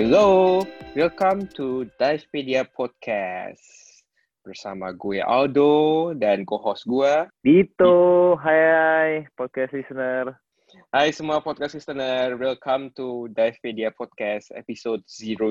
Hello, 0.00 0.64
welcome 0.96 1.44
to 1.60 1.84
Divepedia 2.00 2.64
Podcast. 2.64 3.60
Bersama 4.40 4.96
gue 4.96 5.20
Aldo 5.20 6.16
dan 6.16 6.48
co-host 6.48 6.88
gue. 6.88 7.28
Dito, 7.44 8.32
hai 8.40 8.60
hai 8.64 9.10
podcast 9.36 9.76
listener. 9.76 10.40
Hai 10.88 11.12
semua 11.12 11.44
podcast 11.44 11.76
listener, 11.76 12.32
welcome 12.40 12.88
to 12.96 13.28
Divepedia 13.36 13.92
Podcast 13.92 14.48
episode 14.56 15.04
00. 15.04 15.44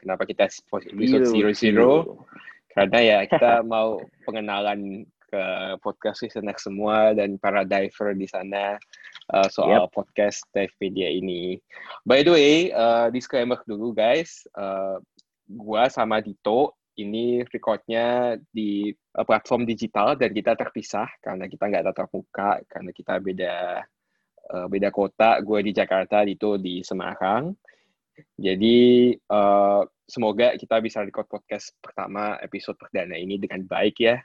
Kenapa 0.00 0.24
kita 0.24 0.48
episode 0.48 1.28
00? 1.28 1.52
Karena 2.72 2.98
ya 3.04 3.18
kita 3.28 3.60
mau 3.68 4.00
pengenalan 4.24 5.04
ke 5.28 5.44
podcast 5.84 6.24
listener 6.24 6.56
semua 6.56 7.12
dan 7.12 7.36
para 7.36 7.68
diver 7.68 8.16
di 8.16 8.24
sana 8.24 8.80
uh, 9.30 9.46
soal 9.46 9.86
yep. 9.86 9.94
podcast 9.94 10.42
Divepedia 10.50 11.12
ini. 11.12 11.60
By 12.02 12.26
the 12.26 12.32
way, 12.34 12.54
uh, 12.74 13.12
disclaimer 13.14 13.60
dulu 13.62 13.94
guys, 13.94 14.42
uh, 14.58 14.98
gua 15.46 15.86
sama 15.86 16.18
Dito 16.18 16.74
ini 16.98 17.40
recordnya 17.46 18.36
di 18.52 18.90
uh, 18.90 19.24
platform 19.24 19.64
digital 19.64 20.18
dan 20.18 20.34
kita 20.34 20.58
terpisah 20.58 21.08
karena 21.22 21.48
kita 21.48 21.64
nggak 21.70 21.84
tatap 21.92 22.08
muka 22.12 22.60
karena 22.68 22.90
kita 22.92 23.14
beda 23.22 23.54
uh, 24.52 24.66
beda 24.68 24.88
kota. 24.90 25.38
Gue 25.40 25.64
di 25.64 25.72
Jakarta, 25.72 26.26
Dito 26.26 26.60
di 26.60 26.84
Semarang. 26.84 27.54
Jadi 28.36 29.12
uh, 29.32 29.82
semoga 30.04 30.52
kita 30.60 30.84
bisa 30.84 31.00
record 31.00 31.24
podcast 31.24 31.72
pertama 31.80 32.36
episode 32.44 32.76
perdana 32.76 33.16
ini 33.16 33.40
dengan 33.40 33.64
baik 33.64 33.96
ya 34.04 34.20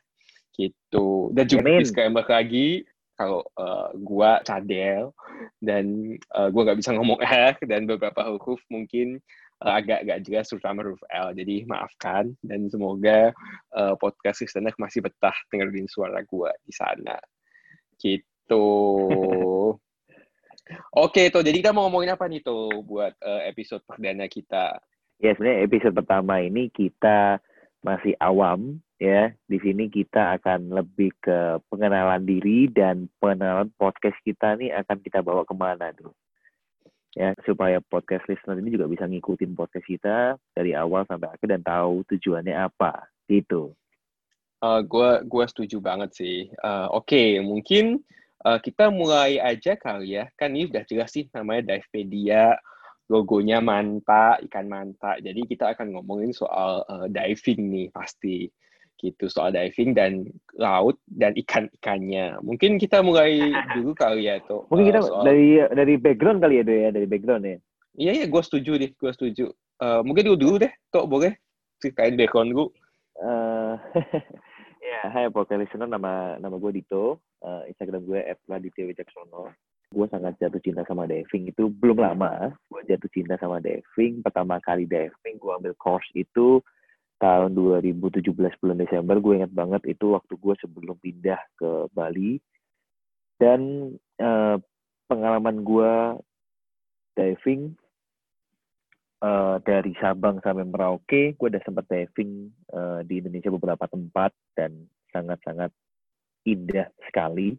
gitu 0.57 1.29
dan 1.31 1.45
juga 1.45 1.69
Amin. 1.69 1.79
disclaimer 1.85 2.25
lagi 2.25 2.81
kalau 3.17 3.41
uh, 3.57 3.89
gua 3.97 4.39
cadel 4.45 5.11
dan 5.59 6.15
uh, 6.37 6.47
gua 6.53 6.71
nggak 6.71 6.79
bisa 6.79 6.93
ngomong 6.93 7.19
R 7.49 7.57
dan 7.65 7.89
beberapa 7.89 8.37
huruf 8.37 8.61
mungkin 8.69 9.17
uh, 9.65 9.73
agak 9.81 10.05
agak 10.05 10.23
jelas 10.23 10.47
terutama 10.47 10.85
huruf 10.85 11.01
L 11.09 11.33
jadi 11.33 11.65
maafkan 11.65 12.37
dan 12.45 12.69
semoga 12.69 13.33
uh, 13.73 13.97
podcast 13.97 14.45
listener 14.45 14.71
masih 14.77 15.01
betah 15.01 15.35
dengerin 15.49 15.89
suara 15.89 16.21
gua 16.29 16.53
di 16.63 16.71
sana 16.71 17.17
gitu 17.97 18.63
Oke, 20.95 21.31
tuh. 21.31 21.43
Jadi 21.43 21.63
kita 21.63 21.71
mau 21.71 21.87
ngomongin 21.87 22.11
apa 22.11 22.27
nih 22.27 22.43
tuh 22.43 22.83
buat 22.83 23.15
uh, 23.23 23.41
episode 23.47 23.83
perdana 23.87 24.27
kita? 24.27 24.75
Ya, 25.17 25.33
sebenarnya 25.33 25.63
episode 25.63 25.95
pertama 25.95 26.43
ini 26.43 26.67
kita 26.69 27.39
masih 27.81 28.13
awam 28.19 28.83
ya. 29.01 29.33
Di 29.45 29.57
sini 29.61 29.89
kita 29.89 30.37
akan 30.37 30.73
lebih 30.73 31.13
ke 31.21 31.61
pengenalan 31.69 32.25
diri 32.25 32.69
dan 32.69 33.09
pengenalan 33.21 33.69
podcast 33.77 34.17
kita 34.25 34.57
nih 34.57 34.73
akan 34.73 34.97
kita 35.01 35.21
bawa 35.21 35.45
ke 35.45 35.53
mana 35.57 35.93
tuh. 35.93 36.13
Ya, 37.17 37.33
supaya 37.49 37.81
podcast 37.81 38.29
listener 38.29 38.61
ini 38.61 38.77
juga 38.77 38.85
bisa 38.85 39.09
ngikutin 39.09 39.57
podcast 39.57 39.87
kita 39.89 40.17
dari 40.53 40.77
awal 40.77 41.01
sampai 41.09 41.33
akhir 41.33 41.49
dan 41.49 41.65
tahu 41.65 42.05
tujuannya 42.13 42.53
apa 42.53 43.09
gitu. 43.25 43.73
Uh, 44.61 44.85
gua 44.85 45.25
gua 45.25 45.49
setuju 45.49 45.81
banget 45.81 46.13
sih. 46.13 46.37
Uh, 46.61 46.85
Oke, 46.93 47.17
okay, 47.17 47.29
mungkin 47.41 48.05
uh, 48.45 48.61
kita 48.61 48.93
mulai 48.93 49.41
aja 49.41 49.73
kali 49.73 50.13
ya. 50.13 50.29
Kan 50.37 50.53
ini 50.53 50.69
udah 50.69 50.85
jelas 50.85 51.09
sih 51.09 51.25
namanya 51.33 51.73
Divepedia 51.73 52.53
logonya 53.07 53.63
manta, 53.63 54.35
ikan 54.45 54.67
manta. 54.67 55.15
Jadi 55.17 55.47
kita 55.47 55.73
akan 55.73 55.95
ngomongin 55.95 56.35
soal 56.35 56.83
uh, 56.85 57.07
diving 57.07 57.71
nih 57.71 57.87
pasti 57.89 58.51
gitu 58.97 59.29
soal 59.29 59.53
diving 59.53 59.93
dan 59.93 60.25
laut 60.57 60.97
dan 61.07 61.37
ikan-ikannya. 61.37 62.41
Mungkin 62.41 62.81
kita 62.81 63.05
mulai 63.05 63.37
dulu 63.77 63.93
kali 63.93 64.29
ya 64.29 64.41
tuh. 64.45 64.65
Mungkin 64.73 64.93
kita 64.93 65.01
soal... 65.05 65.23
dari 65.25 65.61
dari 65.73 65.95
background 65.97 66.41
kali 66.41 66.61
ya 66.61 66.63
tuh 66.65 66.75
ya 66.75 66.89
dari 66.93 67.07
background 67.07 67.43
ya. 67.45 67.57
Iya 67.97 68.11
iya, 68.23 68.25
gue 68.29 68.41
setuju 68.45 68.77
deh, 68.77 68.91
gue 68.93 69.11
setuju. 69.13 69.45
Uh, 69.81 70.01
mungkin 70.05 70.29
dulu 70.29 70.37
dulu 70.37 70.55
deh, 70.61 70.73
tuh 70.93 71.09
boleh 71.09 71.33
ceritain 71.81 72.13
background 72.13 72.53
gue. 72.53 72.67
Uh, 73.17 73.73
ya, 74.89 75.09
hai 75.09 75.25
podcast 75.33 75.65
listener, 75.65 75.89
nama 75.89 76.37
nama 76.37 76.61
gue 76.61 76.77
Dito, 76.77 77.17
uh, 77.41 77.65
Instagram 77.65 78.05
gue 78.05 78.21
@laditya 78.45 78.85
Wijaksono 78.85 79.49
gue 79.87 80.07
sangat 80.11 80.35
jatuh 80.35 80.59
cinta 80.59 80.83
sama 80.83 81.07
diving 81.07 81.47
itu 81.47 81.71
belum 81.71 82.03
lama 82.03 82.51
gue 82.67 82.81
jatuh 82.91 83.07
cinta 83.07 83.39
sama 83.39 83.63
diving 83.63 84.19
pertama 84.19 84.59
kali 84.59 84.83
diving 84.83 85.39
gue 85.39 85.51
ambil 85.55 85.71
course 85.79 86.07
itu 86.11 86.59
tahun 87.17 87.57
2017 87.57 88.33
bulan 88.33 88.77
Desember 88.77 89.17
gue 89.17 89.41
ingat 89.41 89.53
banget 89.53 89.81
itu 89.89 90.13
waktu 90.13 90.37
gue 90.37 90.53
sebelum 90.61 90.97
pindah 91.01 91.41
ke 91.57 91.89
Bali. 91.93 92.37
Dan 93.37 93.93
uh, 94.21 94.57
pengalaman 95.09 95.61
gue 95.61 95.93
diving 97.17 97.73
uh, 99.21 99.57
dari 99.65 99.93
Sabang 99.97 100.41
sampai 100.41 100.65
Merauke 100.65 101.33
gue 101.33 101.47
udah 101.49 101.63
sempat 101.65 101.89
diving 101.89 102.53
uh, 102.73 103.01
di 103.01 103.21
Indonesia 103.21 103.49
beberapa 103.49 103.89
tempat 103.89 104.33
dan 104.53 104.85
sangat-sangat 105.13 105.73
indah 106.45 106.89
sekali. 107.09 107.57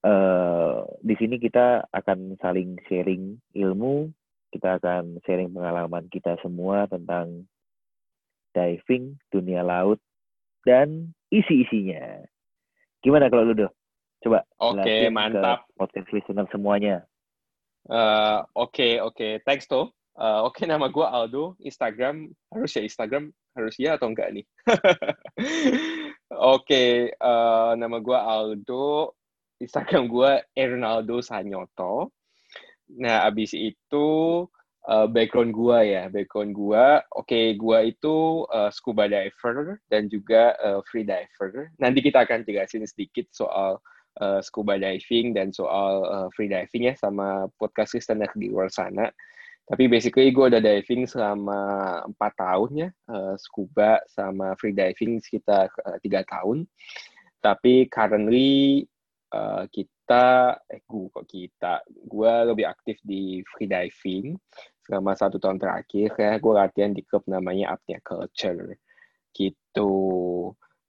Uh, 0.00 0.88
di 1.04 1.12
sini 1.20 1.36
kita 1.36 1.84
akan 1.92 2.40
saling 2.40 2.80
sharing 2.88 3.36
ilmu, 3.52 4.08
kita 4.48 4.80
akan 4.80 5.20
sharing 5.28 5.52
pengalaman 5.52 6.08
kita 6.08 6.40
semua 6.40 6.88
tentang 6.88 7.44
diving, 8.52 9.18
dunia 9.30 9.62
laut, 9.62 9.98
dan 10.66 11.14
isi-isinya. 11.30 12.20
Gimana 13.00 13.32
kalau 13.32 13.48
lu, 13.48 13.54
Doh? 13.56 13.72
Coba. 14.20 14.44
Oke, 14.60 14.84
okay, 14.84 15.00
mantap. 15.08 15.64
podcast 15.80 16.12
listener 16.12 16.44
semuanya. 16.52 17.08
Uh, 17.88 18.44
Oke, 18.52 18.76
okay, 18.76 18.92
oke. 19.00 19.16
Okay. 19.16 19.32
Thanks, 19.48 19.64
Toh. 19.64 19.88
Uh, 20.20 20.44
Oke, 20.44 20.62
okay, 20.62 20.66
nama 20.68 20.92
gue 20.92 21.06
Aldo. 21.06 21.56
Instagram, 21.64 22.28
harus 22.52 22.76
ya 22.76 22.84
Instagram? 22.84 23.32
Harus 23.56 23.74
ya 23.80 23.96
atau 23.96 24.12
enggak 24.12 24.28
nih? 24.36 24.44
oke, 26.28 26.68
okay, 26.68 27.08
uh, 27.16 27.72
nama 27.80 27.96
gue 27.96 28.18
Aldo. 28.18 29.16
Instagram 29.56 30.12
gue 30.12 30.32
Ernaldo 30.52 31.24
Sanyoto. 31.24 32.12
Nah, 33.00 33.24
abis 33.24 33.56
itu 33.56 34.08
uh, 34.90 35.06
background 35.06 35.54
gue 35.54 35.78
ya, 35.94 36.10
background 36.10 36.52
gue, 36.52 36.86
oke, 37.14 37.24
okay, 37.24 37.54
gue 37.54 37.78
itu 37.86 38.44
uh, 38.50 38.68
scuba 38.74 39.06
diver 39.06 39.78
dan 39.86 40.10
juga 40.10 40.58
uh, 40.58 40.82
free 40.90 41.06
diver. 41.06 41.70
Nanti 41.78 42.02
kita 42.02 42.26
akan 42.26 42.42
jelasin 42.42 42.82
sedikit 42.84 43.30
soal 43.30 43.78
uh, 44.18 44.42
scuba 44.42 44.76
diving 44.76 45.32
dan 45.32 45.54
soal 45.54 46.02
uh, 46.10 46.28
free 46.34 46.50
diving 46.50 46.90
ya 46.90 46.94
sama 46.98 47.46
podcast 47.62 47.94
listener 47.94 48.28
di 48.34 48.50
luar 48.50 48.68
sana. 48.68 49.06
Tapi 49.70 49.86
basically 49.86 50.34
gue 50.34 50.50
udah 50.50 50.58
diving 50.58 51.06
selama 51.06 52.02
empat 52.10 52.32
tahun 52.34 52.70
ya, 52.74 52.88
uh, 53.06 53.38
scuba 53.38 54.02
sama 54.10 54.58
free 54.58 54.74
diving 54.74 55.22
sekitar 55.22 55.70
tiga 56.02 56.26
uh, 56.26 56.26
tahun. 56.26 56.66
Tapi 57.38 57.86
currently 57.86 58.82
uh, 59.30 59.64
kita 59.70 60.58
eh 60.66 60.82
gue 60.82 61.06
kok 61.14 61.26
kita 61.30 61.86
gue 61.86 62.32
lebih 62.50 62.66
aktif 62.66 62.98
di 63.06 63.46
freediving 63.46 64.34
selama 64.90 65.14
satu 65.14 65.38
tahun 65.38 65.62
terakhir 65.62 66.18
ya 66.18 66.34
gue 66.42 66.50
latihan 66.50 66.90
di 66.90 67.06
klub 67.06 67.22
namanya 67.30 67.78
Apnea 67.78 68.02
Culture. 68.02 68.74
Gitu. 69.30 69.94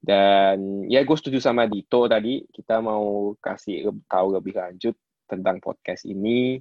Dan 0.02 0.90
ya 0.90 1.06
gue 1.06 1.14
setuju 1.14 1.38
sama 1.38 1.70
Dito 1.70 2.10
tadi. 2.10 2.42
Kita 2.50 2.82
mau 2.82 3.38
kasih 3.38 3.94
tahu 4.10 4.42
lebih 4.42 4.58
lanjut 4.58 4.98
tentang 5.30 5.62
podcast 5.62 6.10
ini 6.10 6.58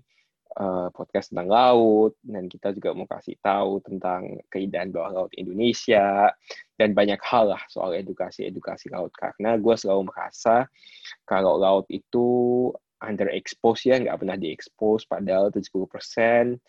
uh, 0.60 0.92
podcast 0.92 1.32
tentang 1.32 1.48
laut. 1.48 2.12
Dan 2.20 2.52
kita 2.52 2.76
juga 2.76 2.92
mau 2.92 3.08
kasih 3.08 3.40
tahu 3.40 3.80
tentang 3.88 4.36
keindahan 4.52 4.92
bawah 4.92 5.24
laut 5.24 5.32
Indonesia. 5.32 6.28
Dan 6.76 6.92
banyak 6.92 7.24
hal 7.24 7.56
lah 7.56 7.64
soal 7.72 7.96
edukasi-edukasi 7.96 8.92
laut. 8.92 9.16
Karena 9.16 9.56
gue 9.56 9.74
selalu 9.80 10.12
merasa 10.12 10.68
kalau 11.24 11.56
laut 11.56 11.88
itu 11.88 12.68
underexposed 13.00 13.88
ya 13.88 13.96
nggak 13.96 14.20
pernah 14.20 14.36
diekspos 14.36 15.08
padahal 15.08 15.48
70% 15.48 16.60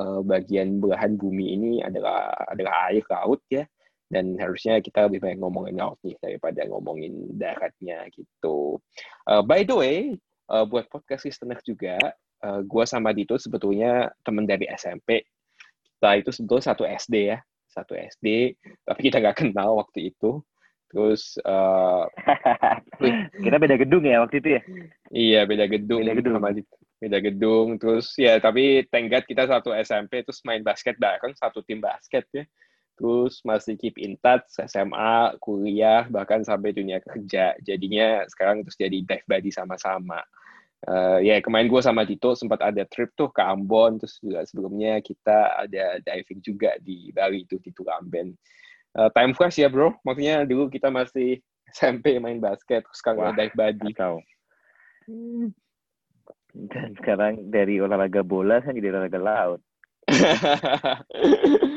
eh, 0.00 0.20
bagian 0.24 0.80
belahan 0.80 1.18
bumi 1.18 1.56
ini 1.56 1.72
adalah 1.84 2.32
adalah 2.48 2.88
air 2.88 3.04
laut 3.10 3.40
ya 3.52 3.66
dan 4.12 4.36
harusnya 4.36 4.76
kita 4.84 5.08
lebih 5.08 5.24
banyak 5.24 5.40
ngomongin 5.40 5.80
laut 5.80 5.96
nih 6.04 6.12
daripada 6.20 6.68
ngomongin 6.68 7.32
daratnya 7.32 8.04
gitu. 8.12 8.76
Uh, 9.24 9.40
by 9.40 9.64
the 9.64 9.72
way, 9.72 9.98
uh, 10.52 10.68
buat 10.68 10.84
podcast 10.92 11.24
listener 11.24 11.56
juga, 11.64 11.96
uh, 12.44 12.60
gue 12.60 12.84
sama 12.84 13.16
Dito 13.16 13.40
sebetulnya 13.40 14.12
teman 14.20 14.44
dari 14.44 14.68
SMP. 14.68 15.24
Kita 15.80 16.20
itu 16.20 16.28
sebetulnya 16.28 16.64
satu 16.68 16.84
SD 16.84 17.14
ya, 17.32 17.40
satu 17.72 17.96
SD, 17.96 18.52
tapi 18.84 19.00
kita 19.08 19.16
nggak 19.16 19.48
kenal 19.48 19.80
waktu 19.80 20.12
itu. 20.12 20.44
Terus 20.92 21.40
uh, 21.42 22.04
kita 23.44 23.56
beda 23.56 23.80
gedung 23.80 24.04
ya 24.04 24.20
waktu 24.20 24.44
itu 24.44 24.48
ya? 24.60 24.62
Iya 25.08 25.40
beda 25.48 25.64
gedung. 25.66 26.04
Beda 26.04 26.14
gedung. 26.14 26.34
Sama. 26.36 26.50
Beda 27.00 27.18
gedung. 27.18 27.68
Terus 27.80 28.06
ya 28.20 28.36
tapi 28.38 28.84
tenggat 28.92 29.24
kita 29.24 29.48
satu 29.48 29.72
SMP 29.72 30.20
terus 30.22 30.44
main 30.44 30.60
basket 30.60 31.00
bareng 31.00 31.32
satu 31.34 31.64
tim 31.64 31.80
basket 31.80 32.28
ya. 32.30 32.44
Terus 33.00 33.40
masih 33.42 33.80
keep 33.80 33.96
in 33.96 34.20
touch 34.20 34.46
SMA, 34.68 35.40
kuliah 35.40 36.04
bahkan 36.12 36.44
sampai 36.44 36.76
dunia 36.76 37.00
kerja. 37.00 37.56
Jadinya 37.64 38.28
sekarang 38.28 38.62
terus 38.62 38.76
jadi 38.76 39.00
dive 39.00 39.26
buddy 39.26 39.48
sama-sama 39.48 40.20
Uh, 40.82 41.22
ya 41.22 41.38
yeah, 41.38 41.38
kemarin 41.38 41.70
gue 41.70 41.78
sama 41.78 42.02
Tito 42.02 42.34
sempat 42.34 42.58
ada 42.58 42.82
trip 42.90 43.14
tuh 43.14 43.30
ke 43.30 43.38
Ambon 43.38 44.02
terus 44.02 44.18
juga 44.18 44.42
sebelumnya 44.42 44.98
kita 44.98 45.62
ada 45.62 46.02
diving 46.02 46.42
juga 46.42 46.74
di 46.82 47.14
Bali 47.14 47.46
itu 47.46 47.62
di 47.62 47.70
Tulamben. 47.70 48.34
Uh, 48.92 49.08
time 49.16 49.32
fresh 49.32 49.56
ya 49.56 49.72
bro, 49.72 49.96
maksudnya 50.04 50.44
dulu 50.44 50.68
kita 50.68 50.92
masih 50.92 51.40
SMP 51.76 52.20
main 52.20 52.40
basket 52.40 52.84
sekarang 52.92 53.32
Wah, 53.32 53.36
dive 53.36 53.56
body. 53.56 53.90
Kau. 53.96 54.20
Hmm. 55.08 55.52
Dan 56.52 56.92
sekarang 57.00 57.48
dari 57.48 57.80
olahraga 57.80 58.20
bola 58.20 58.60
kan 58.60 58.76
jadi 58.76 58.92
olahraga 58.92 59.20
laut. 59.20 59.60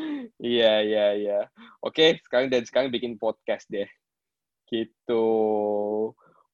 Iya 0.46 0.84
iya 0.86 1.06
iya. 1.18 1.40
Oke 1.82 2.22
sekarang 2.22 2.54
dan 2.54 2.62
sekarang 2.68 2.94
bikin 2.94 3.18
podcast 3.18 3.66
deh. 3.66 3.90
Gitu. 4.70 5.26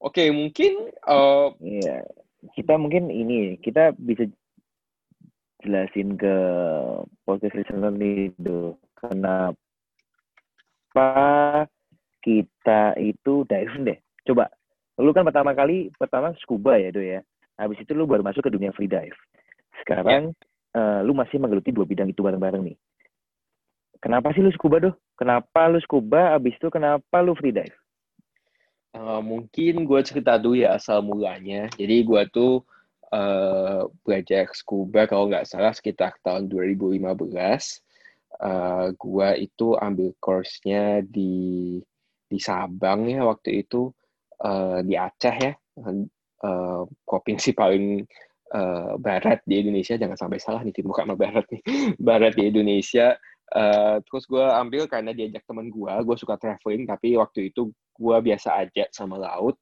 Oke 0.00 0.32
mungkin. 0.32 0.88
Uh, 1.04 1.52
iya 1.60 2.00
kita 2.58 2.74
mungkin 2.74 3.06
ini 3.06 3.54
kita 3.62 3.94
bisa 3.94 4.26
jelasin 5.62 6.18
ke 6.18 6.34
podcast 7.22 7.54
listener 7.54 7.94
nih 7.94 8.34
do 8.34 8.74
kenapa 8.98 9.54
kita 12.22 12.94
itu 13.00 13.42
diving 13.48 13.84
deh 13.88 13.98
coba 14.28 14.48
lu 15.00 15.10
kan 15.10 15.26
pertama 15.26 15.56
kali 15.56 15.90
pertama 15.98 16.30
scuba 16.38 16.78
ya 16.78 16.94
do 16.94 17.02
ya 17.02 17.20
habis 17.58 17.80
itu 17.82 17.92
lu 17.96 18.06
baru 18.06 18.22
masuk 18.22 18.46
ke 18.46 18.50
dunia 18.52 18.70
free 18.76 18.88
dive 18.88 19.16
sekarang 19.82 20.30
ya. 20.30 20.78
uh, 20.78 21.00
lu 21.02 21.16
masih 21.16 21.42
menggeluti 21.42 21.74
dua 21.74 21.88
bidang 21.88 22.12
itu 22.12 22.22
bareng-bareng 22.22 22.62
nih 22.62 22.76
kenapa 23.98 24.30
sih 24.36 24.44
lu 24.44 24.52
scuba 24.54 24.78
do 24.78 24.94
kenapa 25.18 25.66
lu 25.72 25.82
scuba 25.82 26.36
habis 26.36 26.54
itu 26.54 26.68
kenapa 26.70 27.18
lu 27.24 27.34
free 27.34 27.52
dive 27.52 27.74
Uh, 28.92 29.24
mungkin 29.24 29.88
gue 29.88 30.00
cerita 30.04 30.36
dulu 30.36 30.60
ya 30.60 30.76
asal 30.76 31.00
mulanya. 31.00 31.64
Jadi 31.80 32.04
gue 32.04 32.22
tuh 32.28 32.60
uh, 33.08 33.88
belajar 34.04 34.52
scuba 34.52 35.08
kalau 35.08 35.32
nggak 35.32 35.48
salah 35.48 35.72
sekitar 35.72 36.12
tahun 36.20 36.52
2015. 36.52 37.00
Uh, 38.40 38.90
gue 38.96 39.28
itu 39.44 39.76
ambil 39.76 40.16
course-nya 40.18 41.04
di 41.04 41.78
di 42.26 42.38
Sabang 42.40 43.04
ya 43.04 43.28
waktu 43.28 43.60
itu 43.60 43.92
uh, 44.40 44.80
di 44.80 44.96
Aceh 44.96 45.36
ya, 45.36 45.52
uh, 46.42 46.82
provinsi 47.04 47.52
paling 47.52 48.02
uh, 48.52 48.96
barat 48.96 49.44
di 49.44 49.60
Indonesia. 49.60 50.00
Jangan 50.00 50.18
sampai 50.18 50.38
salah 50.40 50.60
nih 50.64 50.74
timur 50.74 50.96
sama 50.96 51.14
barat 51.14 51.44
nih, 51.52 51.62
barat 52.08 52.32
di 52.36 52.48
Indonesia. 52.48 53.16
Uh, 53.52 54.00
terus 54.08 54.24
gue 54.24 54.40
ambil 54.40 54.88
karena 54.88 55.12
diajak 55.12 55.44
temen 55.44 55.68
gue, 55.68 55.92
gue 55.92 56.16
suka 56.16 56.40
traveling, 56.40 56.88
tapi 56.88 57.20
waktu 57.20 57.52
itu 57.52 57.68
gue 57.72 58.16
biasa 58.24 58.64
aja 58.64 58.88
sama 58.88 59.20
laut. 59.20 59.60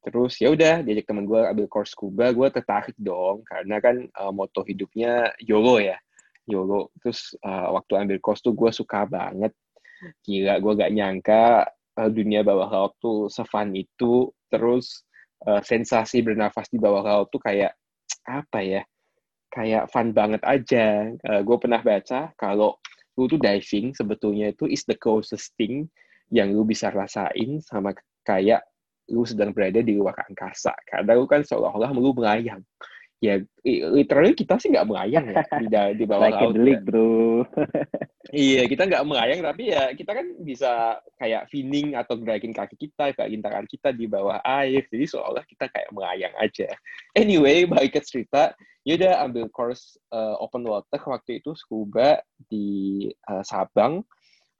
Terus 0.00 0.34
ya 0.40 0.50
udah 0.50 0.82
diajak 0.82 1.06
temen 1.06 1.28
gue 1.30 1.38
ambil 1.38 1.70
course 1.70 1.94
scuba, 1.94 2.34
gue 2.34 2.48
tertarik 2.50 2.96
dong 2.98 3.46
karena 3.46 3.78
kan 3.78 4.02
uh, 4.18 4.32
moto 4.34 4.66
hidupnya 4.66 5.30
YOLO 5.44 5.78
ya, 5.78 5.94
YOLO. 6.50 6.90
Terus 6.98 7.38
uh, 7.46 7.70
waktu 7.78 7.92
ambil 7.96 8.18
course 8.18 8.42
tuh 8.42 8.52
gue 8.52 8.70
suka 8.74 9.06
banget, 9.06 9.54
gila 10.26 10.58
gue 10.58 10.72
gak 10.74 10.92
nyangka 10.92 11.44
uh, 11.96 12.10
dunia 12.10 12.42
bawah 12.42 12.68
laut 12.68 12.92
tuh 12.98 13.30
sefun 13.30 13.72
itu. 13.78 14.28
Terus 14.50 15.06
uh, 15.46 15.62
sensasi 15.62 16.26
bernafas 16.26 16.66
di 16.68 16.82
bawah 16.82 17.06
laut 17.06 17.28
tuh 17.30 17.40
kayak 17.40 17.78
apa 18.26 18.60
ya? 18.60 18.82
Kayak 19.50 19.90
fun 19.94 20.10
banget 20.10 20.42
aja. 20.42 21.14
Uh, 21.22 21.40
gue 21.46 21.56
pernah 21.56 21.78
baca 21.80 22.34
kalau 22.34 22.76
lu 23.14 23.30
tuh 23.30 23.38
diving 23.38 23.94
sebetulnya 23.94 24.50
itu 24.50 24.66
is 24.66 24.82
the 24.86 24.96
closest 24.98 25.54
thing 25.54 25.86
yang 26.30 26.54
lu 26.54 26.62
bisa 26.62 26.88
rasain 26.94 27.58
sama 27.62 27.90
kayak 28.22 28.62
lu 29.10 29.26
sedang 29.26 29.50
berada 29.50 29.82
di 29.82 29.98
luar 29.98 30.14
angkasa. 30.30 30.72
Karena 30.86 31.18
lu 31.18 31.26
kan 31.26 31.42
seolah-olah 31.42 31.90
lu 31.90 32.14
melayang. 32.14 32.62
Ya, 33.20 33.36
literally 33.68 34.32
kita 34.32 34.56
sih 34.56 34.72
nggak 34.72 34.88
melayang 34.88 35.28
ya 35.28 35.44
di, 35.60 35.68
di 36.00 36.04
bawah 36.08 36.32
like 36.32 36.40
laut. 36.40 36.56
Like 36.56 36.84
bro. 36.88 37.44
iya, 38.32 38.64
kita 38.64 38.88
nggak 38.88 39.04
melayang, 39.04 39.44
tapi 39.44 39.76
ya 39.76 39.92
kita 39.92 40.16
kan 40.16 40.26
bisa 40.40 40.96
kayak 41.20 41.44
feeling 41.52 42.00
atau 42.00 42.16
gerakin 42.16 42.56
kaki 42.56 42.80
kita, 42.80 43.12
gerakin 43.12 43.44
tangan 43.44 43.68
kita 43.68 43.92
di 43.92 44.08
bawah 44.08 44.40
air. 44.40 44.88
Jadi 44.88 45.04
seolah 45.04 45.44
kita 45.44 45.68
kayak 45.68 45.92
melayang 45.92 46.32
aja. 46.40 46.72
Anyway, 47.12 47.68
balik 47.68 48.00
ke 48.00 48.00
cerita, 48.00 48.56
ya 48.88 48.96
udah 48.96 49.12
ambil 49.28 49.44
course 49.52 50.00
uh, 50.12 50.40
open 50.40 50.64
water 50.64 51.00
waktu 51.04 51.44
itu 51.44 51.52
scuba 51.52 52.24
di 52.48 53.04
uh, 53.28 53.44
Sabang 53.44 54.00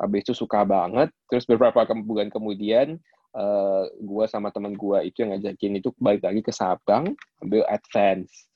habis 0.01 0.25
itu 0.25 0.33
suka 0.37 0.65
banget 0.65 1.13
terus 1.29 1.45
beberapa 1.45 1.85
ke 1.85 1.93
bulan 2.05 2.29
kemudian 2.33 2.97
uh, 3.37 3.85
gue 3.89 4.25
sama 4.29 4.53
teman 4.53 4.77
gue 4.77 4.99
itu 5.09 5.25
yang 5.25 5.37
ngajakin 5.37 5.81
itu 5.81 5.89
balik 6.01 6.25
lagi 6.25 6.41
ke 6.45 6.53
Sabang 6.53 7.17
ambil 7.41 7.65
advance 7.69 8.49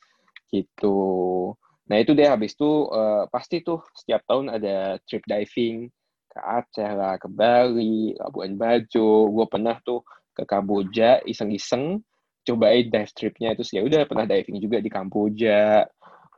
gitu. 0.53 1.53
Nah 1.85 1.97
itu 2.01 2.17
deh 2.17 2.25
habis 2.25 2.57
itu 2.57 2.89
uh, 2.89 3.29
pasti 3.29 3.61
tuh 3.61 3.85
setiap 3.93 4.25
tahun 4.25 4.57
ada 4.57 4.97
trip 5.05 5.21
diving 5.29 5.93
ke 6.33 6.39
Aceh 6.41 6.91
lah 6.97 7.21
ke 7.21 7.29
Bali 7.29 8.17
Labuan 8.17 8.57
Bajo. 8.57 9.29
Gue 9.29 9.47
pernah 9.47 9.77
tuh 9.85 10.01
ke 10.35 10.49
Kamboja 10.49 11.21
iseng-iseng 11.29 12.03
cobain 12.45 12.93
dive 12.93 13.13
tripnya 13.17 13.57
itu 13.57 13.65
ya 13.73 13.81
udah 13.85 14.05
pernah 14.09 14.27
diving 14.29 14.59
juga 14.61 14.81
di 14.81 14.89
Kamboja. 14.89 15.85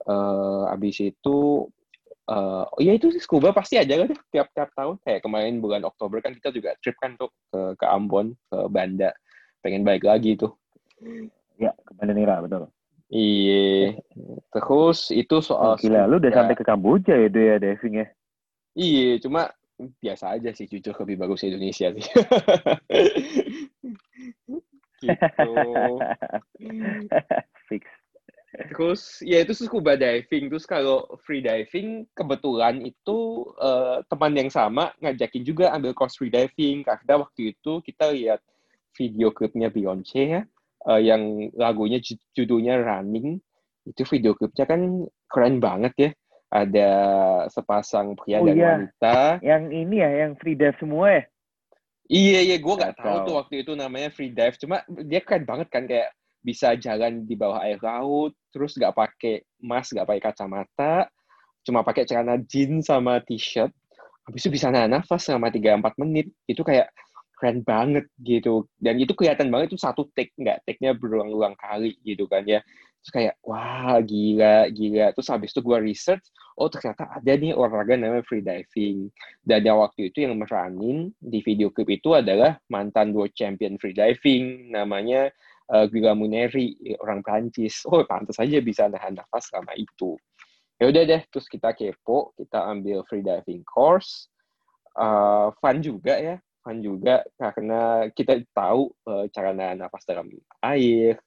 Uh, 0.06 0.70
abis 0.70 1.02
itu 1.02 1.66
uh, 2.30 2.62
ya 2.78 2.94
itu 2.94 3.10
scuba 3.18 3.50
pasti 3.50 3.74
aja 3.78 4.02
kan 4.02 4.10
tiap 4.34 4.50
tiap 4.50 4.70
tahun. 4.74 4.98
Kayak 5.06 5.22
kemarin 5.22 5.62
bulan 5.62 5.82
Oktober 5.86 6.18
kan 6.18 6.34
kita 6.34 6.50
juga 6.50 6.74
trip 6.82 6.98
kan 6.98 7.14
tuh 7.14 7.30
ke 7.54 7.78
ke 7.78 7.86
Ambon 7.86 8.34
ke 8.50 8.58
Banda. 8.66 9.14
Pengen 9.62 9.86
balik 9.86 10.06
lagi 10.06 10.34
tuh. 10.34 10.54
Ya 11.58 11.70
ke 11.70 11.92
Banda 11.94 12.12
Nira 12.14 12.42
betul 12.42 12.66
iya 13.10 13.94
terus 14.50 15.14
itu 15.14 15.38
soal 15.44 15.74
oh, 15.74 15.78
gila 15.78 16.10
lu 16.10 16.18
udah 16.18 16.32
sampai 16.32 16.58
ke 16.58 16.64
Kamboja 16.66 17.14
ya 17.14 17.28
dia 17.30 17.44
ya 17.54 17.56
diving 17.62 17.94
ya 18.02 18.06
iya 18.74 19.20
cuma 19.22 19.50
biasa 19.76 20.40
aja 20.40 20.50
sih 20.56 20.64
jujur 20.66 20.96
lebih 21.04 21.20
bagus 21.20 21.44
Indonesia 21.44 21.92
sih 21.92 22.06
gitu. 25.02 25.52
Fix. 27.68 27.84
Terus 28.72 29.20
ya 29.20 29.44
itu 29.44 29.52
scuba 29.52 30.00
diving. 30.00 30.48
Terus 30.48 30.64
kalau 30.64 31.04
free 31.28 31.44
diving 31.44 32.08
kebetulan 32.16 32.80
itu 32.80 33.44
uh, 33.60 34.00
teman 34.08 34.32
yang 34.32 34.48
sama 34.48 34.96
ngajakin 35.04 35.44
juga 35.44 35.76
ambil 35.76 35.92
course 35.92 36.16
free 36.16 36.32
diving 36.32 36.80
karena 36.80 37.20
waktu 37.20 37.52
itu 37.52 37.84
kita 37.84 38.16
lihat 38.16 38.40
video 38.96 39.28
klipnya 39.28 39.68
Beyonce 39.68 40.22
ya 40.24 40.42
uh, 40.86 41.00
yang 41.02 41.50
lagunya 41.58 41.98
judulnya 42.32 42.78
Running. 42.80 43.42
Itu 43.86 44.02
video 44.06 44.34
klipnya 44.34 44.66
kan 44.66 45.06
keren 45.30 45.58
banget 45.58 45.92
ya. 45.98 46.10
Ada 46.46 46.90
sepasang 47.50 48.14
pria 48.14 48.38
oh, 48.38 48.46
dan 48.46 48.56
iya. 48.56 48.66
wanita. 48.78 49.16
Yang 49.42 49.64
ini 49.74 49.96
ya, 49.98 50.10
yang 50.26 50.32
free 50.38 50.54
dive 50.54 50.78
semua 50.78 51.06
ya? 51.10 51.22
Iya 52.06 52.40
iya, 52.46 52.56
gue 52.62 52.74
nggak 52.78 53.02
tahu 53.02 53.16
tuh 53.26 53.34
waktu 53.34 53.54
itu 53.66 53.74
namanya 53.74 54.14
free 54.14 54.30
dive. 54.30 54.54
Cuma 54.62 54.86
dia 54.86 55.18
keren 55.26 55.42
banget 55.42 55.68
kan 55.74 55.90
kayak 55.90 56.14
bisa 56.46 56.78
jalan 56.78 57.26
di 57.26 57.34
bawah 57.34 57.58
air 57.66 57.82
laut, 57.82 58.30
terus 58.54 58.78
nggak 58.78 58.94
pakai 58.94 59.42
mask, 59.58 59.98
nggak 59.98 60.06
pakai 60.06 60.22
kacamata, 60.22 60.94
cuma 61.66 61.82
pakai 61.82 62.06
celana 62.06 62.38
jeans 62.46 62.86
sama 62.86 63.18
t-shirt. 63.26 63.74
Habis 64.30 64.46
itu 64.46 64.54
bisa 64.54 64.70
nahan 64.70 64.94
nafas 64.94 65.26
selama 65.26 65.50
3-4 65.50 66.02
menit. 66.02 66.30
Itu 66.46 66.62
kayak 66.62 66.90
keren 67.36 67.60
banget 67.62 68.08
gitu. 68.24 68.64
Dan 68.80 68.96
itu 68.96 69.12
kelihatan 69.12 69.52
banget 69.52 69.76
itu 69.76 69.78
satu 69.84 70.08
take, 70.16 70.32
nggak 70.40 70.64
take-nya 70.64 70.96
berulang-ulang 70.96 71.54
kali 71.60 71.94
gitu 72.02 72.24
kan 72.26 72.42
ya. 72.48 72.64
Terus 73.04 73.12
kayak 73.12 73.34
wah 73.44 74.00
gila 74.00 74.72
gila. 74.72 75.12
Terus 75.12 75.28
habis 75.30 75.52
itu 75.52 75.60
gue 75.60 75.78
research 75.78 76.24
oh 76.56 76.72
ternyata 76.72 77.04
ada 77.12 77.32
nih 77.36 77.52
olahraga 77.52 77.94
namanya 77.94 78.24
free 78.24 78.42
diving. 78.42 79.12
Dan 79.44 79.62
yang 79.62 79.78
waktu 79.84 80.08
itu 80.10 80.24
yang 80.24 80.40
meranin 80.40 81.12
di 81.20 81.44
video 81.44 81.68
klip 81.68 81.92
itu 81.92 82.16
adalah 82.16 82.56
mantan 82.72 83.12
world 83.12 83.36
champion 83.36 83.76
free 83.76 83.94
diving 83.94 84.72
namanya 84.72 85.28
uh, 85.70 85.86
Muneri 86.16 86.74
orang 87.04 87.20
Prancis 87.20 87.84
oh 87.84 88.02
pantas 88.08 88.40
aja 88.40 88.58
bisa 88.64 88.88
nahan 88.88 89.14
nafas 89.14 89.52
selama 89.52 89.76
itu. 89.76 90.16
Ya 90.80 90.88
udah 90.92 91.02
deh 91.04 91.22
terus 91.28 91.48
kita 91.48 91.76
kepo 91.76 92.32
kita 92.36 92.64
ambil 92.64 93.04
free 93.06 93.24
diving 93.24 93.60
course. 93.68 94.32
Uh, 94.96 95.52
fun 95.60 95.84
juga 95.84 96.16
ya 96.16 96.40
fun 96.66 96.82
juga 96.82 97.22
karena 97.38 98.10
kita 98.10 98.42
tahu 98.50 98.90
uh, 99.06 99.30
cara 99.30 99.54
nahan 99.54 99.86
nafas 99.86 100.02
dalam 100.02 100.26
air. 100.66 101.22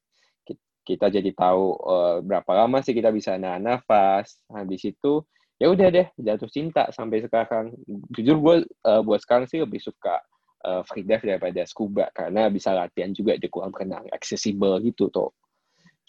Kita 0.83 1.07
jadi 1.07 1.31
tahu 1.31 1.79
uh, 1.79 2.17
berapa 2.19 2.51
lama 2.51 2.83
sih 2.83 2.91
kita 2.91 3.15
bisa 3.15 3.39
nahan 3.39 3.63
nafas. 3.63 4.43
Habis 4.51 4.91
itu 4.91 5.23
ya 5.55 5.71
udah 5.71 5.87
deh 5.87 6.07
jatuh 6.19 6.51
cinta 6.51 6.91
sampai 6.91 7.23
sekarang. 7.23 7.71
Jujur 8.11 8.35
gue 8.43 8.55
uh, 8.83 8.99
buat 8.99 9.23
sekarang 9.23 9.47
sih 9.47 9.63
lebih 9.63 9.79
suka 9.79 10.19
uh, 10.67 10.83
free 10.83 11.07
dive 11.07 11.23
daripada 11.23 11.63
scuba 11.63 12.11
karena 12.11 12.51
bisa 12.51 12.75
latihan 12.75 13.15
juga 13.15 13.39
di 13.39 13.47
kolam 13.47 13.71
renang 13.71 14.11
accessible 14.11 14.75
gitu 14.83 15.07
tuh 15.07 15.31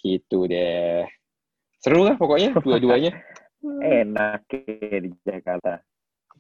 gitu 0.03 0.51
deh. 0.51 1.07
Seru 1.79 2.03
lah 2.03 2.19
pokoknya 2.19 2.59
dua-duanya. 2.67 3.15
Enak 3.63 4.49
ya 4.51 4.99
di 5.05 5.13
Jakarta 5.23 5.85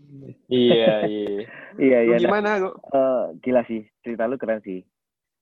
iya 0.50 1.07
iya 1.07 1.47
iya 1.78 1.99
iya 2.07 2.16
gimana 2.19 2.59
nah, 2.59 2.73
uh, 2.92 3.25
gila 3.40 3.62
sih 3.66 3.87
cerita 4.02 4.26
lu 4.26 4.37
keren 4.40 4.62
sih 4.64 4.83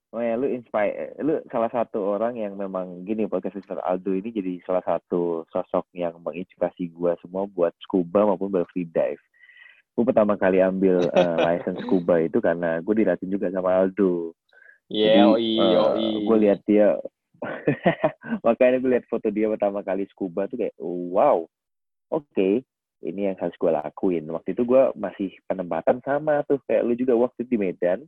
Oh 0.08 0.24
ya, 0.24 0.40
lu 0.40 0.48
inspire, 0.48 1.12
lu 1.20 1.36
salah 1.52 1.68
satu 1.68 2.16
orang 2.16 2.40
yang 2.40 2.56
memang 2.56 3.04
gini 3.04 3.28
podcast 3.28 3.60
Mr. 3.60 3.84
Aldo 3.84 4.16
ini 4.16 4.32
jadi 4.32 4.56
salah 4.64 4.80
satu 4.80 5.44
sosok 5.52 5.84
yang 5.92 6.16
menginspirasi 6.24 6.88
gue 6.96 7.12
semua 7.20 7.44
buat 7.44 7.76
scuba 7.84 8.24
maupun 8.24 8.48
buat 8.48 8.64
free 8.72 8.88
dive. 8.88 9.20
Gue 9.92 10.08
pertama 10.08 10.40
kali 10.40 10.64
ambil 10.64 11.12
uh, 11.12 11.36
license 11.44 11.84
scuba 11.84 12.24
itu 12.24 12.40
karena 12.40 12.80
gue 12.80 13.04
dilatih 13.04 13.28
juga 13.28 13.52
sama 13.52 13.84
Aldo. 13.84 14.32
Iya, 14.88 15.28
yeah, 15.28 15.92
uh, 15.92 16.24
gue 16.24 16.36
lihat 16.40 16.64
dia, 16.64 16.96
makanya 18.48 18.80
gue 18.80 18.90
lihat 18.96 19.04
foto 19.12 19.28
dia 19.28 19.52
pertama 19.52 19.84
kali 19.84 20.08
scuba 20.08 20.48
tuh 20.48 20.56
kayak, 20.56 20.72
wow, 20.80 21.44
oke, 22.08 22.24
okay, 22.32 22.64
ini 23.04 23.30
yang 23.30 23.36
harus 23.38 23.54
gue 23.54 23.70
lakuin. 23.70 24.26
Waktu 24.26 24.58
itu 24.58 24.62
gue 24.66 24.82
masih 24.98 25.30
penempatan 25.46 26.02
sama 26.02 26.42
tuh 26.46 26.58
kayak 26.66 26.82
lu 26.82 26.94
juga 26.98 27.14
waktu 27.14 27.46
di 27.46 27.56
Medan 27.58 28.02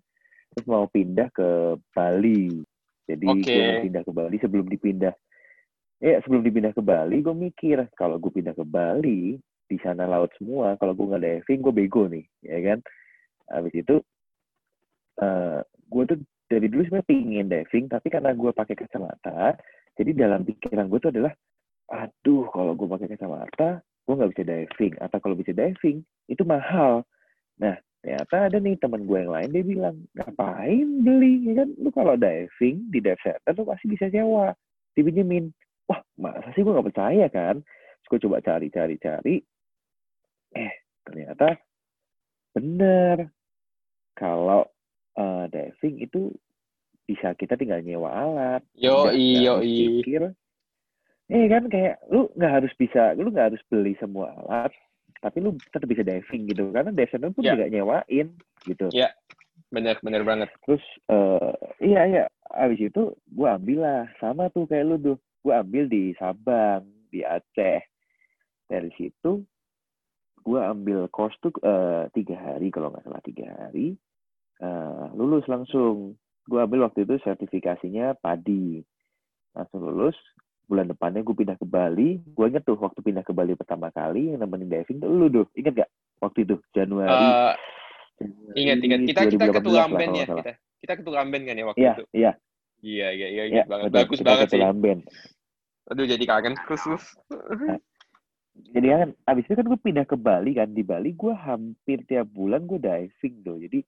terus 0.51 0.67
mau 0.67 0.87
pindah 0.91 1.31
ke 1.31 1.79
Bali 1.95 2.63
jadi 3.07 3.27
okay. 3.31 3.43
gue 3.43 3.75
pindah 3.91 4.03
ke 4.03 4.13
Bali 4.13 4.37
sebelum 4.43 4.67
dipindah 4.67 5.15
ya 6.03 6.19
sebelum 6.27 6.43
dipindah 6.43 6.75
ke 6.75 6.83
Bali 6.83 7.23
gue 7.23 7.35
mikir 7.35 7.79
kalau 7.95 8.19
gue 8.19 8.31
pindah 8.35 8.55
ke 8.55 8.67
Bali 8.67 9.39
di 9.71 9.77
sana 9.79 10.11
laut 10.11 10.35
semua 10.35 10.75
kalau 10.83 10.99
gue 10.99 11.07
nggak 11.07 11.23
diving 11.23 11.61
gue 11.63 11.75
bego 11.75 12.03
nih 12.11 12.27
ya 12.43 12.59
kan 12.67 12.79
habis 13.47 13.75
itu 13.79 14.03
uh, 15.23 15.63
gue 15.63 16.03
tuh 16.11 16.19
dari 16.51 16.67
dulu 16.67 16.83
sebenarnya 16.83 17.07
pingin 17.07 17.47
diving 17.47 17.87
tapi 17.87 18.11
karena 18.11 18.35
gue 18.35 18.51
pakai 18.51 18.75
kacamata 18.75 19.55
jadi 19.95 20.11
dalam 20.27 20.43
pikiran 20.43 20.91
gue 20.91 20.99
tuh 20.99 21.15
adalah 21.15 21.31
aduh 21.91 22.51
kalau 22.51 22.75
gue 22.75 22.89
pakai 22.91 23.15
kacamata 23.15 23.79
gue 24.11 24.19
nggak 24.19 24.33
bisa 24.35 24.43
diving. 24.43 24.95
Atau 24.99 25.19
kalau 25.23 25.39
bisa 25.39 25.55
diving? 25.55 26.03
Itu 26.27 26.43
mahal. 26.43 27.07
Nah 27.63 27.79
ternyata 28.03 28.51
ada 28.51 28.59
nih 28.59 28.75
teman 28.83 29.07
gue 29.07 29.19
yang 29.23 29.31
lain 29.31 29.51
dia 29.55 29.63
bilang 29.63 29.97
ngapain 30.19 30.89
beli? 31.07 31.47
Ya 31.47 31.63
kan? 31.63 31.69
Lu 31.79 31.95
kalau 31.95 32.19
diving 32.19 32.91
di 32.91 32.99
dive 32.99 33.23
center 33.23 33.55
lu 33.55 33.63
pasti 33.71 33.87
bisa 33.87 34.11
sewa. 34.11 34.51
Dipinjemin 34.99 35.55
wah 35.87 36.03
masa 36.19 36.51
sih 36.59 36.67
gue 36.67 36.75
nggak 36.75 36.91
percaya 36.91 37.27
kan? 37.31 37.63
Terus 37.63 38.09
gue 38.11 38.21
coba 38.27 38.43
cari 38.43 38.67
cari 38.75 38.97
cari. 38.99 39.37
Eh 40.59 40.73
ternyata 41.07 41.55
bener. 42.51 43.31
Kalau 44.19 44.67
uh, 45.15 45.47
diving 45.47 46.03
itu 46.03 46.35
bisa 47.07 47.31
kita 47.39 47.55
tinggal 47.55 47.79
nyewa 47.79 48.11
alat. 48.11 48.63
Yo 48.75 49.15
iyo 49.15 49.63
iyo 49.63 50.35
eh 51.31 51.47
kan 51.47 51.71
kayak 51.71 52.03
lu 52.11 52.27
nggak 52.35 52.53
harus 52.59 52.73
bisa 52.75 53.15
lu 53.15 53.31
nggak 53.31 53.55
harus 53.55 53.63
beli 53.71 53.95
semua 54.03 54.35
alat 54.35 54.75
tapi 55.21 55.39
lu 55.45 55.55
tetap 55.71 55.87
bisa 55.87 56.03
diving 56.03 56.49
gitu. 56.49 56.73
Karena 56.73 56.91
center 57.07 57.31
pun 57.31 57.45
yeah. 57.45 57.55
juga 57.55 57.69
nyewain 57.69 58.29
gitu. 58.65 58.89
Iya, 58.91 59.13
yeah. 59.13 59.13
bener 59.69 60.01
bener 60.01 60.25
banget. 60.25 60.49
Terus 60.65 60.85
uh, 61.13 61.55
iya 61.79 62.09
iya. 62.09 62.25
Abis 62.51 62.91
itu 62.91 63.15
gue 63.31 63.49
ambil 63.49 63.79
lah. 63.85 64.03
Sama 64.19 64.49
tuh 64.51 64.67
kayak 64.67 64.85
lu 64.89 64.97
tuh. 64.99 65.17
Gue 65.41 65.55
ambil 65.57 65.89
di 65.89 66.13
Sabang 66.17 66.85
di 67.13 67.25
Aceh. 67.25 67.85
Dari 68.67 68.91
situ 68.97 69.45
gue 70.41 70.57
ambil 70.57 71.05
kos 71.13 71.37
tuh 71.45 71.53
uh, 71.69 72.09
tiga 72.17 72.33
hari 72.41 72.73
kalau 72.73 72.89
nggak 72.89 73.05
salah 73.05 73.23
tiga 73.23 73.47
hari. 73.55 73.95
Uh, 74.61 75.13
lulus 75.13 75.45
langsung. 75.47 76.17
Gue 76.49 76.65
ambil 76.65 76.89
waktu 76.89 77.05
itu 77.05 77.21
sertifikasinya 77.21 78.17
padi. 78.17 78.81
Langsung 79.53 79.85
lulus 79.85 80.17
bulan 80.71 80.87
depannya 80.87 81.27
gue 81.27 81.35
pindah 81.35 81.59
ke 81.59 81.67
Bali 81.67 82.23
gue 82.23 82.47
inget 82.47 82.63
tuh 82.63 82.79
waktu 82.79 83.03
pindah 83.03 83.27
ke 83.27 83.35
Bali 83.35 83.59
pertama 83.59 83.91
kali 83.91 84.31
yang 84.31 84.39
nemenin 84.39 84.71
diving 84.71 85.03
tuh 85.03 85.11
lu 85.11 85.27
tuh 85.27 85.51
inget 85.59 85.83
gak 85.83 85.91
waktu 86.21 86.39
itu? 86.47 86.57
Januari. 86.77 87.11
Uh, 87.11 87.53
ingat 88.55 88.79
ingat. 88.85 89.01
Kita 89.09 89.21
kita 89.27 89.45
ketua 89.51 89.89
Amben 89.89 90.11
ya 90.15 90.27
kita. 90.29 90.53
kita 90.85 90.93
ketua 91.01 91.17
Amben 91.25 91.43
kan 91.49 91.57
ya 91.57 91.65
waktu 91.67 91.81
iya, 91.81 91.93
itu? 91.97 92.05
iya. 92.15 92.33
Iya 92.81 93.09
iya 93.13 93.29
iya 93.29 93.45
iya 93.45 93.65
banget. 93.69 93.93
bagus 93.93 94.19
kita 94.21 94.31
banget 94.31 94.49
sih. 94.53 94.63
Amben. 94.63 95.01
aduh 95.91 96.07
jadi 96.07 96.23
kangen 96.23 96.55
khusus 96.71 97.03
nah, 97.35 97.75
jadi 98.71 98.87
kan 98.95 99.09
abis 99.27 99.43
itu 99.51 99.59
kan 99.59 99.67
gue 99.67 99.81
pindah 99.81 100.07
ke 100.07 100.15
Bali 100.15 100.55
kan. 100.55 100.71
Di 100.71 100.87
Bali 100.87 101.17
gue 101.17 101.35
hampir 101.35 102.05
tiap 102.07 102.31
bulan 102.31 102.69
gue 102.69 102.79
diving 102.79 103.35
tuh. 103.43 103.59
Jadi 103.59 103.81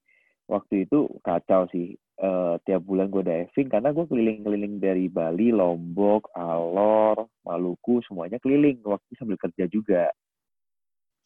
waktu 0.50 0.88
itu 0.88 1.06
kacau 1.22 1.70
sih 1.70 1.94
uh, 2.22 2.54
tiap 2.62 2.86
bulan 2.86 3.10
gue 3.10 3.26
diving 3.26 3.68
karena 3.68 3.90
gue 3.90 4.06
keliling-keliling 4.06 4.78
dari 4.78 5.10
Bali, 5.10 5.50
Lombok, 5.50 6.30
Alor, 6.32 7.26
Maluku 7.42 8.00
semuanya 8.06 8.38
keliling 8.38 8.78
waktu 8.86 9.12
sambil 9.18 9.36
kerja 9.36 9.66
juga. 9.66 10.14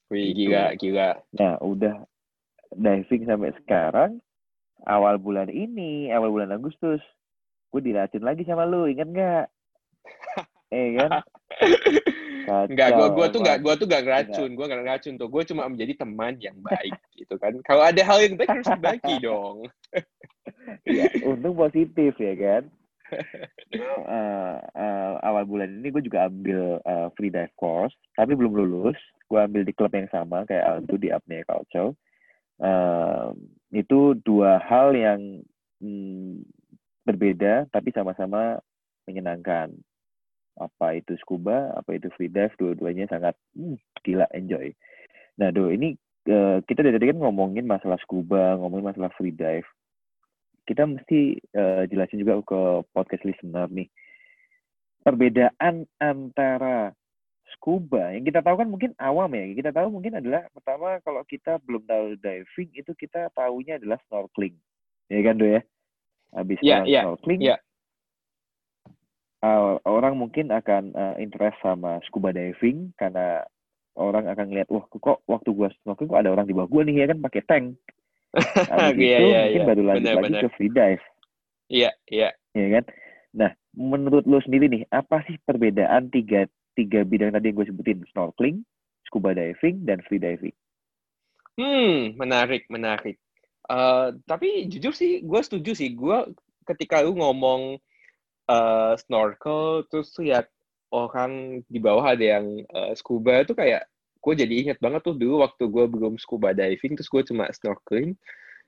Wih 0.09 0.33
gitu. 0.33 0.51
gila 0.51 0.65
gila. 0.81 1.11
Nah 1.37 1.53
udah 1.61 2.03
diving 2.73 3.29
sampai 3.29 3.53
sekarang 3.63 4.19
awal 4.89 5.21
bulan 5.21 5.53
ini 5.53 6.11
awal 6.11 6.33
bulan 6.33 6.55
Agustus 6.55 7.03
gue 7.71 7.81
diracun 7.83 8.25
lagi 8.25 8.47
sama 8.49 8.65
lu 8.65 8.89
inget 8.89 9.11
nggak? 9.11 9.47
eh 10.73 10.89
kan? 10.99 11.11
Enggak, 12.47 12.89
gue 12.95 13.09
gua 13.11 13.27
tuh 13.27 13.41
enggak 13.43 13.59
gua 13.61 13.75
tuh 13.75 13.87
enggak 13.91 14.05
ngeracun, 14.07 14.51
gue 14.55 14.65
enggak 14.65 14.81
ngeracun 14.83 15.15
tuh. 15.19 15.29
Gue 15.29 15.43
cuma 15.47 15.63
menjadi 15.67 15.93
teman 15.99 16.35
yang 16.39 16.57
baik 16.63 16.95
gitu 17.19 17.35
kan. 17.43 17.59
Kalau 17.67 17.83
ada 17.83 18.03
hal 18.07 18.19
yang 18.23 18.35
baik 18.39 18.51
harus 18.51 18.69
dibagi 18.71 19.15
dong. 19.27 19.67
ya, 20.87 21.05
untung 21.27 21.59
positif 21.59 22.15
ya 22.17 22.35
kan. 22.39 22.63
uh, 24.11 24.59
uh, 24.75 25.13
awal 25.23 25.47
bulan 25.47 25.79
ini 25.79 25.95
gue 25.95 26.03
juga 26.03 26.27
ambil 26.27 26.83
uh, 26.83 27.09
free 27.15 27.31
dive 27.31 27.55
course, 27.55 27.95
tapi 28.19 28.35
belum 28.35 28.55
lulus. 28.55 28.99
Gue 29.27 29.43
ambil 29.43 29.67
di 29.67 29.75
klub 29.75 29.95
yang 29.95 30.11
sama 30.11 30.47
kayak 30.47 30.87
itu 30.87 30.99
di 30.99 31.09
apnea 31.11 31.43
culture. 31.47 31.95
Uh, 32.57 33.37
itu 33.75 34.17
dua 34.25 34.59
hal 34.65 34.97
yang 34.97 35.45
hmm, 35.83 36.41
berbeda 37.07 37.71
tapi 37.71 37.95
sama-sama 37.95 38.59
menyenangkan 39.07 39.71
apa 40.57 40.97
itu 40.97 41.15
scuba, 41.21 41.73
apa 41.77 41.97
itu 41.97 42.09
free 42.17 42.33
dive, 42.33 42.53
dua-duanya 42.57 43.09
sangat 43.13 43.37
hmm, 43.53 43.77
gila 44.05 44.25
enjoy. 44.33 44.73
Nah, 45.37 45.53
do 45.53 45.69
ini 45.69 45.97
uh, 46.33 46.65
kita 46.65 46.81
dari 46.81 46.97
tadi 46.97 47.13
kan 47.13 47.21
ngomongin 47.21 47.69
masalah 47.69 48.01
scuba, 48.01 48.57
ngomongin 48.57 48.89
masalah 48.93 49.13
free 49.17 49.35
dive. 49.35 49.69
Kita 50.67 50.89
mesti 50.89 51.39
uh, 51.55 51.85
jelasin 51.87 52.25
juga 52.25 52.43
ke 52.43 52.61
podcast 52.91 53.23
listener 53.23 53.69
nih. 53.71 53.89
Perbedaan 55.05 55.87
antara 56.03 56.91
scuba 57.55 58.11
yang 58.11 58.27
kita 58.27 58.43
tahu 58.43 58.59
kan 58.59 58.67
mungkin 58.67 58.91
awam 58.99 59.31
ya. 59.37 59.45
Kita 59.55 59.71
tahu 59.71 59.95
mungkin 59.95 60.19
adalah 60.19 60.51
pertama 60.51 60.99
kalau 61.07 61.23
kita 61.23 61.63
belum 61.63 61.87
tahu 61.87 62.19
diving 62.19 62.71
itu 62.75 62.91
kita 62.99 63.31
tahunya 63.37 63.79
adalah 63.79 64.01
snorkeling. 64.11 64.59
Ya 65.07 65.23
kan, 65.23 65.39
Do 65.39 65.47
ya? 65.47 65.63
Habis 66.35 66.59
yeah, 66.59 66.83
yeah, 66.83 67.07
snorkeling, 67.07 67.39
yeah 67.39 67.61
uh, 69.45 69.81
orang 69.85 70.17
mungkin 70.17 70.55
akan 70.55 70.95
uh, 70.97 71.15
interest 71.21 71.59
sama 71.61 72.01
scuba 72.09 72.33
diving 72.33 72.95
karena 72.97 73.45
orang 73.97 74.29
akan 74.29 74.53
lihat 74.53 74.69
wah 74.69 74.85
kok 74.89 75.25
waktu 75.25 75.51
gua 75.57 75.73
snorkeling 75.83 76.13
kok 76.13 76.21
ada 76.21 76.33
orang 76.33 76.47
di 76.47 76.55
bawah 76.55 76.69
gua 76.69 76.83
nih 76.85 77.05
ya 77.05 77.07
kan 77.13 77.19
pakai 77.21 77.43
tank. 77.49 77.67
Habis 78.69 79.01
yeah, 79.01 79.21
itu 79.21 79.29
yeah, 79.33 79.43
mungkin 79.45 79.61
yeah. 79.61 79.69
baru 79.69 79.83
lanjut 79.83 80.05
bener, 80.05 80.17
lagi 80.17 80.25
bener. 80.29 80.43
ke 80.45 80.49
free 80.61 80.73
dive. 80.73 81.05
Iya, 81.67 81.91
iya. 82.13 82.31
Ya 82.55 82.69
kan? 82.79 82.85
Nah, 83.37 83.51
menurut 83.75 84.25
lo 84.25 84.39
sendiri 84.45 84.71
nih, 84.71 84.83
apa 84.93 85.25
sih 85.27 85.37
perbedaan 85.43 86.09
tiga 86.13 86.47
tiga 86.77 87.03
bidang 87.03 87.33
tadi 87.35 87.51
yang 87.51 87.57
gue 87.59 87.67
sebutin? 87.69 88.05
Snorkeling, 88.13 88.63
scuba 89.09 89.33
diving, 89.33 89.83
dan 89.89 90.05
free 90.05 90.21
diving. 90.21 90.55
Hmm, 91.57 92.15
menarik, 92.21 92.69
menarik. 92.69 93.17
Uh, 93.67 94.15
tapi 94.29 94.69
jujur 94.69 94.93
sih, 94.93 95.25
gue 95.25 95.41
setuju 95.41 95.73
sih. 95.75 95.97
Gue 95.97 96.29
ketika 96.69 97.01
lu 97.03 97.17
ngomong 97.17 97.81
uh, 98.51 98.95
snorkel, 98.99 99.87
terus 99.91 100.15
lihat 100.19 100.51
orang 100.95 101.63
di 101.67 101.83
bawah 101.83 102.15
ada 102.15 102.39
yang 102.39 102.63
uh, 102.71 102.95
scuba 102.95 103.43
itu 103.43 103.53
kayak 103.53 103.91
gue 104.23 104.35
jadi 104.35 104.55
inget 104.67 104.79
banget 104.83 105.07
tuh 105.07 105.15
dulu 105.15 105.47
waktu 105.47 105.71
gue 105.71 105.85
belum 105.87 106.19
scuba 106.19 106.51
diving, 106.51 106.99
terus 106.99 107.11
gue 107.11 107.23
cuma 107.27 107.47
snorkeling, 107.55 108.19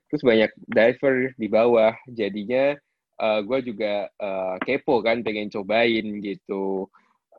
terus 0.07 0.23
banyak 0.23 0.51
diver 0.71 1.35
di 1.35 1.47
bawah, 1.51 1.91
jadinya 2.07 2.79
uh, 3.19 3.43
gue 3.43 3.59
juga 3.67 4.07
uh, 4.19 4.55
kepo 4.63 5.03
kan, 5.03 5.19
pengen 5.23 5.51
cobain 5.51 6.23
gitu. 6.23 6.87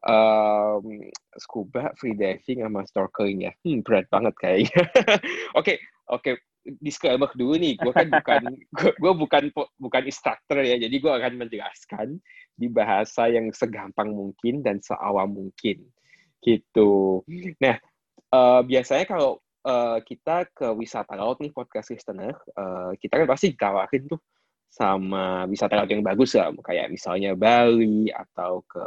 Um, 0.00 1.12
scuba, 1.36 1.92
free 2.00 2.16
diving, 2.16 2.64
sama 2.64 2.88
snorkeling 2.88 3.48
ya, 3.48 3.52
hmm, 3.64 3.84
berat 3.84 4.08
banget 4.08 4.32
kayaknya. 4.40 4.80
Oke, 5.60 5.76
oke, 6.08 6.24
okay, 6.24 6.34
disclaimer 6.80 7.30
dulu 7.32 7.56
nih, 7.56 7.74
gue 7.80 7.92
kan 7.92 8.08
bukan 8.08 8.42
gue 9.02 9.12
bukan 9.16 9.44
bukan 9.80 10.02
instructor 10.04 10.60
ya, 10.60 10.76
jadi 10.76 10.92
gue 10.92 11.12
akan 11.12 11.32
menjelaskan 11.40 12.20
di 12.54 12.68
bahasa 12.68 13.28
yang 13.32 13.48
segampang 13.50 14.12
mungkin 14.12 14.60
dan 14.60 14.78
seawam 14.84 15.32
mungkin, 15.32 15.80
gitu. 16.44 17.24
Nah, 17.60 17.80
uh, 18.32 18.60
biasanya 18.60 19.08
kalau 19.08 19.40
uh, 19.64 19.98
kita 20.04 20.48
ke 20.52 20.68
wisata 20.76 21.16
laut 21.16 21.40
nih 21.40 21.52
podcast 21.52 21.92
listener, 21.92 22.36
uh, 22.56 22.92
kita 23.00 23.24
kan 23.24 23.28
pasti 23.28 23.56
ditawarin 23.56 24.04
tuh 24.08 24.20
sama 24.70 25.48
wisata 25.50 25.74
laut 25.80 25.90
yang 25.90 26.04
bagus 26.04 26.38
lah, 26.38 26.52
kayak 26.62 26.92
misalnya 26.92 27.34
Bali 27.34 28.12
atau 28.12 28.62
ke 28.68 28.84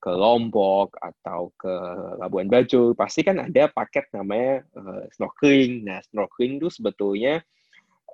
ke 0.00 0.08
Lombok 0.08 0.96
atau 0.96 1.52
ke 1.60 1.74
Labuan 2.16 2.48
Bajo, 2.48 2.96
pasti 2.96 3.20
kan 3.20 3.36
ada 3.36 3.68
paket 3.68 4.08
namanya 4.16 4.64
uh, 4.72 5.04
snorkeling. 5.12 5.84
Nah, 5.84 6.00
snorkeling 6.08 6.56
itu 6.56 6.72
sebetulnya 6.72 7.44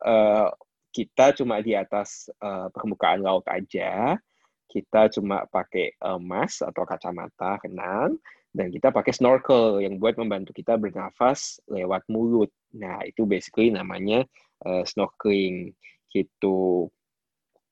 uh, 0.02 0.50
kita 0.90 1.30
cuma 1.38 1.62
di 1.62 1.78
atas 1.78 2.26
uh, 2.42 2.66
permukaan 2.74 3.22
laut 3.22 3.46
aja, 3.46 4.18
kita 4.66 5.14
cuma 5.14 5.46
pakai 5.46 5.94
uh, 6.02 6.18
atau 6.42 6.82
kacamata 6.82 7.62
renang, 7.62 8.18
dan 8.50 8.72
kita 8.72 8.88
pakai 8.90 9.12
snorkel 9.14 9.84
yang 9.84 10.00
buat 10.02 10.18
membantu 10.18 10.56
kita 10.56 10.74
bernafas 10.74 11.62
lewat 11.70 12.02
mulut. 12.10 12.50
Nah, 12.74 13.04
itu 13.06 13.28
basically 13.28 13.70
namanya 13.70 14.26
uh, 14.66 14.82
snorkeling 14.82 15.70
gitu. 16.10 16.88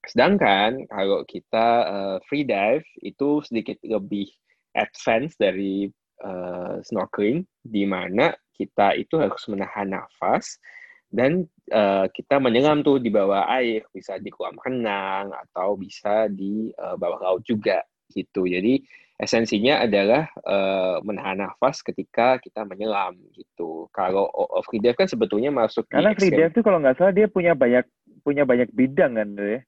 Sedangkan 0.09 0.85
kalau 0.91 1.25
kita 1.25 1.67
uh, 1.89 2.17
free 2.29 2.45
dive 2.45 2.85
itu 3.01 3.41
sedikit 3.45 3.79
lebih 3.85 4.29
advance 4.75 5.39
dari 5.39 5.89
uh, 6.25 6.83
snorkeling, 6.85 7.47
di 7.63 7.89
mana 7.89 8.35
kita 8.55 8.95
itu 8.95 9.19
harus 9.19 9.43
menahan 9.51 9.91
nafas 9.95 10.59
dan 11.15 11.47
uh, 11.71 12.11
kita 12.11 12.43
menyelam 12.43 12.83
tuh 12.83 12.99
di 12.99 13.11
bawah 13.11 13.47
air, 13.47 13.87
bisa 13.95 14.19
di 14.19 14.31
kolam 14.35 14.59
renang 14.63 15.31
atau 15.31 15.79
bisa 15.79 16.27
di 16.27 16.75
uh, 16.75 16.99
bawah 16.99 17.23
laut 17.23 17.43
juga 17.47 17.83
gitu. 18.11 18.47
Jadi 18.51 18.83
esensinya 19.15 19.87
adalah 19.87 20.27
uh, 20.43 20.99
menahan 21.07 21.47
nafas 21.47 21.87
ketika 21.87 22.43
kita 22.43 22.67
menyelam 22.67 23.15
gitu. 23.31 23.87
Kalau 23.95 24.27
free 24.67 24.83
dive 24.83 24.99
kan 24.99 25.07
sebetulnya 25.07 25.55
masuk 25.55 25.87
karena 25.87 26.19
free 26.19 26.35
dive 26.35 26.51
tuh 26.51 26.67
kalau 26.67 26.83
nggak 26.83 26.99
salah 26.99 27.15
dia 27.15 27.31
punya 27.31 27.55
banyak 27.55 27.87
punya 28.27 28.43
banyak 28.43 28.69
bidang 28.75 29.15
kan 29.15 29.29
ya. 29.39 29.63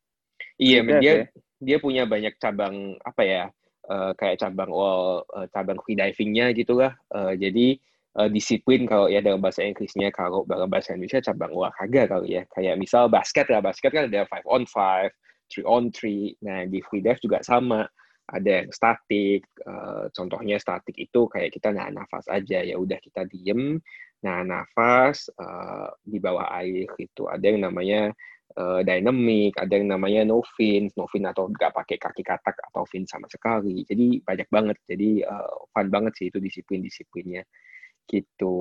Iya, 0.57 0.81
dia 1.01 1.01
ya? 1.01 1.15
dia 1.61 1.77
punya 1.81 2.05
banyak 2.09 2.37
cabang 2.41 2.97
apa 3.05 3.23
ya? 3.25 3.45
Uh, 3.87 4.11
kayak 4.19 4.43
cabang 4.43 4.75
wall, 4.75 5.23
uh, 5.31 5.47
cabang 5.55 5.79
free 5.87 5.95
divingnya 5.95 6.51
gitulah. 6.51 6.91
Uh, 7.15 7.39
jadi 7.39 7.79
uh, 8.17 8.29
disiplin 8.33 8.89
kalau 8.89 9.07
ya 9.07 9.21
dalam 9.21 9.39
bahasa 9.39 9.63
Inggrisnya 9.63 10.09
kalau 10.11 10.49
dalam 10.49 10.67
bahasa 10.67 10.97
Indonesia 10.97 11.21
cabang 11.21 11.53
olahraga 11.53 12.09
kali 12.09 12.41
ya 12.41 12.43
kayak 12.51 12.81
misal 12.81 13.13
basket 13.13 13.47
ya 13.47 13.61
basket 13.61 13.93
kan 13.93 14.09
ada 14.09 14.25
five 14.27 14.47
on 14.49 14.65
five 14.65 15.13
three 15.53 15.67
on 15.69 15.93
three 15.93 16.35
nah 16.41 16.65
di 16.65 16.81
free 16.81 17.05
dive 17.05 17.21
juga 17.21 17.45
sama 17.45 17.85
ada 18.27 18.65
yang 18.65 18.71
statik 18.75 19.47
uh, 19.63 20.11
contohnya 20.11 20.59
statik 20.59 20.97
itu 20.99 21.31
kayak 21.31 21.55
kita 21.55 21.71
nahan 21.71 21.95
nafas 21.95 22.27
aja 22.27 22.59
ya 22.65 22.75
udah 22.75 22.99
kita 22.99 23.23
diem 23.31 23.79
nahan 24.25 24.49
nafas 24.49 25.29
uh, 25.37 25.93
di 26.01 26.17
bawah 26.17 26.49
air 26.63 26.89
gitu 26.97 27.29
ada 27.29 27.45
yang 27.45 27.67
namanya 27.69 28.13
uh, 28.57 28.81
dynamic 28.81 29.53
ada 29.61 29.77
yang 29.77 29.93
namanya 29.93 30.25
no 30.25 30.41
fin 30.57 30.89
no 30.97 31.05
fin 31.13 31.29
atau 31.29 31.53
nggak 31.53 31.73
pakai 31.73 31.97
kaki 32.01 32.23
katak 32.25 32.57
atau 32.73 32.89
fin 32.89 33.05
sama 33.05 33.29
sekali 33.29 33.85
jadi 33.85 34.21
banyak 34.25 34.49
banget 34.49 34.77
jadi 34.89 35.29
uh, 35.29 35.69
fun 35.71 35.89
banget 35.93 36.13
sih 36.17 36.27
itu 36.33 36.41
disiplin 36.41 36.81
disiplinnya 36.81 37.45
gitu. 38.11 38.57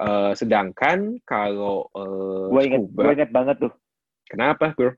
Uh, 0.00 0.32
sedangkan 0.32 1.20
kalau 1.28 1.84
uh, 1.92 2.48
gue 2.48 2.62
inget, 2.64 2.80
scuba, 2.88 3.00
gue 3.04 3.12
inget 3.20 3.32
banget 3.32 3.56
tuh. 3.60 3.72
Kenapa, 4.24 4.72
bro? 4.72 4.92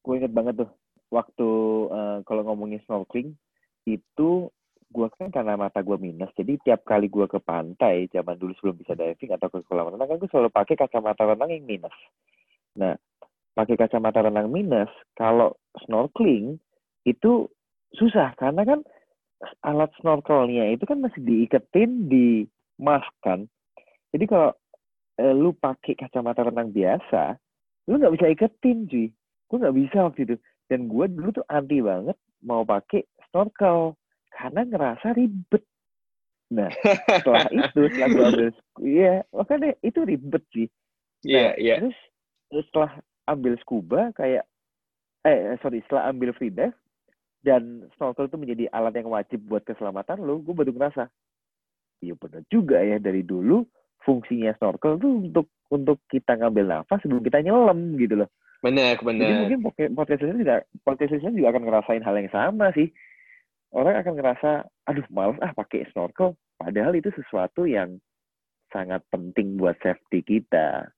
Gue 0.00 0.14
inget 0.22 0.32
banget 0.32 0.54
tuh. 0.64 0.70
Waktu 1.12 1.48
uh, 1.92 2.18
kalau 2.24 2.42
ngomongin 2.48 2.80
snorkeling 2.86 3.36
itu 3.84 4.48
gue 4.86 5.06
kan 5.18 5.28
karena 5.34 5.58
mata 5.58 5.82
gue 5.82 5.98
minus, 5.98 6.30
jadi 6.38 6.56
tiap 6.62 6.86
kali 6.86 7.10
gue 7.10 7.26
ke 7.26 7.42
pantai 7.42 8.06
zaman 8.14 8.38
dulu 8.38 8.54
sebelum 8.54 8.78
bisa 8.78 8.94
diving 8.94 9.34
atau 9.34 9.50
ke 9.50 9.60
kolam 9.66 9.90
renang 9.90 10.06
kan 10.06 10.18
gue 10.22 10.30
selalu 10.30 10.50
pakai 10.54 10.78
kacamata 10.78 11.26
renang 11.26 11.50
yang 11.50 11.66
minus. 11.66 11.96
Nah, 12.78 12.94
pakai 13.58 13.74
kacamata 13.74 14.22
renang 14.22 14.46
minus, 14.52 14.88
kalau 15.18 15.58
snorkeling 15.84 16.62
itu 17.02 17.50
susah 17.94 18.34
karena 18.38 18.62
kan 18.62 18.80
alat 19.66 19.90
snorkelnya 20.00 20.70
itu 20.72 20.84
kan 20.88 21.02
masih 21.02 21.20
diiketin 21.22 22.06
di 22.08 22.46
mask 22.80 23.10
kan. 23.20 23.44
Jadi 24.14 24.24
kalau 24.28 24.50
eh, 25.20 25.34
lu 25.34 25.52
pakai 25.56 25.96
kacamata 25.96 26.46
renang 26.46 26.72
biasa, 26.72 27.36
lu 27.90 27.98
nggak 28.00 28.14
bisa 28.16 28.26
iketin 28.32 28.86
cuy. 28.88 29.08
Gue 29.46 29.56
nggak 29.60 29.76
bisa 29.76 29.98
waktu 30.08 30.20
itu. 30.24 30.36
Dan 30.66 30.90
gue 30.90 31.06
dulu 31.10 31.30
tuh 31.42 31.46
anti 31.46 31.78
banget 31.78 32.16
mau 32.42 32.66
pakai 32.66 33.06
snorkel 33.28 33.94
karena 34.36 34.60
ngerasa 34.68 35.16
ribet. 35.16 35.64
Nah, 36.52 36.70
setelah 37.08 37.48
itu, 37.58 37.80
setelah 37.90 38.08
gue 38.12 38.24
ambil, 38.28 38.48
iya, 38.84 39.14
makanya 39.32 39.72
itu 39.80 40.00
ribet 40.04 40.44
sih. 40.52 40.68
Iya, 41.24 41.32
nah, 41.32 41.40
yeah, 41.40 41.52
yeah. 41.58 41.78
Terus 41.82 41.98
setelah 42.68 42.92
ambil 43.26 43.54
scuba 43.64 44.00
kayak, 44.14 44.44
eh 45.26 45.58
sorry, 45.64 45.82
setelah 45.82 46.12
ambil 46.12 46.30
free 46.36 46.54
dive, 46.54 46.76
dan 47.42 47.90
snorkel 47.98 48.30
itu 48.30 48.38
menjadi 48.38 48.64
alat 48.70 48.94
yang 48.94 49.10
wajib 49.10 49.42
buat 49.50 49.66
keselamatan 49.66 50.22
lo, 50.22 50.38
gue 50.38 50.54
baru 50.54 50.70
ngerasa, 50.70 51.10
iya 52.04 52.14
benar 52.14 52.44
juga 52.52 52.78
ya 52.84 53.00
dari 53.00 53.24
dulu 53.24 53.64
fungsinya 54.06 54.54
snorkel 54.60 55.00
tuh 55.02 55.26
untuk 55.26 55.46
untuk 55.66 55.98
kita 56.06 56.38
ngambil 56.38 56.70
nafas 56.70 57.02
sebelum 57.02 57.26
kita 57.26 57.42
nyelam 57.42 57.98
gitu 57.98 58.22
loh. 58.22 58.30
Benar, 58.62 58.98
benar. 59.02 59.46
Jadi 59.46 59.56
mungkin 59.58 59.88
podcast 59.98 60.22
ini 60.22 60.42
juga 60.46 60.62
podcast 60.86 61.18
juga 61.22 61.50
akan 61.50 61.62
ngerasain 61.66 62.02
hal 62.02 62.14
yang 62.18 62.30
sama 62.30 62.70
sih. 62.74 62.90
Orang 63.76 64.00
akan 64.00 64.16
ngerasa, 64.16 64.50
aduh 64.88 65.04
males 65.12 65.36
ah 65.44 65.52
pakai 65.52 65.84
snorkel. 65.92 66.32
Padahal 66.56 66.96
itu 66.96 67.12
sesuatu 67.12 67.68
yang 67.68 68.00
sangat 68.72 69.04
penting 69.12 69.60
buat 69.60 69.76
safety 69.84 70.24
kita. 70.24 70.88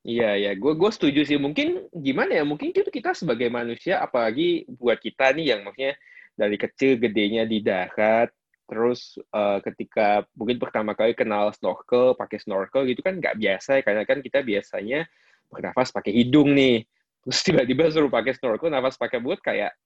Iya 0.00 0.32
ya, 0.40 0.52
gue 0.56 0.72
gue 0.80 0.90
setuju 0.96 1.28
sih. 1.28 1.36
Mungkin 1.36 1.92
gimana 1.92 2.40
ya? 2.40 2.44
Mungkin 2.48 2.72
itu 2.72 2.88
kita 2.88 3.12
sebagai 3.12 3.52
manusia, 3.52 4.00
apalagi 4.00 4.64
buat 4.80 4.96
kita 4.96 5.36
nih 5.36 5.52
yang 5.52 5.60
maksudnya 5.60 5.92
dari 6.32 6.56
kecil 6.56 6.96
gedenya 6.96 7.44
di 7.44 7.60
darat, 7.60 8.32
terus 8.64 9.20
uh, 9.36 9.60
ketika 9.60 10.24
mungkin 10.32 10.56
pertama 10.56 10.96
kali 10.96 11.12
kenal 11.12 11.52
snorkel, 11.52 12.16
pakai 12.16 12.40
snorkel 12.40 12.88
gitu 12.88 13.04
kan 13.04 13.20
nggak 13.20 13.36
biasa 13.36 13.76
ya, 13.76 13.82
karena 13.84 14.08
kan 14.08 14.24
kita 14.24 14.40
biasanya 14.40 15.04
bernafas 15.52 15.92
pakai 15.92 16.16
hidung 16.16 16.56
nih. 16.56 16.88
Terus 17.28 17.38
tiba-tiba 17.44 17.92
suruh 17.92 18.08
pakai 18.08 18.32
snorkel, 18.32 18.72
nafas 18.72 18.96
pakai 18.96 19.20
mulut 19.20 19.44
kayak 19.44 19.76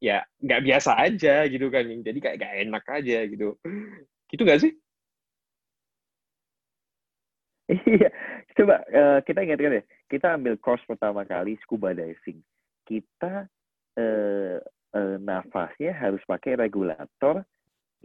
ya 0.00 0.22
nggak 0.42 0.62
biasa 0.64 0.90
aja 1.00 1.44
gitu 1.48 1.66
kan. 1.72 1.84
Jadi 1.84 2.18
kayak 2.20 2.38
gak 2.40 2.54
enak 2.66 2.84
aja 2.88 3.18
gitu. 3.28 3.56
Gitu 4.30 4.42
nggak 4.42 4.62
sih? 4.62 4.72
Iya, 7.86 8.14
coba 8.54 8.78
uh, 8.94 9.18
kita 9.26 9.42
ingatkan 9.42 9.82
ya, 9.82 9.84
kita 10.06 10.38
ambil 10.38 10.54
course 10.54 10.86
pertama 10.86 11.26
kali 11.26 11.58
scuba 11.66 11.90
diving. 11.90 12.38
Kita 12.86 13.50
uh, 13.98 14.56
uh, 14.94 15.16
nafasnya 15.18 15.90
harus 15.90 16.22
pakai 16.30 16.54
regulator 16.54 17.42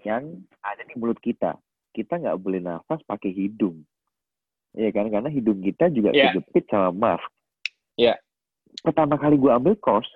yang 0.02 0.42
ada 0.66 0.82
di 0.82 0.98
mulut 0.98 1.22
kita. 1.22 1.62
Kita 1.94 2.18
nggak 2.18 2.42
boleh 2.42 2.58
nafas 2.58 3.06
pakai 3.06 3.30
hidung. 3.38 3.86
Ya 4.74 4.90
kan, 4.90 5.12
karena 5.12 5.30
hidung 5.30 5.62
kita 5.62 5.94
juga 5.94 6.16
yeah. 6.16 6.32
kejepit 6.34 6.66
sama 6.72 6.90
mask. 6.96 7.28
Iya. 8.00 8.16
Yeah. 8.16 8.18
Pertama 8.82 9.20
kali 9.20 9.36
gue 9.36 9.52
ambil 9.52 9.76
course, 9.78 10.08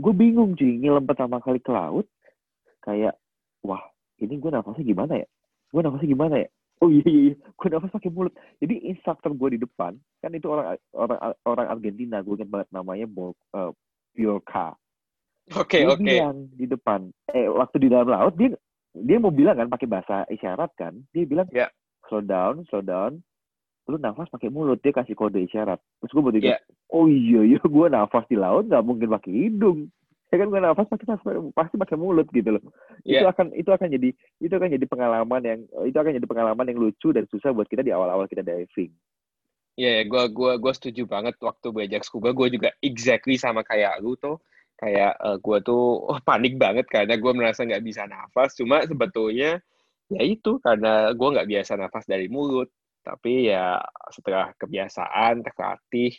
gue 0.00 0.12
bingung 0.16 0.56
cuy, 0.56 0.80
nyelam 0.80 1.04
pertama 1.04 1.38
kali 1.44 1.60
ke 1.60 1.68
laut, 1.68 2.08
kayak, 2.80 3.20
wah 3.60 3.84
ini 4.16 4.40
gue 4.40 4.50
nafasnya 4.50 4.84
gimana 4.88 5.20
ya? 5.20 5.28
Gue 5.70 5.80
nafasnya 5.84 6.08
gimana 6.08 6.34
ya? 6.40 6.48
oh 6.80 6.88
iya 6.88 7.04
iya, 7.04 7.20
iya. 7.32 7.34
gue 7.36 7.68
nafas 7.68 7.92
pakai 7.92 8.10
mulut 8.10 8.34
jadi 8.58 8.74
instruktur 8.88 9.36
gue 9.36 9.56
di 9.56 9.60
depan 9.60 9.96
kan 10.20 10.32
itu 10.32 10.48
orang 10.48 10.80
orang 10.96 11.18
orang 11.44 11.66
Argentina 11.68 12.24
gue 12.24 12.34
ingat 12.40 12.50
banget 12.50 12.68
namanya 12.72 13.06
Bo, 13.06 13.36
uh, 13.52 13.72
Biorka 14.16 14.74
oke 15.52 15.68
okay, 15.68 15.84
oke 15.84 16.00
okay. 16.00 16.18
bilang 16.18 16.48
di 16.56 16.66
depan 16.66 17.00
eh 17.36 17.46
waktu 17.52 17.76
di 17.84 17.88
dalam 17.92 18.08
laut 18.08 18.34
dia 18.36 18.56
dia 18.96 19.16
mau 19.20 19.30
bilang 19.30 19.60
kan 19.60 19.68
pakai 19.68 19.88
bahasa 19.88 20.24
isyarat 20.32 20.72
kan 20.74 20.96
dia 21.12 21.28
bilang 21.28 21.46
yeah. 21.52 21.68
slow 22.08 22.24
down 22.24 22.64
slow 22.72 22.82
down 22.82 23.20
lu 23.90 23.98
nafas 23.98 24.30
pakai 24.30 24.48
mulut 24.48 24.78
dia 24.78 24.94
kasih 24.94 25.18
kode 25.18 25.42
isyarat. 25.42 25.82
Terus 26.00 26.12
gue 26.14 26.22
bertiga 26.22 26.48
yeah. 26.54 26.60
oh 26.94 27.10
iya 27.10 27.42
iya 27.42 27.60
gue 27.60 27.86
nafas 27.90 28.24
di 28.30 28.38
laut 28.38 28.70
nggak 28.70 28.86
mungkin 28.86 29.10
pakai 29.10 29.32
hidung. 29.34 29.90
Ya 30.30 30.38
kan 30.38 30.46
gue 30.46 30.60
nafas 30.62 30.86
pasti 30.86 31.04
pasti 31.52 31.74
pakai 31.74 31.96
mulut 31.98 32.30
gitu 32.30 32.54
loh. 32.54 32.62
Yeah. 33.02 33.22
itu 33.22 33.26
akan 33.26 33.46
itu 33.58 33.70
akan 33.74 33.88
jadi 33.90 34.08
itu 34.38 34.54
akan 34.54 34.70
jadi 34.70 34.86
pengalaman 34.86 35.42
yang 35.42 35.60
itu 35.84 35.98
akan 35.98 36.12
jadi 36.14 36.26
pengalaman 36.30 36.66
yang 36.70 36.78
lucu 36.78 37.10
dan 37.10 37.26
susah 37.26 37.50
buat 37.50 37.66
kita 37.66 37.82
di 37.82 37.90
awal-awal 37.90 38.30
kita 38.30 38.46
diving. 38.46 38.94
Iya, 39.80 40.02
yeah, 40.02 40.04
gue 40.04 40.22
gua 40.34 40.60
gua 40.60 40.72
setuju 40.76 41.08
banget 41.08 41.40
waktu 41.40 41.72
belajar 41.72 42.04
scuba 42.04 42.36
gue 42.36 42.52
juga 42.52 42.68
exactly 42.84 43.40
sama 43.40 43.64
kayak 43.66 43.98
lu 44.04 44.14
tuh. 44.18 44.38
Kayak 44.80 45.12
uh, 45.20 45.34
eh, 45.34 45.36
gue 45.40 45.58
tuh 45.60 46.08
oh, 46.08 46.20
panik 46.24 46.56
banget 46.56 46.88
karena 46.88 47.16
gue 47.20 47.32
merasa 47.36 47.64
nggak 47.64 47.84
bisa 47.84 48.04
nafas. 48.08 48.56
Cuma 48.56 48.80
sebetulnya 48.84 49.60
ya 50.10 50.22
itu 50.26 50.58
karena 50.60 51.14
gue 51.14 51.28
nggak 51.32 51.48
biasa 51.48 51.78
nafas 51.78 52.04
dari 52.04 52.26
mulut 52.26 52.66
tapi 53.00 53.48
ya 53.48 53.80
setelah 54.12 54.52
kebiasaan 54.56 55.40
terlatih 55.44 56.12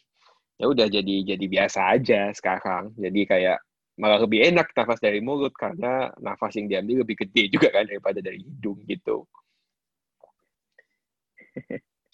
ya 0.62 0.66
udah 0.70 0.86
jadi 0.90 1.16
jadi 1.34 1.46
biasa 1.46 1.80
aja 1.98 2.30
sekarang 2.34 2.94
jadi 2.98 3.22
kayak 3.26 3.58
malah 4.02 4.18
lebih 4.24 4.42
enak 4.50 4.74
nafas 4.74 4.98
dari 4.98 5.20
mulut 5.22 5.54
karena 5.54 6.10
nafas 6.18 6.58
yang 6.58 6.66
diambil 6.66 7.06
lebih 7.06 7.22
gede 7.28 7.54
juga 7.54 7.70
kan 7.70 7.86
daripada 7.86 8.18
dari 8.18 8.42
hidung 8.42 8.82
gitu. 8.90 9.28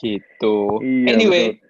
gitu. 0.04 0.58
Iya, 0.84 1.16
anyway, 1.16 1.56
betul. 1.56 1.64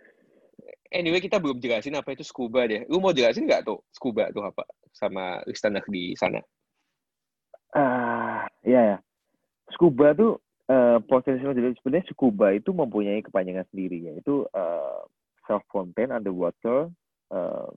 anyway 0.90 1.22
kita 1.22 1.38
belum 1.38 1.62
jelasin 1.62 2.00
apa 2.00 2.18
itu 2.18 2.24
scuba 2.24 2.66
deh. 2.66 2.88
Lu 2.90 2.98
mau 2.98 3.14
jelasin 3.14 3.46
nggak 3.46 3.68
tuh 3.68 3.84
scuba 3.94 4.32
tuh 4.32 4.48
apa 4.48 4.64
sama 4.96 5.44
listener 5.46 5.84
di 5.86 6.18
sana? 6.18 6.42
Ah, 7.76 7.84
uh, 7.84 8.42
iya 8.66 8.82
ya. 8.96 8.98
Scuba 9.70 10.16
tuh 10.16 10.40
uh, 10.72 11.00
potensial 11.08 11.56
jadi 11.56 11.76
sebenarnya 11.80 12.08
scuba 12.12 12.54
itu 12.56 12.72
mempunyai 12.72 13.24
kepanjangan 13.24 13.68
sendiri 13.72 14.12
yaitu 14.12 14.48
uh, 14.56 15.04
self-contained 15.48 16.12
underwater 16.12 16.92
uh, 17.32 17.68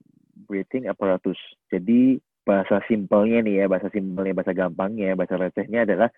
breathing 0.46 0.90
apparatus. 0.90 1.38
Jadi 1.70 2.18
bahasa 2.42 2.82
simpelnya 2.90 3.44
nih 3.44 3.64
ya, 3.64 3.64
bahasa 3.70 3.88
simpelnya, 3.94 4.34
bahasa 4.34 4.52
gampangnya, 4.56 5.14
bahasa 5.14 5.38
recehnya 5.38 5.86
adalah 5.86 6.08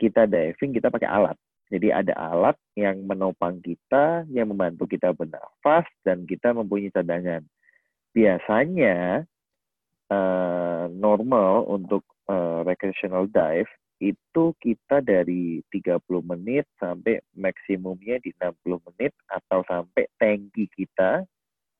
kita 0.00 0.24
diving, 0.28 0.72
kita 0.76 0.88
pakai 0.88 1.08
alat. 1.08 1.36
Jadi 1.66 1.90
ada 1.90 2.14
alat 2.14 2.56
yang 2.78 3.02
menopang 3.10 3.58
kita, 3.58 4.22
yang 4.30 4.54
membantu 4.54 4.86
kita 4.86 5.10
bernafas, 5.10 5.84
dan 6.06 6.22
kita 6.22 6.54
mempunyai 6.54 6.94
cadangan. 6.94 7.42
Biasanya 8.14 9.26
uh, 10.08 10.84
normal 10.94 11.66
untuk 11.66 12.06
uh, 12.30 12.62
recreational 12.62 13.26
dive 13.26 13.68
itu 13.96 14.52
kita 14.60 15.00
dari 15.00 15.64
30 15.72 16.04
menit 16.20 16.68
sampai 16.76 17.16
maksimumnya 17.32 18.20
di 18.20 18.32
60 18.36 18.86
menit 18.92 19.16
atau 19.24 19.64
sampai 19.64 20.04
tangki 20.20 20.68
kita 20.68 21.24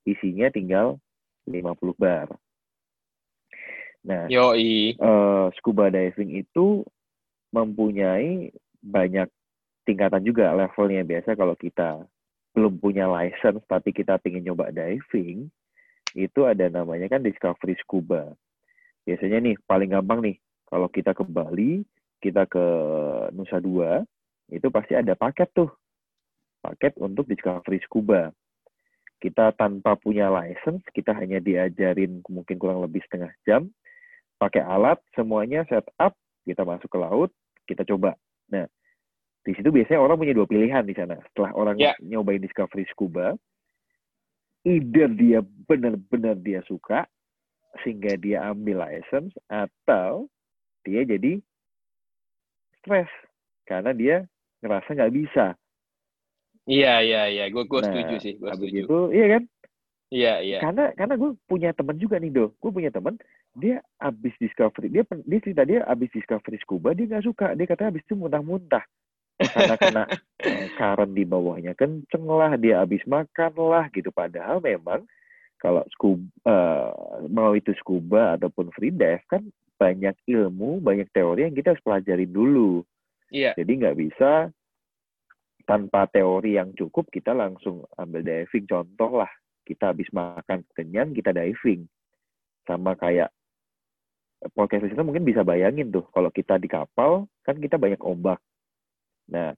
isinya 0.09 0.49
tinggal 0.49 0.97
50 1.45 1.77
bar. 2.01 2.33
Nah, 4.07 4.31
Yoi. 4.31 4.97
Uh, 4.97 5.51
scuba 5.59 5.91
diving 5.91 6.41
itu 6.41 6.87
mempunyai 7.51 8.55
banyak 8.81 9.29
tingkatan 9.83 10.23
juga 10.23 10.55
levelnya 10.55 11.03
biasa 11.03 11.35
kalau 11.35 11.59
kita 11.59 12.07
belum 12.55 12.81
punya 12.81 13.05
license 13.07 13.61
tapi 13.69 13.93
kita 13.93 14.17
ingin 14.25 14.51
nyoba 14.51 14.73
diving 14.73 15.53
itu 16.17 16.41
ada 16.49 16.73
namanya 16.73 17.07
kan 17.13 17.21
discovery 17.21 17.77
scuba 17.85 18.33
biasanya 19.05 19.53
nih 19.53 19.57
paling 19.69 19.93
gampang 19.93 20.25
nih 20.25 20.37
kalau 20.67 20.89
kita 20.91 21.13
ke 21.13 21.23
Bali 21.23 21.85
kita 22.27 22.43
ke 22.51 22.65
Nusa 23.31 23.63
Dua 23.63 24.03
itu 24.51 24.67
pasti 24.71 24.99
ada 24.99 25.15
paket 25.15 25.51
tuh 25.55 25.71
paket 26.63 26.99
untuk 26.99 27.31
discovery 27.31 27.79
scuba 27.87 28.35
kita 29.23 29.55
tanpa 29.55 29.95
punya 29.95 30.27
license 30.29 30.83
kita 30.91 31.15
hanya 31.15 31.39
diajarin 31.39 32.21
mungkin 32.27 32.57
kurang 32.59 32.83
lebih 32.83 33.01
setengah 33.07 33.31
jam 33.47 33.71
pakai 34.43 34.67
alat 34.67 34.99
semuanya 35.15 35.63
setup 35.71 36.13
kita 36.43 36.63
masuk 36.67 36.91
ke 36.91 36.99
laut 36.99 37.31
kita 37.71 37.87
coba 37.87 38.19
nah 38.51 38.67
di 39.47 39.55
situ 39.55 39.71
biasanya 39.71 40.03
orang 40.03 40.19
punya 40.19 40.35
dua 40.35 40.51
pilihan 40.51 40.83
di 40.83 40.91
sana. 40.99 41.23
Setelah 41.31 41.55
orang 41.55 41.79
yeah. 41.79 41.95
nyobain 42.03 42.43
Discovery 42.43 42.83
Scuba, 42.91 43.39
either 44.67 45.07
dia 45.15 45.39
benar-benar 45.71 46.35
dia 46.43 46.67
suka 46.67 47.07
sehingga 47.87 48.19
dia 48.19 48.43
ambil 48.51 48.83
license 48.83 49.31
atau 49.47 50.27
dia 50.83 51.07
jadi 51.07 51.39
stres 52.87 53.11
karena 53.67 53.91
dia 53.91 54.17
ngerasa 54.63 54.95
nggak 54.95 55.15
bisa. 55.15 55.59
Iya 56.71 57.03
iya 57.03 57.23
iya, 57.27 57.45
gue 57.51 57.67
gue 57.67 57.81
nah, 57.83 57.87
setuju 57.91 58.15
sih, 58.23 58.35
gue 58.39 58.51
setuju. 58.55 58.81
Itu, 58.87 59.01
iya 59.11 59.27
kan? 59.39 59.43
Iya 60.07 60.35
iya. 60.43 60.59
Karena 60.63 60.95
karena 60.95 61.15
gue 61.19 61.31
punya 61.51 61.71
teman 61.75 61.99
juga 61.99 62.23
nih 62.23 62.31
do, 62.31 62.55
gue 62.63 62.71
punya 62.71 62.95
teman 62.95 63.19
dia 63.57 63.81
abis 63.99 64.37
discovery 64.37 64.93
dia 64.93 65.03
dia 65.25 65.41
cerita 65.41 65.65
dia 65.65 65.81
abis 65.89 66.13
discovery 66.13 66.61
scuba 66.61 66.93
dia 66.93 67.09
nggak 67.09 67.25
suka 67.25 67.57
dia 67.57 67.65
katanya 67.65 67.97
abis 67.97 68.05
itu 68.05 68.15
muntah-muntah 68.15 68.85
karena 69.41 69.75
kena 69.81 70.03
eh, 70.45 70.69
karen 70.77 71.17
di 71.17 71.25
bawahnya 71.25 71.73
kenceng 71.73 72.29
lah 72.29 72.53
dia 72.61 72.85
habis 72.85 73.01
makan 73.09 73.53
lah 73.57 73.89
gitu 73.97 74.13
padahal 74.13 74.61
memang 74.61 75.09
kalau 75.57 75.81
scuba 75.89 76.21
uh, 76.45 77.25
mau 77.33 77.57
itu 77.57 77.73
scuba 77.81 78.37
ataupun 78.37 78.69
free 78.77 78.93
dive 78.93 79.25
kan 79.33 79.41
banyak 79.77 80.17
ilmu 80.27 80.81
banyak 80.81 81.09
teori 81.13 81.49
yang 81.49 81.55
kita 81.57 81.77
harus 81.77 81.85
pelajarin 81.85 82.33
dulu 82.33 82.83
iya 83.31 83.53
jadi 83.55 83.73
nggak 83.73 83.97
bisa 83.97 84.51
tanpa 85.67 86.07
teori 86.11 86.57
yang 86.57 86.73
cukup 86.75 87.11
kita 87.11 87.35
langsung 87.35 87.85
ambil 87.99 88.23
diving 88.23 88.67
contoh 88.67 89.23
lah 89.23 89.31
kita 89.67 89.93
habis 89.93 90.07
makan 90.15 90.63
kenyang 90.73 91.13
kita 91.13 91.35
diving 91.35 91.85
sama 92.67 92.99
kayak 92.99 93.31
podcast 94.55 94.87
listener 94.87 95.07
mungkin 95.07 95.27
bisa 95.27 95.43
bayangin 95.43 95.91
tuh 95.91 96.07
kalau 96.15 96.31
kita 96.31 96.59
di 96.61 96.71
kapal 96.71 97.27
kan 97.43 97.59
kita 97.59 97.79
banyak 97.79 97.99
ombak 98.03 98.39
Nah, 99.31 99.55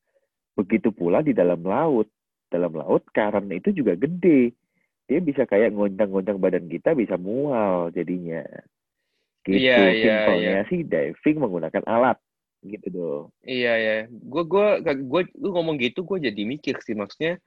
begitu 0.57 0.93
pula 0.93 1.21
di 1.21 1.37
dalam 1.37 1.61
laut. 1.65 2.09
Dalam 2.49 2.73
laut 2.73 3.05
karena 3.13 3.53
itu 3.61 3.77
juga 3.77 3.93
gede. 3.93 4.57
Dia 5.09 5.21
bisa 5.21 5.45
kayak 5.45 5.77
ngoncang-ngoncang 5.77 6.41
badan 6.41 6.67
kita 6.69 6.97
bisa 6.97 7.21
mual 7.21 7.93
jadinya. 7.93 8.45
Gitu 9.49 9.65
iya, 9.65 9.81
iya, 9.89 10.03
simpelnya 10.05 10.53
iya. 10.61 10.69
sih 10.69 10.81
diving 10.85 11.39
menggunakan 11.41 11.85
alat 11.89 12.19
gitu 12.61 12.87
dong. 12.93 13.25
Iya 13.41 13.73
ya, 13.81 13.97
gue 14.13 14.43
gue 14.45 14.67
gue 14.85 15.23
lu 15.41 15.49
ngomong 15.57 15.81
gitu 15.81 16.05
gue 16.05 16.29
jadi 16.29 16.43
mikir 16.45 16.77
sih 16.85 16.93
maksudnya. 16.93 17.41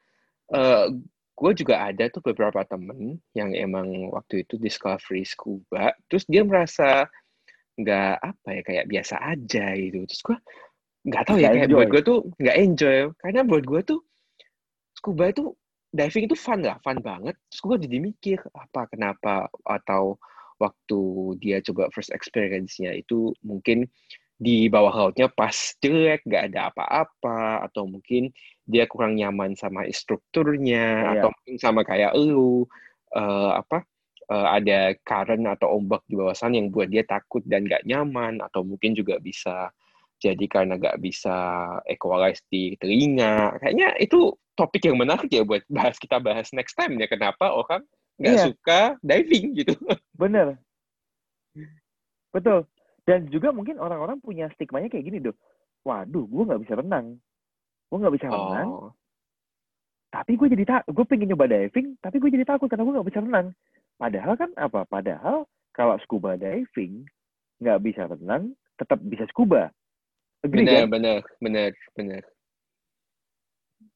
Uh, 0.50 0.90
gue 1.38 1.52
juga 1.54 1.86
ada 1.86 2.10
tuh 2.10 2.26
beberapa 2.26 2.66
temen 2.66 3.22
yang 3.38 3.54
emang 3.54 4.10
waktu 4.10 4.42
itu 4.42 4.58
discovery 4.58 5.22
scuba, 5.22 5.94
terus 6.10 6.26
dia 6.26 6.42
merasa 6.42 7.06
nggak 7.78 8.14
apa 8.18 8.48
ya 8.50 8.62
kayak 8.66 8.86
biasa 8.90 9.16
aja 9.22 9.66
gitu. 9.78 10.02
Terus 10.10 10.22
gue 10.26 10.38
nggak 11.06 11.24
tahu 11.26 11.38
ya 11.38 11.50
kayak 11.54 11.66
enjoy. 11.70 11.78
buat 11.78 11.90
gue 11.90 12.02
tuh 12.02 12.20
nggak 12.38 12.58
enjoy 12.62 12.98
karena 13.22 13.42
buat 13.42 13.64
gue 13.66 13.82
tuh 13.82 14.00
scuba 14.94 15.34
itu 15.34 15.44
diving 15.90 16.26
itu 16.30 16.38
fun 16.38 16.62
lah 16.62 16.78
fun 16.86 17.02
banget 17.02 17.34
terus 17.50 17.62
gue 17.66 17.78
jadi 17.90 17.98
mikir 17.98 18.40
apa 18.54 18.86
kenapa 18.86 19.50
atau 19.66 20.22
waktu 20.62 21.02
dia 21.42 21.58
coba 21.66 21.90
first 21.90 22.14
experience-nya 22.14 22.94
itu 22.94 23.34
mungkin 23.42 23.90
di 24.42 24.70
bawah 24.70 24.94
lautnya 24.94 25.30
pas 25.30 25.54
jelek 25.82 26.26
nggak 26.26 26.54
ada 26.54 26.74
apa-apa 26.74 27.66
atau 27.70 27.86
mungkin 27.86 28.34
dia 28.66 28.90
kurang 28.90 29.14
nyaman 29.14 29.54
sama 29.54 29.86
instrukturnya 29.86 30.86
yeah. 31.06 31.14
atau 31.18 31.30
mungkin 31.30 31.56
sama 31.62 31.82
kayak 31.86 32.14
lu 32.18 32.66
uh, 33.14 33.52
apa 33.62 33.86
uh, 34.34 34.48
ada 34.58 34.98
current 35.06 35.46
atau 35.46 35.78
ombak 35.78 36.02
di 36.10 36.18
bawah 36.18 36.34
sana 36.34 36.58
yang 36.58 36.74
buat 36.74 36.90
dia 36.90 37.06
takut 37.06 37.46
dan 37.46 37.70
nggak 37.70 37.86
nyaman 37.86 38.42
atau 38.42 38.66
mungkin 38.66 38.98
juga 38.98 39.22
bisa 39.22 39.70
jadi 40.18 40.46
karena 40.50 40.78
nggak 40.78 40.98
bisa 41.02 41.38
equalize 41.86 42.42
di 42.50 42.74
telinga 42.82 43.62
kayaknya 43.62 43.94
itu 44.02 44.34
topik 44.58 44.86
yang 44.90 44.98
menarik 44.98 45.30
ya 45.30 45.46
buat 45.46 45.62
bahas 45.70 46.02
kita 46.02 46.18
bahas 46.18 46.50
next 46.54 46.74
time 46.74 46.98
ya 46.98 47.06
kenapa 47.06 47.54
orang 47.54 47.86
nggak 48.22 48.36
iya. 48.38 48.46
suka 48.48 48.82
diving 49.02 49.46
gitu 49.58 49.74
bener 50.22 50.62
betul 52.32 52.64
dan 53.04 53.28
juga 53.28 53.50
mungkin 53.52 53.82
orang-orang 53.82 54.22
punya 54.22 54.48
stigmanya 54.54 54.88
kayak 54.88 55.06
gini 55.10 55.20
dong 55.20 55.38
waduh 55.82 56.24
gue 56.30 56.44
nggak 56.48 56.62
bisa 56.64 56.74
renang 56.78 57.18
gue 57.90 57.98
nggak 57.98 58.16
bisa 58.16 58.28
renang 58.30 58.68
oh. 58.70 58.92
tapi 60.14 60.38
gue 60.38 60.48
jadi 60.54 60.64
tak 60.64 60.82
gue 60.88 61.06
pengen 61.10 61.34
nyoba 61.34 61.50
diving 61.50 61.98
tapi 62.00 62.22
gue 62.22 62.30
jadi 62.30 62.46
takut 62.46 62.70
karena 62.70 62.86
gue 62.86 62.96
nggak 62.96 63.10
bisa 63.10 63.20
renang 63.26 63.48
padahal 63.98 64.34
kan 64.38 64.50
apa 64.56 64.86
padahal 64.86 65.50
kalau 65.74 65.98
scuba 66.06 66.38
diving 66.38 67.04
nggak 67.60 67.82
bisa 67.82 68.06
renang 68.06 68.54
tetap 68.78 69.02
bisa 69.04 69.26
scuba 69.34 69.74
Agree, 70.42 70.66
bener, 70.66 70.74
kan? 70.74 70.90
bener, 70.90 71.18
bener, 71.38 71.70
bener. 71.94 72.24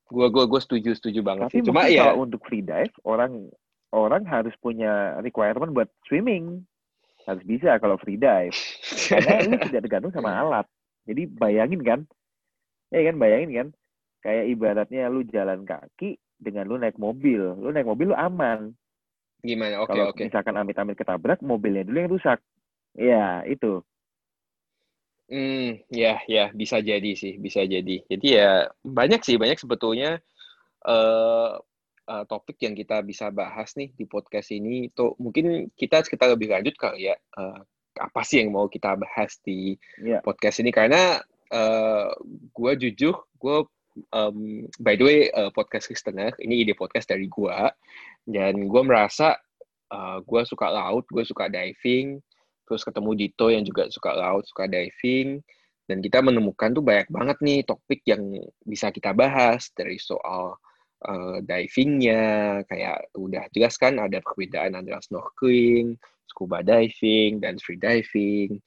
Gua, 0.06 0.30
gua, 0.30 0.46
gua 0.46 0.62
setuju, 0.62 0.94
setuju 0.94 1.26
banget. 1.26 1.50
Tapi 1.50 1.58
sih. 1.58 1.66
Cuma 1.66 1.90
ya. 1.90 2.14
Kalau 2.14 2.30
untuk 2.30 2.46
free 2.46 2.62
dive, 2.62 2.94
orang 3.02 3.50
orang 3.96 4.28
harus 4.28 4.52
punya 4.60 5.16
requirement 5.24 5.72
buat 5.72 5.88
swimming. 6.04 6.68
Harus 7.24 7.42
bisa 7.48 7.80
kalau 7.80 7.96
free 7.98 8.20
dive. 8.20 8.54
Karena 9.08 9.42
lu 9.48 9.56
tidak 9.72 9.82
tergantung 9.88 10.14
sama 10.14 10.36
alat. 10.36 10.68
Jadi 11.08 11.26
bayangin 11.32 11.82
kan, 11.82 12.00
ya 12.92 13.02
kan 13.08 13.16
bayangin 13.18 13.52
kan, 13.54 13.68
kayak 14.26 14.46
ibaratnya 14.52 15.08
lu 15.08 15.22
jalan 15.26 15.64
kaki 15.64 16.18
dengan 16.38 16.68
lu 16.68 16.76
naik 16.78 17.00
mobil. 17.00 17.56
Lu 17.56 17.70
naik 17.72 17.88
mobil 17.88 18.12
lu 18.12 18.18
aman. 18.18 18.76
Gimana? 19.46 19.82
Oke, 19.82 19.94
okay, 19.94 20.02
oke. 20.02 20.14
Okay. 20.18 20.24
misalkan 20.30 20.58
amit-amit 20.58 20.98
ketabrak, 20.98 21.40
mobilnya 21.46 21.86
dulu 21.86 21.98
yang 22.02 22.12
rusak. 22.12 22.40
Ya, 22.98 23.46
itu. 23.46 23.86
Hmm, 25.26 25.82
ya, 25.90 26.22
ya, 26.30 26.54
bisa 26.54 26.82
jadi 26.82 27.18
sih, 27.18 27.38
bisa 27.42 27.66
jadi. 27.66 28.02
Jadi 28.06 28.28
ya 28.30 28.70
banyak 28.86 29.26
sih, 29.26 29.42
banyak 29.42 29.58
sebetulnya 29.58 30.22
uh, 30.86 31.58
uh, 32.10 32.24
topik 32.26 32.58
yang 32.62 32.74
kita 32.78 33.02
bisa 33.02 33.30
bahas 33.30 33.74
nih 33.78 33.91
di 33.94 34.06
podcast 34.06 34.50
ini. 34.54 34.89
Tuh 34.94 35.13
mungkin 35.18 35.70
kita 35.74 36.06
kita 36.06 36.32
lebih 36.34 36.54
lanjut 36.54 36.76
kali 36.78 37.12
ya. 37.12 37.15
Uh, 37.38 37.62
apa 37.96 38.22
sih 38.28 38.44
yang 38.44 38.52
mau 38.52 38.68
kita 38.68 38.96
bahas 39.00 39.39
di 39.46 39.80
yeah. 40.04 40.20
podcast 40.20 40.60
ini? 40.60 40.70
Karena 40.74 41.20
uh, 41.52 42.12
gue 42.52 42.72
jujur, 42.76 43.15
gue 43.39 43.58
um, 44.12 44.68
by 44.84 45.00
the 45.00 45.06
way 45.06 45.20
uh, 45.32 45.48
podcast 45.56 45.88
listener, 45.88 46.36
ini 46.44 46.68
ide 46.68 46.76
podcast 46.76 47.08
dari 47.08 47.32
gue, 47.32 47.58
dan 48.28 48.54
gue 48.68 48.82
merasa 48.84 49.39
uh, 49.96 50.20
gue 50.20 50.41
suka 50.44 50.68
laut, 50.68 51.08
gue 51.08 51.24
suka 51.24 51.48
diving 51.48 52.20
terus 52.65 52.82
ketemu 52.82 53.12
Dito 53.13 53.48
yang 53.54 53.62
juga 53.62 53.88
suka 53.94 54.12
laut, 54.18 54.44
suka 54.50 54.65
diving, 54.65 55.39
dan 55.86 56.02
kita 56.02 56.20
menemukan 56.26 56.74
tuh 56.74 56.82
banyak 56.82 57.08
banget 57.13 57.38
nih 57.46 57.60
topik 57.62 58.02
yang 58.10 58.26
bisa 58.65 58.89
kita 58.89 59.13
bahas 59.13 59.70
dari 59.78 60.02
soal 60.02 60.58
uh, 60.58 60.75
divingnya, 61.46 62.64
kayak 62.66 63.14
udah 63.14 63.46
jelas 63.54 63.78
kan 63.78 64.02
ada 64.02 64.24
perbedaan 64.26 64.74
antara 64.74 64.98
snorkeling, 65.06 66.00
scuba 66.26 66.66
diving, 66.66 67.38
dan 67.44 67.62
free 67.62 67.78
diving, 67.78 68.58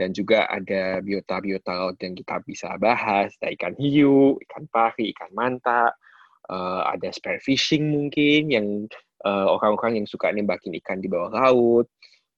dan 0.00 0.16
juga 0.16 0.48
ada 0.48 1.04
biota-biota 1.04 1.72
laut 1.76 1.98
yang 2.00 2.16
kita 2.16 2.40
bisa 2.48 2.74
bahas, 2.80 3.36
ada 3.38 3.52
ikan 3.54 3.76
hiu, 3.76 4.40
ikan 4.48 4.64
pari, 4.72 5.12
ikan 5.12 5.30
manta, 5.36 5.92
uh, 6.48 6.82
ada 6.88 7.12
spear 7.12 7.38
fishing 7.44 7.92
mungkin 7.92 8.50
yang 8.50 8.68
orang 9.22 9.62
orang-orang 9.62 10.02
yang 10.02 10.08
suka 10.10 10.34
nembakin 10.34 10.74
ikan 10.82 10.98
di 10.98 11.06
bawah 11.06 11.30
laut. 11.30 11.86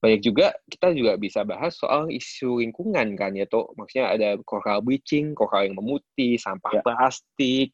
Banyak 0.05 0.21
juga 0.21 0.53
kita 0.69 0.93
juga 0.93 1.17
bisa 1.17 1.41
bahas 1.41 1.73
soal 1.73 2.13
isu 2.13 2.61
lingkungan 2.61 3.17
kan 3.17 3.33
ya 3.33 3.49
toh 3.49 3.73
maksudnya 3.73 4.13
ada 4.13 4.29
coral 4.45 4.85
bleaching, 4.85 5.33
coral 5.33 5.65
yang 5.65 5.73
memutih, 5.73 6.37
sampah 6.37 6.77
ya. 6.77 6.81
plastik, 6.85 7.73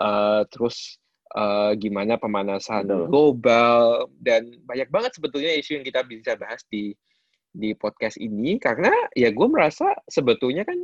uh, 0.00 0.42
terus 0.48 1.00
uh, 1.36 1.72
gimana 1.76 2.20
pemanasan 2.20 2.86
Betul. 2.86 3.06
global 3.10 3.80
dan 4.22 4.54
banyak 4.64 4.88
banget 4.88 5.16
sebetulnya 5.16 5.52
isu 5.56 5.80
yang 5.80 5.86
kita 5.86 6.00
bisa 6.06 6.32
bahas 6.38 6.62
di 6.70 6.96
di 7.56 7.72
podcast 7.72 8.20
ini. 8.20 8.60
Karena 8.60 8.92
ya 9.16 9.32
gue 9.32 9.48
merasa 9.48 9.96
sebetulnya 10.08 10.62
kan 10.64 10.78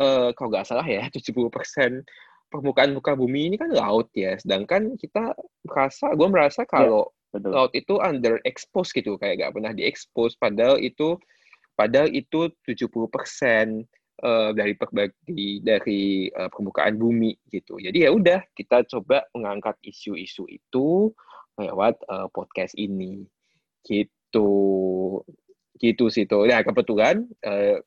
uh, 0.00 0.28
kalau 0.34 0.48
nggak 0.52 0.66
salah 0.66 0.86
ya 0.86 1.06
70% 1.14 1.52
permukaan 2.52 2.92
muka 2.92 3.16
bumi 3.16 3.52
ini 3.52 3.56
kan 3.60 3.72
laut 3.72 4.08
ya. 4.16 4.36
Sedangkan 4.40 4.96
kita 4.96 5.36
merasa 5.64 6.12
gue 6.12 6.28
merasa 6.28 6.64
ya, 6.64 6.68
kalau 6.68 7.08
ya, 7.32 7.48
laut 7.48 7.72
itu 7.72 7.96
under 8.00 8.40
expose 8.44 8.92
gitu 8.92 9.16
kayak 9.16 9.40
nggak 9.40 9.52
pernah 9.56 9.72
diekspos 9.72 10.36
padahal 10.36 10.76
itu 10.76 11.16
padahal 11.72 12.12
itu 12.12 12.52
70% 12.68 13.88
uh, 14.22 14.50
dari 14.54 14.78
perbagi 14.78 15.60
dari 15.60 16.30
uh, 16.32 16.48
permukaan 16.48 16.96
bumi 16.96 17.36
gitu. 17.50 17.76
Jadi 17.78 18.06
ya 18.06 18.10
udah 18.14 18.40
kita 18.54 18.86
coba 18.88 19.26
mengangkat 19.34 19.76
isu-isu 19.82 20.46
itu 20.48 21.10
lewat 21.58 22.00
uh, 22.08 22.30
podcast 22.32 22.72
ini 22.78 23.26
gitu 23.84 24.50
gitu 25.82 26.04
sih 26.08 26.24
tuh. 26.24 26.46
Nah 26.46 26.62
kebetulan 26.62 27.26
uh, 27.44 27.78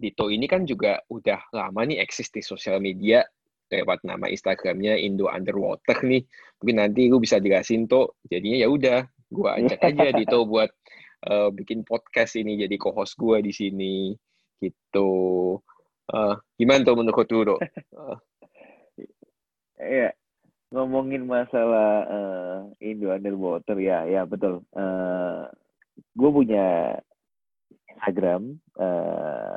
Dito 0.00 0.32
ini 0.32 0.48
kan 0.48 0.64
juga 0.64 0.96
udah 1.12 1.52
lama 1.52 1.84
nih 1.84 2.00
eksis 2.00 2.32
di 2.32 2.40
sosial 2.40 2.80
media 2.80 3.20
lewat 3.68 4.00
nama 4.00 4.32
Instagramnya 4.32 4.96
Indo 4.96 5.28
Underwater 5.28 6.00
nih. 6.00 6.24
Mungkin 6.60 6.76
nanti 6.80 7.12
gue 7.12 7.20
bisa 7.20 7.36
jelasin 7.36 7.84
tuh. 7.84 8.16
Jadinya 8.24 8.64
ya 8.64 8.68
udah, 8.72 9.00
gue 9.28 9.48
ajak 9.60 9.80
aja 9.84 10.16
Dito 10.16 10.48
buat 10.48 10.72
uh, 11.28 11.52
bikin 11.52 11.84
podcast 11.84 12.40
ini 12.40 12.56
jadi 12.64 12.80
co-host 12.80 13.20
gue 13.20 13.44
di 13.44 13.52
sini 13.52 13.94
gitu. 14.60 15.10
Uh, 16.10 16.36
gimana 16.60 16.84
tuh 16.84 16.96
menurut 16.96 17.28
dulu? 17.28 17.56
Uh. 17.96 18.16
Iya, 19.80 20.12
ngomongin 20.76 21.24
masalah 21.24 22.04
uh, 22.04 22.58
Indo 22.84 23.08
Underwater 23.08 23.80
ya, 23.80 24.04
ya 24.04 24.28
betul. 24.28 24.60
Uh, 24.76 25.48
gue 26.12 26.28
punya 26.28 27.00
Instagram, 27.88 28.60
uh, 28.76 29.56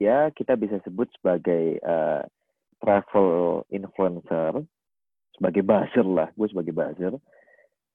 ya 0.00 0.32
kita 0.32 0.56
bisa 0.56 0.80
sebut 0.88 1.04
sebagai 1.20 1.76
uh, 1.84 2.24
travel 2.80 3.68
influencer, 3.68 4.64
sebagai 5.36 5.68
buzzer 5.68 6.06
lah, 6.08 6.32
gue 6.32 6.48
sebagai 6.48 6.72
buzzer 6.72 7.20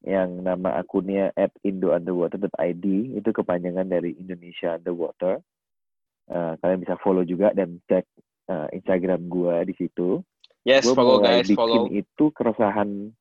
yang 0.06 0.46
nama 0.46 0.78
akunnya 0.78 1.34
at 1.34 1.50
indounderwater.id 1.66 2.86
itu 3.18 3.30
kepanjangan 3.34 3.90
dari 3.90 4.14
Indonesia 4.14 4.78
Underwater. 4.78 5.42
Uh, 6.26 6.58
kalian 6.58 6.82
bisa 6.82 6.98
follow 7.06 7.22
juga 7.22 7.54
dan 7.54 7.78
cek 7.86 8.06
uh, 8.50 8.68
Instagram 8.74 9.30
gue 9.30 9.56
di 9.70 9.74
situ. 9.78 10.26
Yes, 10.66 10.82
gua 10.90 10.98
follow 10.98 11.18
guys, 11.22 11.46
bikin 11.46 11.58
follow. 11.58 11.86
itu 11.94 12.26
keresahan 12.34 13.14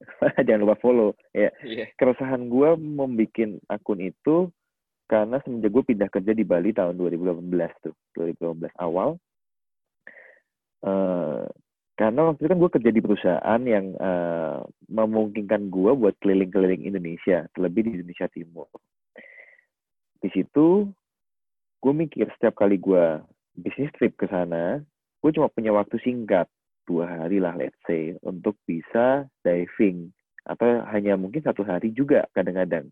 jangan 0.46 0.60
lupa 0.64 0.76
follow 0.80 1.12
ya. 1.36 1.52
Yeah. 1.60 1.92
Keresahan 2.00 2.48
gue 2.48 2.70
membuat 2.80 3.60
akun 3.68 4.00
itu 4.00 4.48
karena 5.06 5.38
semenjak 5.44 5.70
gue 5.70 5.84
pindah 5.86 6.08
kerja 6.10 6.32
di 6.34 6.42
Bali 6.42 6.74
tahun 6.74 6.98
2018 6.98 7.44
tuh, 7.84 7.94
2018 8.18 8.72
awal. 8.82 9.20
Uh, 10.82 11.46
karena 11.96 12.28
waktu 12.28 12.44
itu 12.44 12.50
kan 12.52 12.60
gue 12.60 12.70
kerja 12.76 12.90
di 12.92 13.00
perusahaan 13.00 13.60
yang 13.64 13.96
uh, 13.96 14.60
memungkinkan 14.92 15.72
gue 15.72 15.92
buat 15.96 16.12
keliling-keliling 16.20 16.84
Indonesia, 16.84 17.48
terlebih 17.56 17.88
di 17.88 17.90
Indonesia 17.96 18.28
Timur. 18.28 18.68
Di 20.20 20.28
situ 20.34 20.90
gue 21.80 21.92
mikir 21.92 22.26
setiap 22.36 22.64
kali 22.64 22.80
gue 22.80 23.20
bisnis 23.56 23.92
trip 23.96 24.16
ke 24.16 24.26
sana, 24.28 24.80
gue 25.20 25.30
cuma 25.32 25.48
punya 25.48 25.72
waktu 25.72 25.96
singkat, 26.00 26.48
dua 26.84 27.08
hari 27.08 27.40
lah 27.40 27.56
let's 27.56 27.76
say, 27.88 28.14
untuk 28.22 28.56
bisa 28.68 29.26
diving. 29.42 30.12
Atau 30.46 30.84
hanya 30.94 31.18
mungkin 31.18 31.42
satu 31.42 31.66
hari 31.66 31.90
juga 31.90 32.28
kadang-kadang. 32.36 32.86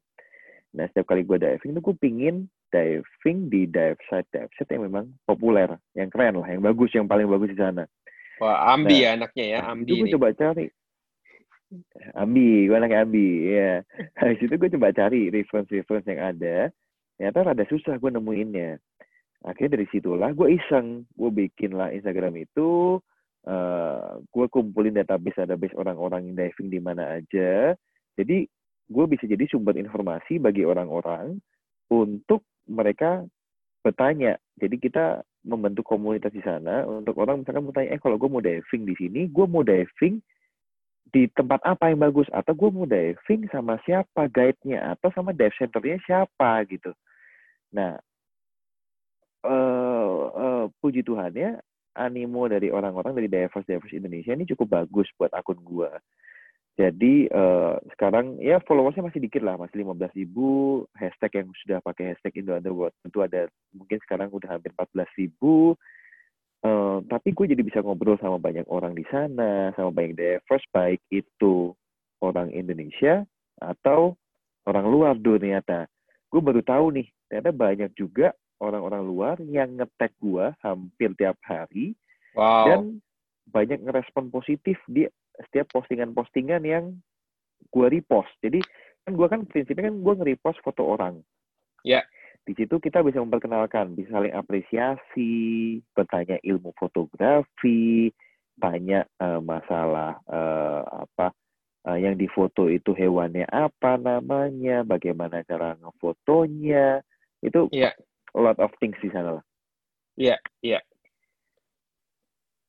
Nah 0.74 0.90
setiap 0.90 1.14
kali 1.14 1.22
gue 1.22 1.38
diving 1.38 1.70
itu 1.76 1.80
gue 1.80 1.96
pingin 2.02 2.36
diving 2.74 3.46
di 3.46 3.70
dive 3.70 4.00
site, 4.10 4.26
dive 4.34 4.50
site 4.58 4.74
yang 4.74 4.90
memang 4.90 5.14
populer, 5.22 5.70
yang 5.94 6.10
keren 6.10 6.42
lah, 6.42 6.50
yang 6.50 6.62
bagus, 6.66 6.90
yang 6.90 7.06
paling 7.06 7.30
bagus 7.30 7.54
di 7.54 7.58
sana. 7.58 7.86
Wah, 8.42 8.74
Ambi 8.74 8.98
nah, 8.98 9.02
ya 9.06 9.08
anaknya 9.14 9.44
ya, 9.46 9.58
Ambi. 9.70 9.94
Itu 9.94 9.94
gue 10.02 10.14
coba 10.18 10.34
cari. 10.34 10.66
Ambi, 12.18 12.66
gue 12.66 12.74
anaknya 12.74 13.06
Ambi, 13.06 13.28
ya. 13.46 13.72
Habis 14.18 14.42
itu 14.42 14.54
gue 14.58 14.70
coba 14.74 14.90
cari 14.90 15.30
reference-reference 15.30 16.06
yang 16.10 16.20
ada, 16.34 16.56
ternyata 17.16 17.54
rada 17.54 17.64
susah 17.70 17.94
gue 17.98 18.10
nemuinnya. 18.10 18.78
Akhirnya 19.44 19.76
dari 19.76 19.86
situlah 19.92 20.32
gue 20.32 20.56
iseng 20.56 21.04
gue 21.14 21.30
bikin 21.30 21.76
lah 21.76 21.92
Instagram 21.92 22.40
itu 22.40 22.98
uh, 23.44 23.52
eh, 23.52 24.10
gue 24.32 24.46
kumpulin 24.48 24.96
database 24.96 25.44
database 25.44 25.76
orang-orang 25.76 26.32
yang 26.32 26.36
diving 26.36 26.68
di 26.72 26.80
mana 26.80 27.20
aja. 27.20 27.76
Jadi 28.16 28.48
gue 28.88 29.04
bisa 29.08 29.24
jadi 29.28 29.44
sumber 29.48 29.76
informasi 29.76 30.40
bagi 30.40 30.64
orang-orang 30.64 31.38
untuk 31.92 32.42
mereka 32.66 33.20
bertanya. 33.84 34.40
Jadi 34.56 34.80
kita 34.80 35.20
membentuk 35.44 35.84
komunitas 35.84 36.32
di 36.32 36.40
sana 36.40 36.88
untuk 36.88 37.20
orang 37.20 37.44
misalkan 37.44 37.68
tanya 37.76 37.92
eh 37.92 38.00
kalau 38.00 38.16
gue 38.16 38.30
mau 38.32 38.40
diving 38.40 38.88
di 38.88 38.96
sini 38.96 39.28
gue 39.28 39.44
mau 39.44 39.60
diving 39.60 40.24
di 41.12 41.28
tempat 41.36 41.60
apa 41.68 41.92
yang 41.92 42.00
bagus? 42.00 42.26
Atau 42.32 42.56
gue 42.56 42.72
mau 42.72 42.88
diving 42.88 43.44
sama 43.52 43.76
siapa 43.84 44.24
guide-nya? 44.32 44.96
Atau 44.96 45.12
sama 45.12 45.36
dive 45.36 45.52
center-nya 45.60 46.00
siapa? 46.08 46.64
Gitu 46.64 46.96
Nah, 47.74 47.98
uh, 49.42 50.20
uh, 50.30 50.64
puji 50.78 51.02
Tuhan 51.02 51.34
ya, 51.34 51.58
animo 51.98 52.46
dari 52.46 52.70
orang-orang 52.70 53.18
dari 53.18 53.28
divers 53.30 53.66
divers 53.66 53.94
Indonesia 53.94 54.34
ini 54.34 54.46
cukup 54.46 54.82
bagus 54.82 55.10
buat 55.18 55.34
akun 55.34 55.58
gua. 55.62 55.90
Jadi 56.74 57.30
uh, 57.30 57.78
sekarang 57.94 58.42
ya 58.42 58.58
followersnya 58.66 59.06
masih 59.06 59.22
dikit 59.22 59.46
lah, 59.46 59.54
masih 59.54 59.86
15 59.86 60.10
ribu. 60.18 60.82
Hashtag 60.98 61.38
yang 61.38 61.48
sudah 61.62 61.78
pakai 61.78 62.14
hashtag 62.14 62.42
Indo 62.42 62.50
Underworld 62.50 62.94
tentu 62.98 63.22
ada 63.22 63.46
mungkin 63.70 64.02
sekarang 64.02 64.34
udah 64.34 64.58
hampir 64.58 64.74
14 64.74 65.06
ribu. 65.22 65.78
Uh, 66.64 67.04
tapi 67.06 67.30
gue 67.36 67.54
jadi 67.54 67.62
bisa 67.62 67.84
ngobrol 67.84 68.18
sama 68.18 68.40
banyak 68.40 68.64
orang 68.72 68.96
di 68.96 69.04
sana, 69.12 69.70
sama 69.76 69.92
banyak 69.94 70.16
divers, 70.18 70.64
baik 70.72 70.98
itu 71.12 71.76
orang 72.24 72.50
Indonesia 72.50 73.22
atau 73.60 74.18
orang 74.66 74.86
luar 74.88 75.14
dunia. 75.14 75.60
Gue 76.32 76.40
baru 76.42 76.64
tahu 76.64 76.98
nih, 76.98 77.06
ternyata 77.28 77.50
banyak 77.50 77.90
juga 77.96 78.32
orang-orang 78.62 79.02
luar 79.02 79.36
yang 79.42 79.76
ngetek 79.76 80.14
gue 80.22 80.52
hampir 80.62 81.10
tiap 81.18 81.36
hari 81.44 81.92
wow. 82.38 82.66
dan 82.68 82.80
banyak 83.50 83.82
ngerespon 83.84 84.32
positif 84.32 84.78
di 84.88 85.04
setiap 85.50 85.68
postingan-postingan 85.74 86.62
yang 86.64 86.84
gue 87.68 87.86
repost. 87.90 88.30
Jadi 88.40 88.62
kan 89.04 89.12
gue 89.18 89.26
kan 89.28 89.40
prinsipnya 89.44 89.90
kan 89.90 89.96
gue 90.00 90.14
nge-repost 90.16 90.62
foto 90.64 90.86
orang. 90.86 91.20
Ya. 91.84 92.00
Yeah. 92.00 92.04
Di 92.44 92.52
situ 92.52 92.76
kita 92.76 93.00
bisa 93.00 93.24
memperkenalkan, 93.24 93.96
bisa 93.96 94.20
saling 94.20 94.36
apresiasi, 94.36 95.80
bertanya 95.96 96.36
ilmu 96.44 96.76
fotografi, 96.76 98.12
tanya 98.60 99.08
uh, 99.16 99.40
masalah 99.40 100.20
uh, 100.28 101.08
apa 101.08 101.32
uh, 101.88 101.96
yang 101.96 102.20
difoto 102.20 102.68
itu 102.68 102.92
hewannya 102.92 103.48
apa 103.48 103.96
namanya, 103.96 104.84
bagaimana 104.84 105.40
cara 105.48 105.72
ngefotonya, 105.80 107.00
itu 107.44 107.68
yeah. 107.70 107.92
a 108.32 108.40
lot 108.40 108.56
of 108.56 108.72
things 108.80 108.96
di 109.04 109.12
sana 109.12 109.40
lah. 109.40 109.44
Iya, 110.16 110.34
yeah, 110.34 110.38
iya. 110.64 110.72
Yeah. 110.72 110.82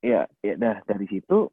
Iya, 0.05 0.21
ya, 0.45 0.53
nah 0.61 0.75
dari 0.85 1.09
situ 1.09 1.49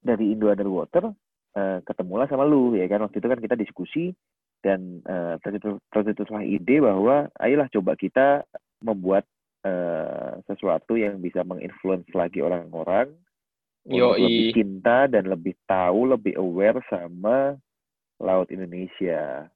dari 0.00 0.32
Indo 0.32 0.48
Underwater 0.48 1.12
uh, 1.12 1.78
ketemulah 1.84 2.24
sama 2.24 2.48
lu 2.48 2.72
ya 2.72 2.88
kan 2.88 3.04
waktu 3.04 3.20
itu 3.20 3.28
kan 3.28 3.36
kita 3.36 3.52
diskusi 3.52 4.16
dan 4.64 5.04
uh, 5.04 5.36
tercetuslah 5.92 6.44
ide 6.44 6.80
bahwa 6.80 7.28
ayolah 7.36 7.68
coba 7.68 7.96
kita 8.00 8.48
membuat 8.80 9.28
uh, 9.64 10.40
sesuatu 10.48 10.96
yang 10.96 11.20
bisa 11.20 11.44
menginfluence 11.44 12.08
lagi 12.16 12.40
orang-orang 12.40 13.12
untuk 13.88 14.20
lebih 14.20 14.52
cinta 14.52 15.08
dan 15.08 15.24
lebih 15.24 15.56
tahu, 15.64 16.12
lebih 16.12 16.36
aware 16.36 16.84
sama 16.92 17.56
laut 18.20 18.52
Indonesia. 18.52 19.48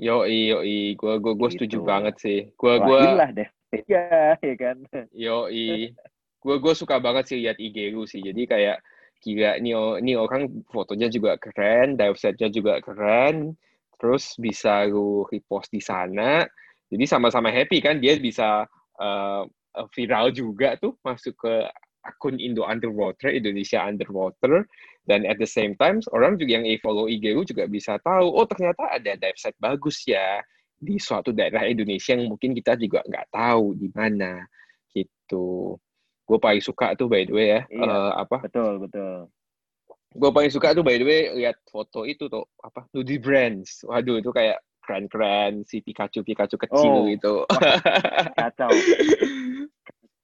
Yo 0.00 0.24
yo 0.24 0.64
i, 0.64 0.96
gue 0.96 1.14
gue 1.20 1.32
gue 1.36 1.48
setuju 1.52 1.84
gitu. 1.84 1.86
banget 1.86 2.14
sih. 2.16 2.38
Gue 2.56 2.80
gue 2.80 3.00
lah 3.04 3.30
deh. 3.30 3.48
Ya, 3.86 4.34
ya 4.42 4.54
kan. 4.58 4.82
Yo 5.14 5.46
i, 5.46 5.92
gue 6.42 6.56
gue 6.58 6.74
suka 6.74 6.98
banget 6.98 7.30
sih 7.30 7.38
lihat 7.44 7.60
IG 7.60 7.92
lu 7.92 8.08
sih. 8.08 8.24
Jadi 8.24 8.48
kayak 8.48 8.80
gila 9.20 9.60
nih 9.60 9.76
nih 10.00 10.16
orang 10.16 10.64
fotonya 10.72 11.12
juga 11.12 11.36
keren, 11.36 12.00
dive 12.00 12.16
setnya 12.16 12.48
juga 12.48 12.80
keren. 12.80 13.52
Terus 14.00 14.40
bisa 14.40 14.88
lu 14.88 15.28
repost 15.28 15.68
di 15.68 15.84
sana. 15.84 16.48
Jadi 16.88 17.04
sama-sama 17.04 17.52
happy 17.52 17.84
kan 17.84 18.00
dia 18.00 18.16
bisa 18.16 18.64
uh, 18.98 19.42
viral 19.94 20.32
juga 20.34 20.80
tuh 20.80 20.96
masuk 21.04 21.36
ke 21.36 21.54
akun 22.06 22.40
Indo 22.40 22.64
Underwater, 22.64 23.28
Indonesia 23.28 23.84
Underwater, 23.84 24.64
dan 25.04 25.24
at 25.28 25.36
the 25.36 25.48
same 25.48 25.76
time 25.76 26.00
orang 26.16 26.40
juga 26.40 26.60
yang 26.60 26.66
follow 26.80 27.06
IG 27.08 27.34
lu 27.36 27.44
juga 27.44 27.68
bisa 27.68 28.00
tahu, 28.00 28.30
oh 28.30 28.46
ternyata 28.48 28.88
ada 28.96 29.16
dive 29.16 29.38
site 29.38 29.58
bagus 29.60 30.04
ya 30.08 30.40
di 30.80 30.96
suatu 30.96 31.28
daerah 31.30 31.68
Indonesia 31.68 32.16
yang 32.16 32.32
mungkin 32.32 32.56
kita 32.56 32.72
juga 32.80 33.04
nggak 33.04 33.28
tahu 33.28 33.76
di 33.76 33.88
mana 33.92 34.48
gitu. 34.96 35.76
Gue 36.24 36.38
paling 36.38 36.62
suka 36.62 36.94
tuh 36.96 37.10
by 37.10 37.26
the 37.26 37.34
way 37.34 37.48
ya, 37.52 37.60
Iya, 37.68 37.90
eh, 37.90 38.10
apa? 38.16 38.38
betul 38.46 38.80
betul. 38.86 39.28
Gue 40.10 40.30
paling 40.32 40.50
suka 40.50 40.72
tuh 40.74 40.82
by 40.82 40.96
the 40.96 41.06
way 41.06 41.20
lihat 41.36 41.58
foto 41.68 42.08
itu 42.08 42.26
tuh 42.32 42.46
apa? 42.64 42.86
Nudie 42.96 43.20
Brands. 43.20 43.84
Waduh 43.84 44.18
itu 44.22 44.30
kayak 44.32 44.62
keren-keren 44.82 45.62
si 45.68 45.84
Pikachu 45.84 46.24
Pikachu 46.26 46.56
kecil 46.58 46.94
Oh, 46.96 47.06
gitu. 47.06 47.34
Kacau. 48.40 48.70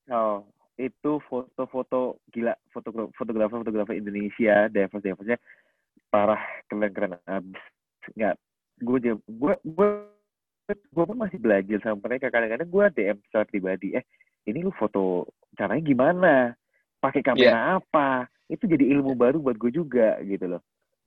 Oh, 0.06 0.46
itu 0.76 1.12
foto-foto 1.24 2.20
gila 2.28 2.52
foto 2.68 2.92
fotografer 3.16 3.64
fotografer 3.64 3.96
Indonesia 3.96 4.68
divers 4.68 5.04
diversnya 5.04 5.38
parah 6.12 6.40
keren 6.68 6.92
keren 6.92 7.16
abis. 7.24 7.62
Nggak 8.12 8.34
gue 8.84 8.98
gue 9.16 9.54
gue 9.64 9.88
gue 10.68 11.04
pun 11.04 11.16
masih 11.16 11.40
belajar 11.40 11.78
sama 11.80 12.04
mereka. 12.04 12.28
Kadang-kadang 12.28 12.68
gue 12.68 12.84
DM 12.92 13.18
secara 13.28 13.44
pribadi 13.48 13.96
eh 13.96 14.04
ini 14.46 14.60
lu 14.60 14.72
foto 14.76 15.32
caranya 15.56 15.82
gimana? 15.82 16.34
Pakai 17.00 17.24
kamera 17.24 17.80
apa? 17.80 18.28
Itu 18.46 18.68
jadi 18.68 18.84
ilmu 18.94 19.16
baru 19.16 19.40
buat 19.40 19.56
gue 19.56 19.72
juga 19.72 20.20
gitu 20.22 20.46
loh 20.56 20.62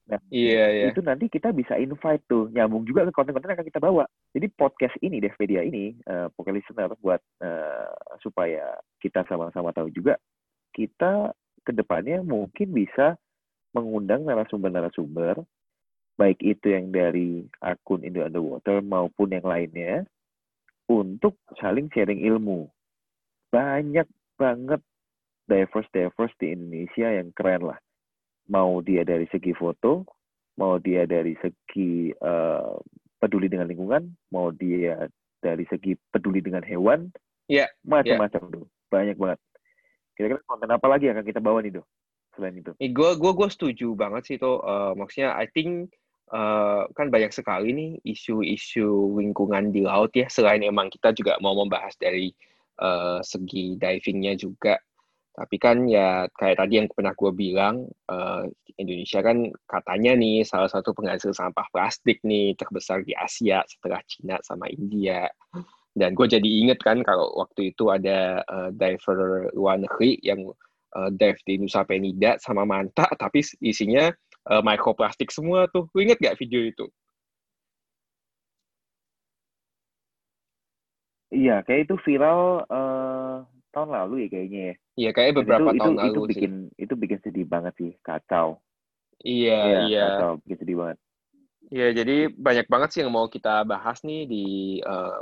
nah 0.10 0.18
Iya, 0.34 0.66
iya. 0.74 0.86
itu 0.90 1.06
nanti 1.06 1.30
kita 1.30 1.54
bisa 1.54 1.78
invite 1.78 2.26
tuh 2.26 2.50
nyambung 2.50 2.82
juga 2.84 3.06
ke 3.06 3.14
konten-konten 3.14 3.54
yang 3.54 3.58
akan 3.62 3.70
kita 3.70 3.82
bawa. 3.82 4.10
Jadi 4.34 4.50
podcast 4.58 4.96
ini 5.06 5.22
Devpedia 5.22 5.62
ini 5.62 5.94
uh, 6.10 6.34
podcast 6.34 6.58
listener 6.58 6.90
buat 6.98 7.22
eh, 7.46 7.94
supaya 8.22 8.74
kita 8.98 9.22
sama-sama 9.30 9.70
tahu 9.70 9.94
juga 9.94 10.18
kita 10.74 11.34
ke 11.62 11.72
depannya 11.74 12.26
mungkin 12.26 12.74
bisa 12.74 13.18
mengundang 13.78 14.26
narasumber-narasumber 14.26 15.46
baik 16.18 16.42
itu 16.42 16.74
yang 16.74 16.90
dari 16.92 17.46
akun 17.64 18.04
Indo 18.04 18.26
Underwater 18.26 18.82
maupun 18.84 19.32
yang 19.32 19.46
lainnya 19.46 20.04
untuk 20.90 21.38
saling 21.62 21.88
sharing 21.94 22.26
ilmu. 22.26 22.68
Banyak 23.54 24.10
banget 24.36 24.82
diverse 25.46 26.34
di 26.38 26.54
Indonesia 26.54 27.08
yang 27.14 27.30
keren 27.34 27.66
lah 27.66 27.80
mau 28.50 28.82
dia 28.82 29.06
dari 29.06 29.30
segi 29.30 29.54
foto 29.56 30.04
mau 30.60 30.76
dia 30.82 31.06
dari 31.08 31.38
segi 31.40 32.12
eh, 32.12 32.74
peduli 33.22 33.48
dengan 33.48 33.70
lingkungan 33.70 34.04
mau 34.34 34.52
dia 34.52 35.08
dari 35.40 35.64
segi 35.70 35.96
peduli 36.12 36.44
dengan 36.44 36.66
hewan 36.66 37.08
Iya, 37.50 37.66
macam-macam 37.82 38.42
tuh 38.54 38.66
banyak 38.94 39.18
banget 39.18 39.40
kira-kira 40.14 40.44
konten 40.46 40.70
apa 40.70 40.86
lagi 40.92 41.08
yang 41.08 41.16
akan 41.18 41.26
kita 41.26 41.42
bawa 41.42 41.64
nih 41.64 41.80
do 41.80 41.84
selain 42.40 42.56
itu 42.56 42.72
Eh, 42.80 42.90
gue 42.96 43.20
gue 43.20 43.32
gue 43.36 43.50
setuju 43.52 44.00
banget 44.00 44.24
sih 44.24 44.38
tuh. 44.40 44.64
Eh, 44.64 44.94
maksudnya 44.96 45.36
I 45.36 45.52
think 45.52 45.92
eh, 46.32 46.84
kan 46.96 47.08
banyak 47.12 47.36
sekali 47.36 47.76
nih 47.76 47.92
isu-isu 48.08 49.20
lingkungan 49.20 49.76
di 49.76 49.84
laut 49.84 50.16
ya. 50.16 50.32
Selain 50.32 50.64
emang 50.64 50.88
kita 50.88 51.12
juga 51.12 51.36
mau 51.44 51.52
membahas 51.60 51.92
dari 52.00 52.32
eh, 52.80 53.20
segi 53.20 53.76
divingnya 53.76 54.40
juga. 54.40 54.80
Tapi 55.40 55.56
kan 55.56 55.88
ya 55.88 56.28
kayak 56.36 56.60
tadi 56.60 56.84
yang 56.84 56.92
pernah 56.92 57.16
gue 57.16 57.32
bilang, 57.32 57.88
eh, 58.12 58.44
Indonesia 58.76 59.24
kan 59.24 59.48
katanya 59.72 60.12
nih 60.20 60.44
salah 60.44 60.68
satu 60.68 60.92
penghasil 60.92 61.32
sampah 61.32 61.64
plastik 61.72 62.20
nih 62.28 62.60
terbesar 62.60 63.08
di 63.08 63.16
Asia 63.16 63.64
setelah 63.64 64.04
Cina 64.04 64.36
sama 64.44 64.68
India. 64.68 65.32
Dan 65.96 66.12
gue 66.12 66.28
jadi 66.28 66.44
inget 66.44 66.84
kan 66.84 67.00
kalau 67.08 67.32
waktu 67.40 67.72
itu 67.72 67.88
ada 67.88 68.44
eh, 68.44 68.70
diver 68.76 69.48
luar 69.56 69.80
negeri 69.80 70.20
yang 70.28 70.44
uh, 70.96 71.10
dive 71.14 71.40
di 71.48 71.56
Nusa 71.62 71.88
Penida 71.88 72.36
sama 72.44 72.68
Manta, 72.68 73.08
tapi 73.16 73.40
isinya 73.64 74.12
uh, 74.52 74.62
mikroplastik 74.66 75.32
semua 75.32 75.72
tuh. 75.72 75.88
Lu 75.96 76.00
inget 76.04 76.20
gak 76.20 76.36
video 76.36 76.68
itu? 76.68 76.86
iya 81.30 81.62
kayak 81.66 81.82
itu 81.86 81.96
viral 82.06 82.66
eh, 82.66 83.38
tahun 83.72 83.90
lalu 83.94 84.16
ya 84.26 84.28
kayaknya 84.30 84.62
ya 84.62 84.76
Iya, 85.00 85.10
kayaknya 85.16 85.34
Dan 85.34 85.40
beberapa 85.44 85.70
itu, 85.72 85.80
tahun 85.80 85.94
itu, 85.94 86.00
lalu 86.00 86.10
itu 86.10 86.20
sih. 86.20 86.30
bikin 86.32 86.54
itu 86.76 86.94
bikin 86.96 87.20
sedih 87.24 87.46
banget 87.48 87.74
sih 87.80 87.92
kacau 88.02 88.48
Iya, 89.20 89.60
Iya, 89.60 89.80
iya. 89.88 90.06
kacau 90.16 90.32
bikin 90.44 90.58
sedih 90.60 90.78
banget 90.78 90.98
Iya, 91.70 91.88
jadi 91.94 92.18
banyak 92.34 92.66
banget 92.66 92.90
sih 92.90 93.00
yang 93.06 93.14
mau 93.14 93.30
kita 93.30 93.62
bahas 93.62 94.02
nih 94.02 94.26
di 94.26 94.46
uh, 94.82 95.22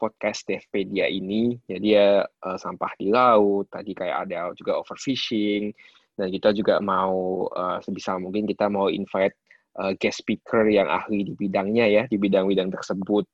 podcast 0.00 0.48
Devpedia 0.48 1.04
ini. 1.04 1.60
Jadi 1.68 1.94
ya 1.94 2.24
uh, 2.24 2.56
sampah 2.56 2.96
di 2.96 3.12
laut, 3.12 3.68
tadi 3.68 3.92
kayak 3.92 4.24
ada 4.24 4.56
juga 4.56 4.80
overfishing, 4.80 5.68
dan 6.16 6.32
kita 6.32 6.56
juga 6.56 6.80
mau 6.80 7.44
uh, 7.52 7.76
sebisa 7.84 8.16
mungkin 8.16 8.48
kita 8.48 8.72
mau 8.72 8.88
invite 8.88 9.36
uh, 9.76 9.92
guest 10.00 10.24
speaker 10.24 10.64
yang 10.64 10.88
ahli 10.88 11.28
di 11.28 11.36
bidangnya 11.36 11.84
ya, 11.84 12.02
di 12.08 12.16
bidang-bidang 12.16 12.72
tersebut. 12.72 13.28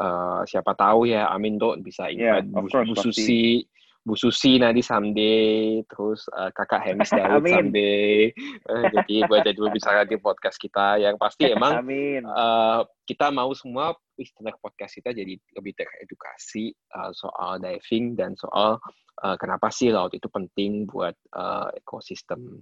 Uh, 0.00 0.40
siapa 0.48 0.72
tahu 0.72 1.04
ya, 1.04 1.28
Amin 1.28 1.60
tuh 1.60 1.76
bisa 1.78 2.08
Iya, 2.08 2.40
invite 2.40 2.48
of 2.56 2.64
Bu, 2.64 2.68
course, 2.72 2.90
Bu. 2.96 3.02
Susi, 3.12 3.60
Bu 4.00 4.16
Susi 4.16 4.56
nanti 4.56 4.80
someday, 4.80 5.84
terus 5.84 6.24
uh, 6.32 6.48
kakak 6.56 6.88
Hemis 6.88 7.12
Daud 7.16 7.44
someday. 7.44 8.32
Eh, 8.32 8.84
jadi 8.96 9.28
buat 9.28 9.44
jadi 9.44 9.58
berbicara 9.60 10.08
di 10.08 10.16
podcast 10.16 10.56
kita 10.56 10.96
yang 10.96 11.20
pasti 11.20 11.48
emang 11.56 11.84
amin 11.84 12.24
eh, 12.24 12.80
kita 13.04 13.28
mau 13.28 13.52
semua 13.52 13.92
istilah 14.16 14.56
podcast 14.56 14.96
kita 14.96 15.12
jadi 15.12 15.36
lebih 15.36 15.72
teredukasi 15.76 16.72
eh, 16.72 17.12
soal 17.12 17.60
diving 17.60 18.16
dan 18.16 18.32
soal 18.40 18.80
eh, 19.20 19.36
kenapa 19.36 19.68
sih 19.68 19.92
laut 19.92 20.16
itu 20.16 20.32
penting 20.32 20.88
buat 20.88 21.12
eh, 21.36 21.68
ekosistem 21.84 22.56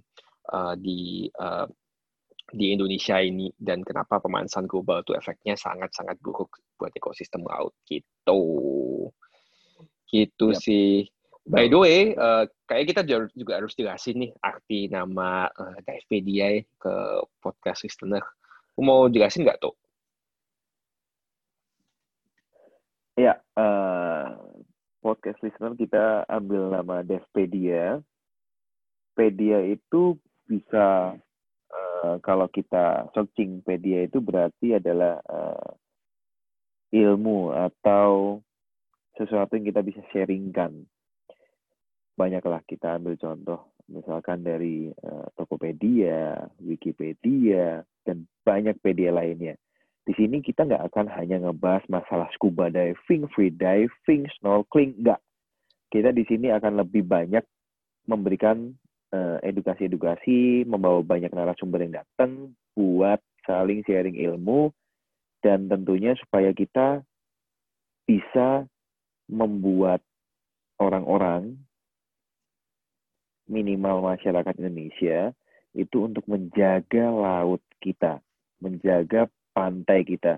eh, 0.51 0.75
di 0.75 1.31
eh, 1.31 1.67
di 2.49 2.73
Indonesia 2.73 3.21
ini 3.21 3.47
dan 3.53 3.85
kenapa 3.85 4.17
pemanasan 4.17 4.65
global 4.65 5.05
itu 5.05 5.13
efeknya 5.13 5.53
sangat-sangat 5.53 6.17
buruk 6.17 6.57
buat 6.81 6.89
ekosistem 6.97 7.45
laut 7.45 7.77
gitu. 7.85 8.41
Gitu 10.09 10.47
Yap. 10.49 10.57
sih. 10.57 11.05
By 11.49 11.65
the 11.65 11.81
way, 11.81 12.13
eh, 12.13 12.43
kayak 12.69 12.85
kita 12.93 13.01
juga- 13.33 13.57
harus 13.57 13.73
jelasin 13.73 14.21
nih 14.21 14.31
arti 14.37 14.85
nama 14.85 15.49
Divepedia 15.81 16.61
ya 16.61 16.61
ke 16.77 16.93
podcast 17.41 17.81
listener. 17.81 18.21
Lu 18.77 18.85
mau 18.85 19.09
jelasin 19.09 19.43
nggak 19.49 19.57
tuh? 19.57 19.73
ya 23.19 23.35
eh, 23.35 24.27
podcast 25.03 25.39
listener 25.43 25.75
kita 25.75 26.23
ambil 26.31 26.71
nama 26.71 27.03
Devpedia 27.03 27.99
Pedia 29.11 29.59
itu 29.67 30.15
bisa 30.47 31.19
eh, 31.67 32.15
kalau 32.23 32.47
kita 32.47 33.11
searching 33.11 33.59
Pedia 33.59 34.07
itu 34.07 34.23
berarti 34.23 34.79
adalah 34.79 35.19
eh, 35.19 35.71
ilmu 37.03 37.51
atau 37.51 38.39
sesuatu 39.19 39.59
yang 39.59 39.67
kita 39.67 39.83
bisa 39.83 40.01
sharingkan. 40.15 40.87
Banyaklah 42.19 42.59
kita 42.67 42.99
ambil 42.99 43.15
contoh, 43.15 43.71
misalkan 43.87 44.43
dari 44.43 44.91
eh, 44.91 45.27
Tokopedia, 45.39 46.51
Wikipedia, 46.59 47.79
dan 48.03 48.27
banyak 48.43 48.75
pedia 48.83 49.15
lainnya. 49.15 49.55
Di 50.03 50.11
sini 50.19 50.43
kita 50.43 50.67
nggak 50.67 50.91
akan 50.91 51.07
hanya 51.15 51.47
ngebahas 51.47 51.87
masalah 51.87 52.27
scuba 52.35 52.67
diving, 52.67 53.31
free 53.31 53.55
diving, 53.55 54.27
snorkeling, 54.35 54.99
nggak. 54.99 55.21
Kita 55.87 56.11
di 56.11 56.27
sini 56.27 56.51
akan 56.51 56.83
lebih 56.83 57.07
banyak 57.07 57.47
memberikan 58.03 58.75
eh, 59.15 59.39
edukasi-edukasi, 59.47 60.67
membawa 60.67 60.99
banyak 60.99 61.31
narasumber 61.31 61.87
yang 61.87 62.03
datang 62.03 62.51
buat 62.75 63.23
saling 63.47 63.79
sharing 63.87 64.19
ilmu 64.19 64.75
dan 65.39 65.71
tentunya 65.71 66.19
supaya 66.19 66.51
kita 66.51 66.99
bisa 68.03 68.67
membuat 69.29 70.03
orang-orang 70.81 71.55
minimal 73.49 74.05
masyarakat 74.05 74.53
Indonesia 74.61 75.33
itu 75.73 76.05
untuk 76.05 76.23
menjaga 76.29 77.09
laut 77.09 77.61
kita, 77.81 78.21
menjaga 78.61 79.27
pantai 79.51 80.05
kita. 80.05 80.37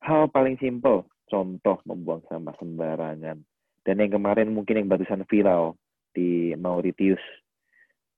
Hal 0.00 0.30
paling 0.30 0.56
simpel, 0.62 1.04
contoh 1.26 1.82
membuang 1.84 2.22
sampah 2.30 2.54
sembarangan. 2.56 3.42
Dan 3.84 4.00
yang 4.00 4.16
kemarin 4.16 4.54
mungkin 4.54 4.80
yang 4.80 4.88
barusan 4.88 5.26
viral 5.28 5.76
di 6.14 6.54
Mauritius, 6.56 7.20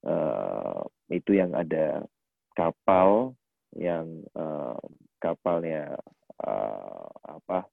eh, 0.07 0.81
itu 1.11 1.35
yang 1.35 1.57
ada 1.57 2.05
kapal 2.55 3.35
yang 3.75 4.23
eh, 4.37 4.79
kapalnya 5.19 5.97
eh, 6.45 7.07
apa 7.25 7.67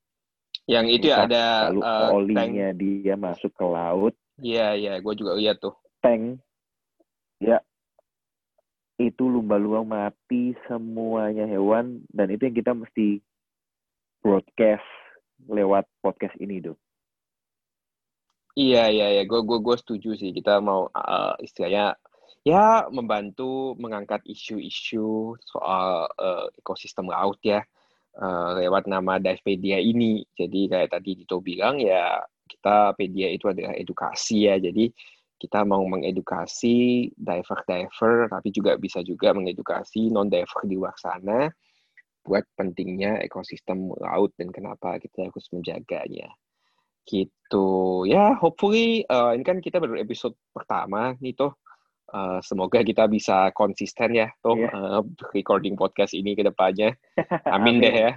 Yang 0.63 0.85
itu 0.95 1.05
ya 1.11 1.27
ada 1.27 1.45
lalu 1.67 1.81
tank. 1.83 2.11
olinya 2.15 2.67
dia 2.71 3.15
masuk 3.19 3.51
ke 3.51 3.65
laut 3.67 4.15
Iya, 4.41 4.73
iya, 4.73 4.93
gue 4.97 5.13
juga 5.13 5.37
lihat 5.37 5.61
tuh. 5.61 5.77
Tank 6.03 6.43
ya 7.39 7.63
itu 9.01 9.23
lumba-lumba 9.25 10.11
mati 10.11 10.53
semuanya 10.69 11.47
hewan 11.47 12.03
dan 12.13 12.29
itu 12.29 12.45
yang 12.45 12.57
kita 12.59 12.71
mesti 12.75 13.23
broadcast 14.21 14.85
lewat 15.47 15.87
podcast 16.03 16.35
ini 16.37 16.61
tuh 16.61 16.77
Iya, 18.53 18.85
iya, 18.93 19.07
iya. 19.17 19.23
Gue 19.25 19.41
gue 19.41 19.57
gue 19.65 19.75
setuju 19.81 20.13
sih. 20.13 20.29
Kita 20.29 20.61
mau 20.61 20.85
uh, 20.93 21.33
istilahnya 21.41 21.97
ya 22.45 22.85
membantu 22.93 23.73
mengangkat 23.81 24.21
isu-isu 24.29 25.33
soal 25.41 26.05
uh, 26.19 26.47
ekosistem 26.59 27.09
laut 27.09 27.41
ya 27.41 27.65
uh, 28.21 28.61
lewat 28.61 28.85
nama 28.85 29.17
Divepedia 29.17 29.81
ini. 29.81 30.21
Jadi 30.37 30.69
kayak 30.69 30.93
tadi 30.93 31.17
Dito 31.17 31.41
bilang 31.41 31.81
ya 31.81 32.21
kita 32.45 32.93
pedia 32.93 33.33
itu 33.33 33.49
adalah 33.49 33.73
edukasi 33.73 34.45
ya. 34.45 34.61
Jadi 34.61 34.93
kita 35.43 35.67
mau 35.67 35.83
mengedukasi 35.83 37.11
diver-diver, 37.19 38.31
tapi 38.31 38.47
juga 38.55 38.79
bisa 38.79 39.03
juga 39.03 39.35
mengedukasi 39.35 40.07
non-diver 40.07 40.63
di 40.63 40.79
luar 40.79 40.95
sana 40.95 41.51
buat 42.23 42.47
pentingnya 42.55 43.19
ekosistem 43.19 43.91
laut 43.99 44.31
dan 44.39 44.55
kenapa 44.55 44.95
kita 45.03 45.27
harus 45.27 45.51
menjaganya. 45.51 46.31
Gitu. 47.03 47.67
Ya 48.07 48.31
hopefully 48.39 49.03
uh, 49.11 49.35
ini 49.35 49.43
kan 49.43 49.59
kita 49.59 49.83
baru 49.83 49.99
episode 49.99 50.31
pertama 50.55 51.19
nih 51.19 51.35
tuh 51.35 51.51
uh, 52.15 52.39
semoga 52.39 52.79
kita 52.79 53.11
bisa 53.11 53.51
konsisten 53.51 54.15
ya 54.15 54.31
tuh 54.39 54.55
yeah. 54.55 54.71
uh, 54.71 55.03
recording 55.35 55.75
podcast 55.75 56.15
ini 56.15 56.39
ke 56.39 56.47
depannya. 56.47 56.95
Amin, 57.51 57.83
amin. 57.83 57.83
deh 57.83 57.95
ya. 57.99 58.11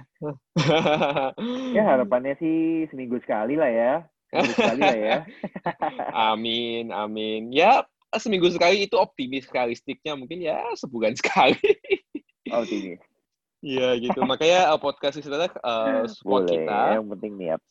Ya 1.75 1.83
harapannya 1.91 2.39
sih 2.39 2.87
seminggu 2.87 3.19
sekali 3.19 3.59
lah 3.59 3.67
ya 3.67 3.93
sekali 4.31 4.81
lah 4.83 4.97
ya 4.97 5.17
amin 6.33 6.91
amin 6.91 7.41
ya 7.51 7.83
seminggu 8.15 8.51
sekali 8.51 8.87
itu 8.87 8.95
optimis 8.99 9.47
realistiknya 9.51 10.15
mungkin 10.15 10.43
ya 10.43 10.59
sebulan 10.75 11.15
sekali 11.19 11.59
optimis 12.51 12.99
Iya 13.57 13.97
gitu, 13.97 14.21
makanya 14.21 14.69
podcast 14.77 15.17
itu 15.17 15.33
adalah 15.33 15.49
uh, 15.65 16.05
support 16.05 16.45
Boleh, 16.45 16.61
kita. 16.61 16.79
Yang 16.93 17.07
penting 17.17 17.33
niat. 17.41 17.61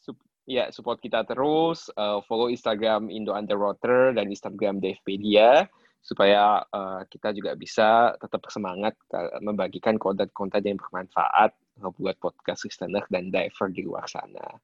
Ya, 0.42 0.64
support 0.74 0.98
kita 0.98 1.22
terus. 1.22 1.86
Uh, 1.94 2.18
follow 2.26 2.50
Instagram 2.50 3.06
Indo 3.06 3.30
Underwater 3.30 4.10
dan 4.10 4.26
Instagram 4.26 4.82
Devpedia 4.82 5.70
supaya 6.02 6.62
uh, 6.74 7.06
kita 7.06 7.30
juga 7.34 7.54
bisa 7.54 8.14
tetap 8.18 8.46
semangat 8.50 8.98
membagikan 9.42 9.94
konten-konten 9.94 10.62
yang 10.62 10.78
bermanfaat 10.78 11.54
buat 11.78 12.18
podcast 12.18 12.66
listener 12.66 13.06
dan 13.10 13.30
diver 13.30 13.68
di 13.70 13.82
luar 13.86 14.06
sana. 14.10 14.58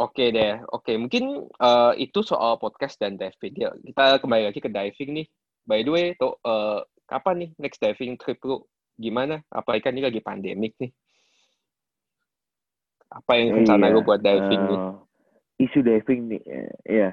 Oke 0.00 0.16
okay 0.16 0.28
deh. 0.32 0.54
Oke, 0.72 0.92
okay. 0.92 0.96
mungkin 0.96 1.44
uh, 1.60 1.92
itu 1.92 2.24
soal 2.24 2.56
podcast 2.56 2.96
dan 2.96 3.20
Devpedia. 3.20 3.68
Kita 3.84 4.16
kembali 4.16 4.48
lagi 4.48 4.60
ke 4.60 4.72
diving 4.72 5.12
nih. 5.12 5.26
By 5.68 5.84
the 5.84 5.92
way, 5.92 6.06
tuh 6.16 6.40
uh, 6.40 6.80
kapan 7.04 7.44
nih 7.44 7.50
next 7.60 7.84
diving 7.84 8.16
trip 8.16 8.40
lu? 8.48 8.64
Gimana? 8.96 9.44
Apalagi 9.52 9.84
kan 9.84 9.92
ini 9.92 10.04
lagi 10.08 10.24
pandemik 10.24 10.72
nih. 10.80 10.88
Apa 13.12 13.32
yang 13.36 13.60
rencana 13.60 13.90
iya, 13.90 13.94
lu 13.96 14.00
buat 14.00 14.24
diving 14.24 14.62
uh, 14.64 14.68
nih? 14.72 14.80
Eh, 14.80 15.64
isu 15.68 15.78
diving 15.84 16.20
nih, 16.32 16.42
ya. 16.88 17.10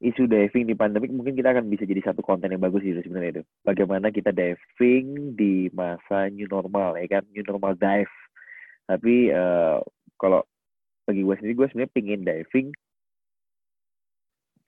Isu 0.00 0.24
diving 0.24 0.64
di 0.64 0.72
pandemik 0.72 1.12
mungkin 1.12 1.36
kita 1.36 1.52
akan 1.52 1.68
bisa 1.68 1.84
jadi 1.84 2.00
satu 2.00 2.24
konten 2.24 2.48
yang 2.48 2.64
bagus 2.64 2.80
itu 2.80 3.04
sebenarnya 3.04 3.40
itu. 3.40 3.42
Bagaimana 3.64 4.08
kita 4.08 4.32
diving 4.32 5.36
di 5.36 5.68
masa 5.76 6.32
new 6.32 6.48
normal, 6.48 6.96
ya 6.96 7.20
kan? 7.20 7.24
New 7.36 7.44
normal 7.44 7.76
dive. 7.76 8.16
Tapi 8.88 9.28
uh, 9.28 9.84
kalau 10.16 10.40
bagi 11.04 11.20
gue 11.20 11.36
sendiri, 11.36 11.52
gue 11.52 11.66
sebenarnya 11.68 11.92
pingin 11.92 12.22
diving 12.24 12.72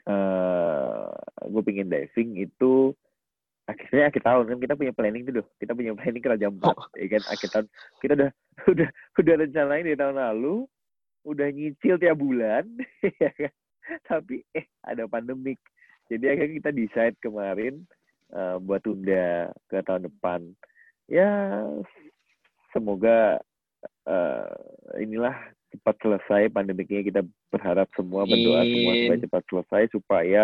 uh, 0.06 1.10
gue 1.46 1.62
pingin 1.62 1.90
diving 1.90 2.38
itu 2.42 2.94
akhirnya 3.66 4.10
akhir 4.10 4.22
tahun 4.26 4.44
kan 4.50 4.58
kita 4.58 4.74
punya 4.74 4.92
planning 4.92 5.22
tuh 5.22 5.46
kita 5.62 5.72
punya 5.72 5.94
planning 5.94 6.22
ke 6.22 6.28
Raja 6.28 6.46
Empat 6.50 6.74
oh. 6.74 6.86
ya 7.00 7.06
kan 7.18 7.22
akhir 7.30 7.48
tahun 7.50 7.66
kita 8.02 8.12
udah 8.18 8.30
udah 8.72 8.88
udah 9.22 9.34
rencanain 9.46 9.86
di 9.86 9.94
tahun 9.94 10.16
lalu 10.18 10.66
udah 11.22 11.48
nyicil 11.54 11.96
tiap 12.02 12.18
bulan 12.18 12.66
ya 13.22 13.30
kan 13.30 13.52
tapi 14.10 14.46
eh 14.54 14.66
ada 14.86 15.04
pandemik 15.10 15.58
jadi 16.12 16.36
akhirnya 16.36 16.54
kita 16.60 16.70
decide 16.76 17.16
kemarin 17.24 17.88
uh, 18.36 18.60
buat 18.60 18.84
tunda 18.84 19.48
ke 19.72 19.80
tahun 19.80 20.12
depan. 20.12 20.40
Ya 21.08 21.56
semoga 22.76 23.40
uh, 24.04 24.52
inilah 25.00 25.32
cepat 25.72 25.96
selesai 26.04 26.52
pandemiknya 26.52 27.00
kita 27.00 27.20
berharap 27.48 27.88
semua 27.96 28.28
berdoa 28.28 28.60
semua 28.60 28.92
supaya 28.92 29.24
cepat 29.24 29.42
selesai 29.48 29.82
supaya 29.88 30.42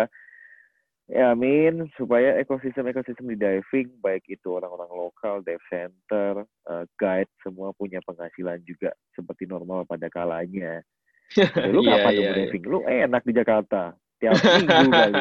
Ya 1.09 1.33
amin. 1.33 1.89
Supaya 1.97 2.37
ekosistem-ekosistem 2.37 3.33
di 3.33 3.37
diving 3.41 3.97
baik 3.97 4.29
itu 4.29 4.53
orang-orang 4.53 4.93
lokal, 4.93 5.41
dive 5.41 5.65
center, 5.65 6.45
uh, 6.69 6.85
guide 7.01 7.25
semua 7.41 7.73
punya 7.73 7.97
penghasilan 8.05 8.61
juga 8.61 8.93
seperti 9.17 9.49
normal 9.49 9.89
pada 9.89 10.05
kalanya. 10.13 10.85
Ya, 11.37 11.45
lu 11.69 11.85
yeah, 11.85 12.01
kapan 12.01 12.13
yeah, 12.17 12.33
diving? 12.33 12.63
Yeah. 12.65 12.71
Lu 12.73 12.79
enak 12.89 13.21
di 13.21 13.33
Jakarta 13.37 13.81
tiap 14.17 14.33
minggu 14.41 14.89
kali. 14.89 15.13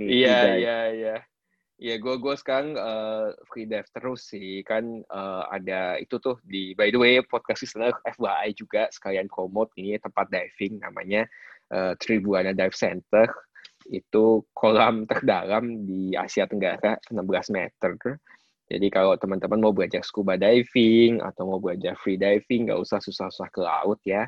Iya 0.00 0.38
iya 0.56 0.78
iya. 0.92 1.16
Iya, 1.76 2.00
gue 2.00 2.16
gue 2.16 2.32
sekarang 2.40 2.72
uh, 2.72 3.36
free 3.52 3.68
dive 3.68 3.84
terus 3.92 4.32
sih 4.32 4.64
kan 4.64 5.04
uh, 5.12 5.44
ada 5.52 6.00
itu 6.00 6.16
tuh 6.16 6.40
di 6.40 6.72
by 6.72 6.88
the 6.88 6.96
way 6.96 7.20
podcast 7.20 7.60
listener 7.60 7.92
FYI 8.16 8.56
juga 8.56 8.88
sekalian 8.88 9.28
promote 9.28 9.76
ini 9.76 10.00
tempat 10.00 10.32
diving 10.32 10.80
namanya 10.80 11.28
uh, 11.76 11.92
Tribuana 12.00 12.56
Dive 12.56 12.72
Center 12.72 13.28
itu 13.92 14.40
kolam 14.56 15.04
terdalam 15.04 15.84
di 15.84 16.16
Asia 16.16 16.48
Tenggara 16.48 16.96
16 17.12 17.52
meter. 17.52 17.92
Jadi 18.66 18.86
kalau 18.90 19.14
teman-teman 19.14 19.62
mau 19.62 19.70
belajar 19.70 20.02
scuba 20.02 20.34
diving 20.34 21.22
atau 21.22 21.46
mau 21.46 21.62
belajar 21.62 21.94
free 22.02 22.18
diving, 22.18 22.66
nggak 22.66 22.80
usah 22.82 22.98
susah-susah 22.98 23.48
ke 23.54 23.60
laut 23.62 24.00
ya. 24.02 24.26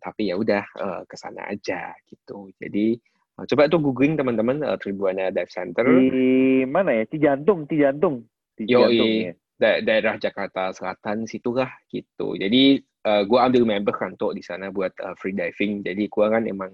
Tapi 0.00 0.32
ya 0.32 0.40
udah 0.40 0.64
uh, 0.80 1.02
ke 1.04 1.14
sana 1.14 1.46
aja 1.52 1.92
gitu. 2.08 2.48
Jadi 2.56 2.96
uh, 3.36 3.44
coba 3.44 3.68
tuh 3.68 3.80
googling 3.84 4.16
teman-teman 4.16 4.64
uh, 4.64 4.80
Tribuana 4.80 5.28
Dive 5.28 5.52
Center. 5.52 5.84
Di 5.84 6.64
mana 6.64 6.96
ya? 6.96 7.04
Cijantung, 7.06 7.68
Cijantung. 7.68 8.24
Yoi, 8.56 9.30
ya. 9.30 9.32
da 9.60 9.70
daerah 9.82 10.14
Jakarta 10.16 10.72
Selatan 10.72 11.28
situlah 11.28 11.68
gitu. 11.92 12.40
Jadi 12.40 12.80
uh, 13.04 13.22
gue 13.22 13.38
ambil 13.38 13.68
member 13.68 13.94
kan 13.94 14.16
tuh 14.16 14.32
di 14.32 14.40
sana 14.40 14.72
buat 14.72 14.96
uh, 15.04 15.14
free 15.20 15.36
diving. 15.36 15.84
Jadi 15.84 16.08
gue 16.08 16.26
kan 16.26 16.48
emang 16.48 16.72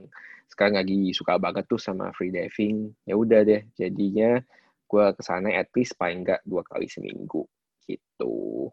sekarang 0.50 0.82
lagi 0.82 1.14
suka 1.14 1.38
banget 1.38 1.64
tuh 1.70 1.78
sama 1.78 2.10
free 2.10 2.34
diving 2.34 2.90
ya 3.06 3.14
udah 3.14 3.46
deh 3.46 3.62
jadinya 3.78 4.42
gue 4.90 5.04
ke 5.14 5.22
sana 5.22 5.54
at 5.54 5.70
least 5.78 5.94
paling 5.94 6.26
nggak 6.26 6.42
dua 6.42 6.66
kali 6.66 6.90
seminggu 6.90 7.46
gitu 7.86 8.68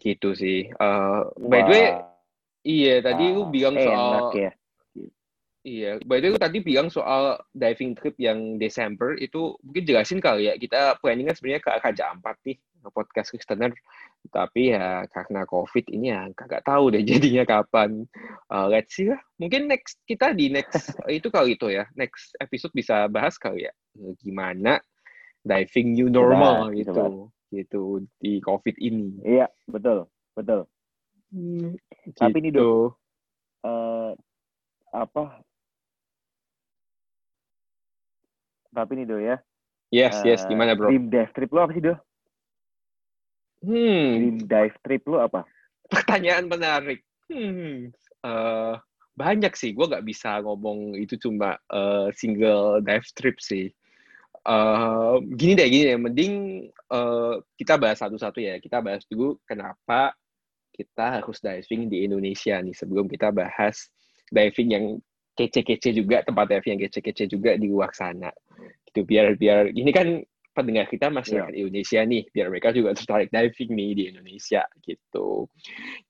gitu 0.00 0.32
sih 0.32 0.72
uh, 0.80 1.28
by 1.36 1.60
the 1.68 1.70
way 1.70 1.86
iya 2.64 3.04
tadi 3.04 3.36
lu 3.36 3.52
bilang 3.52 3.76
soal 3.76 4.32
ya. 4.32 4.52
Iya, 5.68 6.00
by 6.06 6.22
the 6.24 6.32
way 6.32 6.40
tadi 6.40 6.64
bilang 6.64 6.88
soal 6.88 7.36
diving 7.52 7.92
trip 7.92 8.16
yang 8.16 8.56
Desember 8.56 9.12
itu 9.20 9.52
mungkin 9.60 9.84
jelasin 9.84 10.16
kali 10.22 10.48
ya. 10.48 10.56
Kita 10.56 10.96
planning 10.96 11.28
kan 11.28 11.36
sebenarnya 11.36 11.60
ke 11.60 11.70
Raja 11.84 12.04
Ampat 12.14 12.36
nih, 12.46 12.56
podcast 12.92 13.34
listener. 13.34 13.74
Tapi 14.30 14.74
ya 14.74 15.06
karena 15.10 15.46
COVID 15.46 15.90
ini 15.90 16.10
ya 16.14 16.28
kagak 16.34 16.66
tahu 16.66 16.94
deh 16.94 17.02
jadinya 17.10 17.44
kapan. 17.46 18.06
Uh, 18.50 18.66
let's 18.70 18.94
see 18.94 19.10
lah. 19.10 19.20
Mungkin 19.38 19.70
next 19.70 20.02
kita 20.06 20.34
di 20.34 20.50
next 20.52 20.94
itu 21.10 21.28
kali 21.28 21.58
itu 21.58 21.70
ya. 21.70 21.86
Next 21.98 22.34
episode 22.38 22.74
bisa 22.74 23.06
bahas 23.10 23.36
kali 23.36 23.66
ya 23.66 23.72
gimana 24.22 24.78
diving 25.42 25.98
new 25.98 26.08
normal 26.10 26.70
coba, 26.70 26.76
gitu. 26.76 26.92
Coba. 26.94 27.08
Gitu 27.48 27.82
di 28.20 28.32
COVID 28.44 28.76
ini. 28.78 29.24
Iya, 29.24 29.46
betul. 29.66 30.06
Betul. 30.36 30.68
Hmm, 31.28 31.76
Tapi 32.16 32.40
ini 32.40 32.48
do 32.48 32.96
uh, 33.66 34.16
apa 34.96 35.44
Tapi 38.78 38.92
nih 38.94 39.06
Do 39.10 39.18
ya. 39.18 39.36
Yes, 39.90 40.20
uh, 40.20 40.24
yes. 40.28 40.46
Gimana 40.46 40.78
bro? 40.78 40.92
Dream 40.92 41.10
dive 41.10 41.32
trip 41.34 41.50
lo 41.50 41.66
apa 41.66 41.72
sih 41.74 41.82
Do? 41.82 41.98
Hmm. 43.64 44.08
Dream 44.18 44.38
dive 44.46 44.76
trip 44.82 45.02
lo 45.08 45.22
apa? 45.24 45.42
Pertanyaan 45.92 46.46
menarik. 46.46 47.02
Hmm. 47.28 47.90
Uh, 48.22 48.74
banyak 49.18 49.52
sih. 49.58 49.74
Gue 49.74 49.90
gak 49.90 50.06
bisa 50.06 50.38
ngomong 50.42 50.94
itu 50.94 51.18
cuma 51.18 51.58
uh, 51.72 52.08
single 52.14 52.80
dive 52.82 53.08
trip 53.18 53.36
sih. 53.42 53.70
Uh, 54.46 55.20
gini 55.34 55.58
deh, 55.58 55.68
gini 55.68 55.84
deh. 55.92 55.98
Mending 55.98 56.34
uh, 56.88 57.42
kita 57.58 57.76
bahas 57.76 57.98
satu-satu 58.00 58.38
ya. 58.38 58.56
Kita 58.62 58.78
bahas 58.78 59.02
dulu 59.10 59.36
kenapa 59.44 60.14
kita 60.78 61.18
harus 61.18 61.42
diving 61.42 61.90
di 61.90 62.06
Indonesia 62.06 62.62
nih 62.62 62.70
sebelum 62.70 63.10
kita 63.10 63.34
bahas 63.34 63.90
diving 64.30 64.70
yang 64.70 64.86
kece-kece 65.34 65.90
juga 65.90 66.22
tempat 66.22 66.46
diving 66.54 66.78
yang 66.78 66.82
kece-kece 66.86 67.26
juga 67.26 67.58
di 67.58 67.66
luar 67.66 67.90
sana 67.90 68.30
gitu 68.86 69.02
biar 69.02 69.34
biar 69.34 69.74
ini 69.74 69.90
kan 69.90 70.22
pendengar 70.58 70.90
kita 70.90 71.06
masyarakat 71.14 71.54
yeah. 71.54 71.62
Indonesia 71.62 72.00
nih 72.02 72.22
biar 72.34 72.46
mereka 72.50 72.68
juga 72.74 72.90
tertarik 72.98 73.30
diving 73.30 73.70
nih 73.70 73.90
di 73.94 74.02
Indonesia 74.10 74.62
gitu 74.82 75.46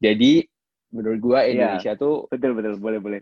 jadi 0.01 0.49
menurut 0.96 1.20
gua 1.20 1.44
iya. 1.44 1.53
Indonesia 1.53 1.92
yeah. 1.92 2.01
tuh 2.01 2.14
betul 2.32 2.57
betul 2.57 2.74
boleh 2.80 3.01
boleh 3.05 3.20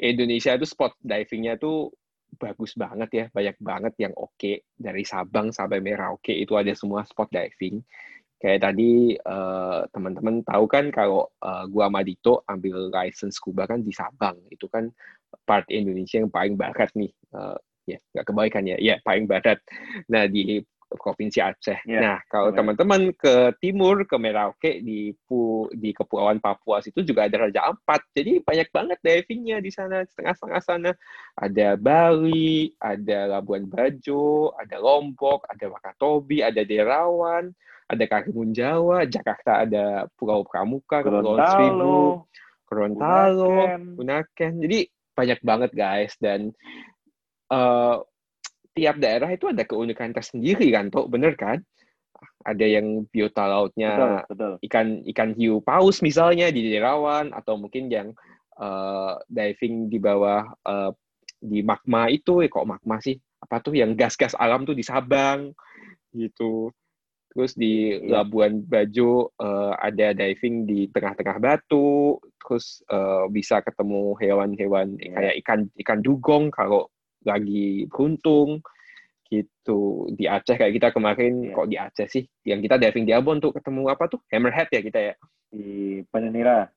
Indonesia 0.00 0.56
tuh 0.56 0.68
spot 0.68 0.92
divingnya 1.04 1.60
tuh 1.60 1.92
bagus 2.34 2.74
banget 2.74 3.10
ya 3.14 3.24
banyak 3.30 3.56
banget 3.62 3.94
yang 4.00 4.14
oke 4.16 4.34
okay. 4.34 4.64
dari 4.74 5.06
Sabang 5.06 5.54
sampai 5.54 5.78
Merauke 5.78 6.34
itu 6.34 6.58
ada 6.58 6.74
semua 6.74 7.06
spot 7.06 7.30
diving 7.30 7.78
kayak 8.42 8.60
tadi 8.66 9.14
uh, 9.22 9.86
teman-teman 9.94 10.42
tahu 10.42 10.64
kan 10.66 10.90
kalau 10.90 11.30
uh, 11.40 11.64
gua 11.70 11.86
sama 11.86 12.02
Dito 12.02 12.42
ambil 12.50 12.90
license 12.90 13.38
scuba 13.38 13.70
kan 13.70 13.86
di 13.86 13.94
Sabang 13.94 14.34
itu 14.50 14.66
kan 14.66 14.90
part 15.46 15.64
Indonesia 15.70 16.18
yang 16.18 16.32
paling 16.32 16.58
barat 16.58 16.90
nih 16.98 17.14
uh, 17.32 17.54
ya 17.84 17.98
nggak 18.16 18.26
kebaikan 18.26 18.64
ya 18.64 18.76
ya 18.80 18.94
paling 19.04 19.28
barat 19.28 19.60
nah 20.08 20.24
di 20.24 20.64
provinsi 20.96 21.38
Aceh. 21.42 21.78
Yeah. 21.84 22.02
Nah, 22.02 22.18
kalau 22.30 22.54
teman-teman 22.54 23.10
ke 23.14 23.54
timur 23.58 24.06
ke 24.06 24.16
Merauke 24.16 24.80
di 24.80 25.10
Pu, 25.26 25.68
di 25.74 25.90
Kepulauan 25.90 26.38
Papua 26.38 26.80
itu 26.80 27.02
juga 27.02 27.26
ada 27.26 27.46
Raja 27.46 27.70
Ampat. 27.70 28.06
Jadi 28.14 28.40
banyak 28.40 28.68
banget 28.70 28.98
divingnya 29.02 29.58
di 29.58 29.70
sana 29.74 30.06
setengah-setengah 30.06 30.60
sana. 30.62 30.90
Ada 31.38 31.74
Bali, 31.74 32.72
ada 32.78 33.38
Labuan 33.38 33.66
Bajo, 33.66 34.54
ada 34.54 34.78
Lombok, 34.78 35.46
ada 35.50 35.66
Wakatobi, 35.66 36.46
ada 36.46 36.62
Derawan, 36.62 37.50
ada 37.90 38.04
Karimun 38.08 38.54
Jawa, 38.54 39.04
Jakarta 39.04 39.66
ada 39.66 39.84
Pulau 40.16 40.46
Pramuka, 40.46 41.04
Pulau 41.04 41.36
Seribu, 41.42 42.24
Gorontalo, 42.64 43.76
Bunaken. 43.98 44.62
Jadi 44.62 44.88
banyak 45.14 45.40
banget 45.46 45.70
guys 45.78 46.18
dan 46.18 46.50
uh, 47.50 48.00
tiap 48.74 48.96
daerah 48.98 49.30
itu 49.30 49.48
ada 49.48 49.62
keunikan 49.64 50.10
tersendiri 50.10 50.68
kan, 50.74 50.90
tuh 50.90 51.06
bener 51.06 51.38
kan? 51.38 51.62
Ada 52.44 52.66
yang 52.80 53.08
biota 53.08 53.48
lautnya 53.48 53.96
betul, 53.96 54.12
betul. 54.28 54.52
ikan 54.68 54.86
ikan 55.14 55.30
hiu 55.32 55.64
paus 55.64 56.04
misalnya 56.04 56.52
di 56.52 56.68
Derawan 56.68 57.32
atau 57.32 57.56
mungkin 57.56 57.88
yang 57.88 58.12
uh, 58.60 59.16
diving 59.30 59.88
di 59.88 59.96
bawah 59.96 60.44
uh, 60.66 60.92
di 61.44 61.60
magma 61.60 62.08
itu, 62.08 62.40
eh, 62.44 62.48
kok 62.48 62.68
magma 62.68 63.00
sih? 63.00 63.16
Apa 63.40 63.60
tuh 63.60 63.76
yang 63.76 63.92
gas-gas 63.92 64.32
alam 64.36 64.64
tuh 64.64 64.72
di 64.72 64.84
Sabang 64.84 65.52
gitu. 66.16 66.72
Terus 67.34 67.52
di 67.58 67.90
yeah. 67.90 68.22
Labuan 68.22 68.62
Bajo 68.62 69.34
uh, 69.42 69.74
ada 69.76 70.14
diving 70.14 70.64
di 70.64 70.86
tengah-tengah 70.88 71.42
batu, 71.42 72.16
terus 72.38 72.80
uh, 72.88 73.26
bisa 73.26 73.58
ketemu 73.60 74.14
hewan-hewan 74.22 74.94
yeah. 75.02 75.18
kayak 75.18 75.34
ikan 75.42 75.60
ikan 75.82 76.00
dugong 76.00 76.54
kalau 76.54 76.88
lagi 77.24 77.88
beruntung 77.90 78.62
gitu. 79.34 80.08
Di 80.14 80.30
Aceh 80.30 80.54
kayak 80.54 80.74
kita 80.76 80.88
kemarin 80.94 81.50
yeah. 81.50 81.54
kok 81.56 81.68
di 81.68 81.76
Aceh 81.76 82.08
sih? 82.08 82.24
Yang 82.46 82.70
kita 82.70 82.76
diving 82.78 83.06
di 83.08 83.12
Abon 83.12 83.40
tuh 83.42 83.50
ketemu 83.50 83.90
apa 83.90 84.04
tuh? 84.06 84.20
Hammerhead 84.30 84.68
ya 84.70 84.80
kita 84.84 85.00
ya? 85.00 85.14
Di 85.50 86.02
Pandanira 86.08 86.68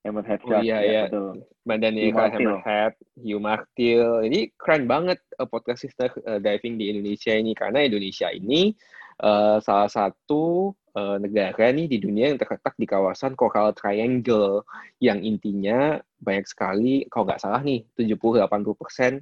hammerhead 0.00 0.40
oh, 0.48 0.64
iya 0.64 0.80
ya, 0.80 1.04
iya. 1.12 1.32
Pandanira 1.64 2.32
hammerhead 2.32 2.94
hiu 3.20 3.38
martil. 3.40 4.24
Ini 4.24 4.52
keren 4.56 4.88
banget 4.88 5.20
uh, 5.36 5.48
podcast 5.48 5.84
sister 5.84 6.08
uh, 6.24 6.40
diving 6.40 6.80
di 6.80 6.92
Indonesia 6.92 7.32
ini. 7.36 7.52
Karena 7.52 7.84
Indonesia 7.84 8.32
ini 8.32 8.72
uh, 9.20 9.60
salah 9.60 9.90
satu 9.92 10.72
uh, 10.96 11.16
negara 11.20 11.68
nih 11.70 11.86
di 11.86 11.98
dunia 12.00 12.32
yang 12.32 12.40
terletak 12.40 12.74
di 12.80 12.88
kawasan 12.88 13.36
Coral 13.36 13.76
Triangle. 13.76 14.64
Yang 15.04 15.18
intinya 15.36 16.00
banyak 16.20 16.48
sekali 16.48 17.04
kalau 17.12 17.28
nggak 17.28 17.40
salah 17.40 17.60
nih 17.60 17.84
70-80 17.96 18.80
persen 18.80 19.12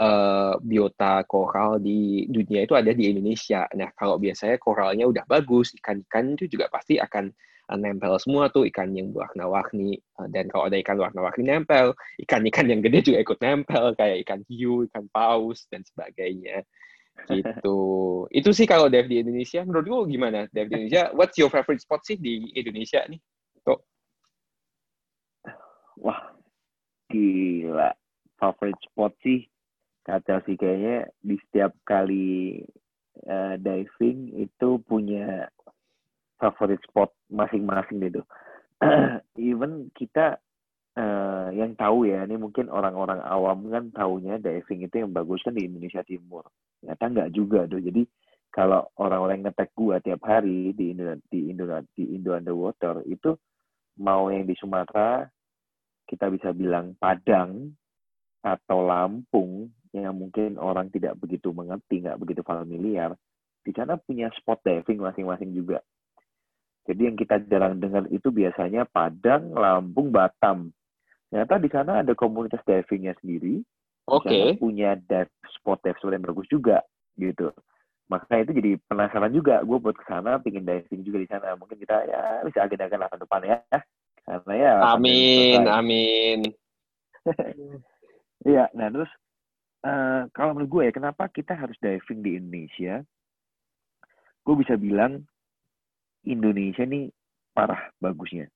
uh, 0.00 0.54
biota 0.62 1.26
koral 1.28 1.82
di 1.82 2.24
dunia 2.30 2.64
itu 2.64 2.74
ada 2.78 2.94
di 2.94 3.10
Indonesia. 3.12 3.68
Nah, 3.76 3.90
kalau 3.92 4.16
biasanya 4.16 4.56
koralnya 4.56 5.04
udah 5.04 5.24
bagus, 5.28 5.76
ikan-ikan 5.82 6.38
itu 6.38 6.56
juga 6.56 6.72
pasti 6.72 6.96
akan 6.96 7.28
uh, 7.68 7.78
nempel 7.78 8.16
semua 8.16 8.48
tuh 8.48 8.64
ikan 8.72 8.94
yang 8.96 9.12
warna-warni. 9.12 10.00
Uh, 10.16 10.28
dan 10.30 10.48
kalau 10.48 10.70
ada 10.70 10.78
ikan 10.80 10.96
warna-warni 10.96 11.44
nempel, 11.44 11.92
ikan-ikan 12.24 12.70
yang 12.70 12.80
gede 12.80 13.12
juga 13.12 13.18
ikut 13.20 13.38
nempel, 13.42 13.84
kayak 13.98 14.24
ikan 14.24 14.40
hiu, 14.48 14.88
ikan 14.88 15.04
paus, 15.12 15.68
dan 15.68 15.84
sebagainya. 15.84 16.64
Gitu. 17.28 17.78
itu 18.38 18.50
sih 18.56 18.64
kalau 18.64 18.88
dive 18.88 19.10
di 19.10 19.20
Indonesia. 19.20 19.60
Menurut 19.62 19.86
lu 19.86 19.98
gimana 20.08 20.48
dive 20.48 20.68
di 20.70 20.74
Indonesia? 20.86 21.12
What's 21.12 21.36
your 21.36 21.52
favorite 21.52 21.82
spot 21.84 22.02
sih 22.08 22.16
di 22.16 22.48
Indonesia 22.56 23.04
nih? 23.04 23.20
Tuh. 23.62 23.80
Wah, 26.00 26.34
gila. 27.12 27.92
Favorite 28.40 28.80
spot 28.82 29.14
sih 29.22 29.51
kacau 30.02 30.38
sih 30.46 30.58
kayaknya 30.58 31.10
di 31.22 31.38
setiap 31.48 31.72
kali 31.86 32.58
uh, 33.26 33.54
diving 33.58 34.34
itu 34.38 34.68
punya 34.84 35.46
favorit 36.42 36.82
spot 36.82 37.14
masing-masing 37.30 38.02
gitu. 38.02 38.22
Even 39.38 39.94
kita 39.94 40.42
uh, 40.98 41.48
yang 41.54 41.78
tahu 41.78 42.10
ya, 42.10 42.26
ini 42.26 42.34
mungkin 42.34 42.66
orang-orang 42.66 43.22
awam 43.22 43.70
kan 43.70 43.94
taunya 43.94 44.42
diving 44.42 44.82
itu 44.82 45.06
yang 45.06 45.14
bagus 45.14 45.42
kan 45.46 45.54
di 45.54 45.70
Indonesia 45.70 46.02
Timur. 46.02 46.42
Ternyata 46.82 47.04
nggak 47.06 47.30
juga 47.30 47.70
tuh. 47.70 47.78
Jadi 47.78 48.02
kalau 48.52 48.84
orang-orang 48.98 49.46
ngetek 49.46 49.70
gua 49.72 50.02
tiap 50.02 50.26
hari 50.26 50.74
di 50.74 50.92
Indo 50.92 51.14
di 51.30 51.48
Indo 51.48 51.64
di 51.94 52.04
Indo 52.18 52.34
Underwater 52.34 53.06
itu 53.06 53.38
mau 54.02 54.28
yang 54.28 54.44
di 54.44 54.58
Sumatera 54.58 55.24
kita 56.04 56.28
bisa 56.28 56.52
bilang 56.52 56.92
Padang 56.98 57.72
atau 58.42 58.82
Lampung 58.82 59.70
yang 59.94 60.18
mungkin 60.18 60.58
orang 60.58 60.90
tidak 60.90 61.14
begitu 61.20 61.54
mengerti, 61.54 62.02
nggak 62.02 62.18
begitu 62.18 62.42
familiar, 62.42 63.14
di 63.62 63.70
sana 63.70 63.94
punya 64.00 64.28
spot 64.34 64.58
diving 64.66 64.98
masing-masing 64.98 65.54
juga. 65.54 65.78
Jadi 66.82 67.06
yang 67.06 67.14
kita 67.14 67.38
jarang 67.46 67.78
dengar 67.78 68.10
itu 68.10 68.34
biasanya 68.34 68.82
Padang, 68.90 69.54
Lampung, 69.54 70.10
Batam. 70.10 70.74
Ternyata 71.30 71.54
di 71.62 71.70
sana 71.70 71.92
ada 72.02 72.12
komunitas 72.18 72.58
divingnya 72.66 73.14
sendiri. 73.22 73.62
Oke. 74.10 74.26
Okay. 74.26 74.46
Punya 74.58 74.98
dive 74.98 75.30
spot 75.54 75.78
dive 75.86 75.94
spot 76.02 76.12
yang 76.18 76.26
bagus 76.26 76.50
juga 76.50 76.82
gitu. 77.14 77.54
Maka 78.10 78.42
itu 78.42 78.50
jadi 78.50 78.76
penasaran 78.90 79.30
juga. 79.30 79.62
Gue 79.62 79.78
buat 79.78 79.94
ke 79.94 80.04
sana, 80.10 80.42
pingin 80.42 80.66
diving 80.66 81.06
juga 81.06 81.22
di 81.22 81.28
sana. 81.30 81.54
Mungkin 81.54 81.78
kita 81.78 82.02
ya 82.10 82.42
bisa 82.42 82.66
agendakan 82.66 83.06
tahun 83.06 83.22
depan 83.22 83.42
ya. 83.46 83.58
Karena 84.26 84.54
ya. 84.58 84.74
Amin, 84.90 85.60
amin. 85.70 86.38
Iya, 88.42 88.66
nah 88.74 88.90
terus 88.90 89.10
uh, 89.86 90.26
kalau 90.34 90.58
menurut 90.58 90.70
gue 90.70 90.82
ya, 90.90 90.92
kenapa 90.92 91.30
kita 91.30 91.54
harus 91.54 91.78
diving 91.78 92.20
di 92.26 92.30
Indonesia? 92.34 93.06
Gue 94.42 94.58
bisa 94.58 94.74
bilang 94.74 95.22
Indonesia 96.26 96.82
nih 96.82 97.10
parah 97.54 97.94
bagusnya, 98.02 98.50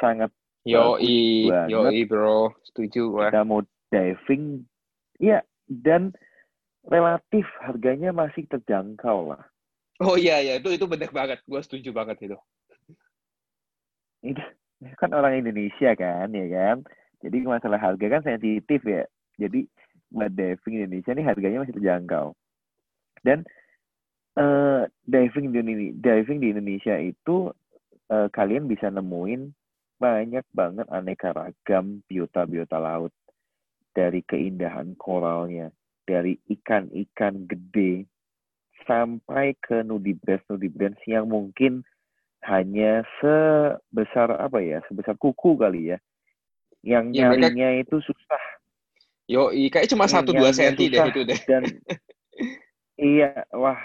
sangat 0.00 0.32
yo 0.64 0.96
i 0.96 1.44
yo 1.68 1.92
i 1.92 2.08
bro, 2.08 2.56
setuju 2.64 3.12
gue. 3.12 3.24
Kita 3.28 3.44
mau 3.44 3.60
diving, 3.92 4.64
ya 5.20 5.44
dan 5.68 6.16
relatif 6.88 7.44
harganya 7.60 8.16
masih 8.16 8.48
terjangkau 8.48 9.36
lah. 9.36 9.44
Oh 10.00 10.16
iya 10.16 10.40
iya 10.40 10.56
itu 10.56 10.72
itu 10.72 10.88
benar 10.88 11.12
banget, 11.12 11.44
gue 11.44 11.60
setuju 11.60 11.92
banget 11.92 12.32
itu. 12.32 12.38
Itu 14.24 14.42
kan 14.96 15.12
orang 15.12 15.44
Indonesia 15.44 15.92
kan, 15.92 16.32
ya 16.32 16.46
kan. 16.48 16.76
Jadi 17.22 17.46
masalah 17.46 17.78
harga 17.78 18.06
kan 18.18 18.22
sensitif 18.26 18.82
ya. 18.82 19.06
Jadi 19.38 19.64
buat 20.12 20.34
diving 20.34 20.74
Indonesia 20.82 21.10
ini 21.16 21.24
harganya 21.24 21.58
masih 21.64 21.76
terjangkau. 21.78 22.36
Dan 23.22 23.46
uh, 24.36 24.84
diving 25.06 25.54
di 25.54 25.94
diving 25.96 26.38
di 26.42 26.48
Indonesia 26.52 26.98
itu 26.98 27.48
uh, 28.12 28.28
kalian 28.28 28.68
bisa 28.68 28.90
nemuin 28.92 29.54
banyak 30.02 30.42
banget 30.50 30.86
aneka 30.90 31.30
ragam 31.30 32.02
biota-biota 32.10 32.82
laut 32.82 33.14
dari 33.94 34.24
keindahan 34.26 34.98
koralnya, 34.98 35.70
dari 36.02 36.34
ikan-ikan 36.50 37.46
gede 37.46 38.10
sampai 38.82 39.54
ke 39.62 39.86
nudibranch 39.86 40.42
nudibranch 40.50 40.98
yang 41.06 41.30
mungkin 41.30 41.86
hanya 42.42 43.06
sebesar 43.22 44.34
apa 44.42 44.58
ya, 44.58 44.82
sebesar 44.90 45.14
kuku 45.14 45.54
kali 45.54 45.94
ya. 45.94 45.98
Yang 46.82 47.04
ya, 47.14 47.30
nyarinya 47.30 47.68
mereka... 47.78 47.82
itu 47.86 47.96
susah 48.10 48.42
Yo, 49.30 49.48
kayak 49.48 49.88
cuma 49.88 50.10
satu 50.10 50.34
dua 50.34 50.50
senti 50.50 50.90
deh 50.90 51.00
itu 51.08 51.22
deh. 51.22 51.40
Dan 51.46 51.62
iya, 52.98 53.46
wah 53.54 53.78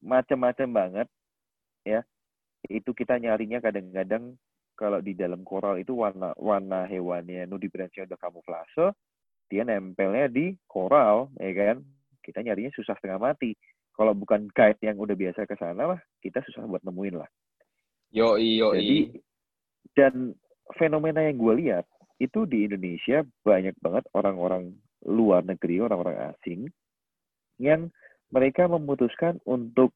macam-macam 0.00 0.68
banget 0.68 1.08
ya. 1.84 2.00
Itu 2.66 2.96
kita 2.96 3.20
nyarinya 3.20 3.60
kadang-kadang 3.60 4.34
kalau 4.74 4.98
di 4.98 5.12
dalam 5.14 5.46
koral 5.46 5.78
itu 5.78 5.92
warna 5.92 6.32
warna 6.34 6.88
hewannya 6.88 7.46
nudibranchnya 7.46 8.10
udah 8.10 8.18
kamuflase, 8.18 8.96
dia 9.46 9.62
nempelnya 9.62 10.26
di 10.26 10.56
koral, 10.66 11.30
ya 11.36 11.52
kan? 11.54 11.76
Kita 12.24 12.42
nyarinya 12.42 12.72
susah 12.74 12.96
setengah 12.98 13.20
mati. 13.20 13.54
Kalau 13.94 14.14
bukan 14.14 14.46
guide 14.54 14.78
yang 14.82 14.98
udah 14.98 15.14
biasa 15.18 15.46
ke 15.46 15.58
sana 15.58 15.94
lah, 15.94 16.00
kita 16.22 16.42
susah 16.48 16.66
buat 16.66 16.82
nemuin 16.86 17.18
lah. 17.18 17.30
Yo, 18.14 18.40
yo, 18.40 18.72
Jadi, 18.72 19.20
dan 19.92 20.32
fenomena 20.78 21.22
yang 21.26 21.36
gue 21.36 21.54
lihat 21.66 21.84
itu 22.18 22.44
di 22.44 22.66
Indonesia 22.66 23.22
banyak 23.46 23.78
banget 23.78 24.04
orang-orang 24.14 24.74
luar 25.06 25.46
negeri, 25.46 25.78
orang-orang 25.78 26.34
asing, 26.34 26.66
yang 27.62 27.90
mereka 28.34 28.66
memutuskan 28.66 29.38
untuk 29.46 29.94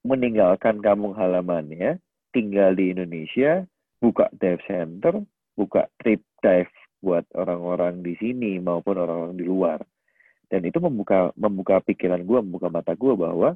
meninggalkan 0.00 0.80
kampung 0.80 1.12
halamannya, 1.12 2.00
tinggal 2.32 2.72
di 2.72 2.96
Indonesia, 2.96 3.68
buka 4.00 4.32
dive 4.32 4.64
center, 4.64 5.20
buka 5.54 5.92
trip 6.00 6.24
dive 6.40 6.72
buat 7.04 7.24
orang-orang 7.36 8.00
di 8.00 8.16
sini 8.16 8.56
maupun 8.60 8.96
orang-orang 8.96 9.36
di 9.36 9.44
luar. 9.44 9.80
Dan 10.50 10.66
itu 10.66 10.82
membuka 10.82 11.30
membuka 11.36 11.78
pikiran 11.84 12.24
gue, 12.24 12.38
membuka 12.42 12.72
mata 12.72 12.96
gue 12.96 13.14
bahwa, 13.14 13.54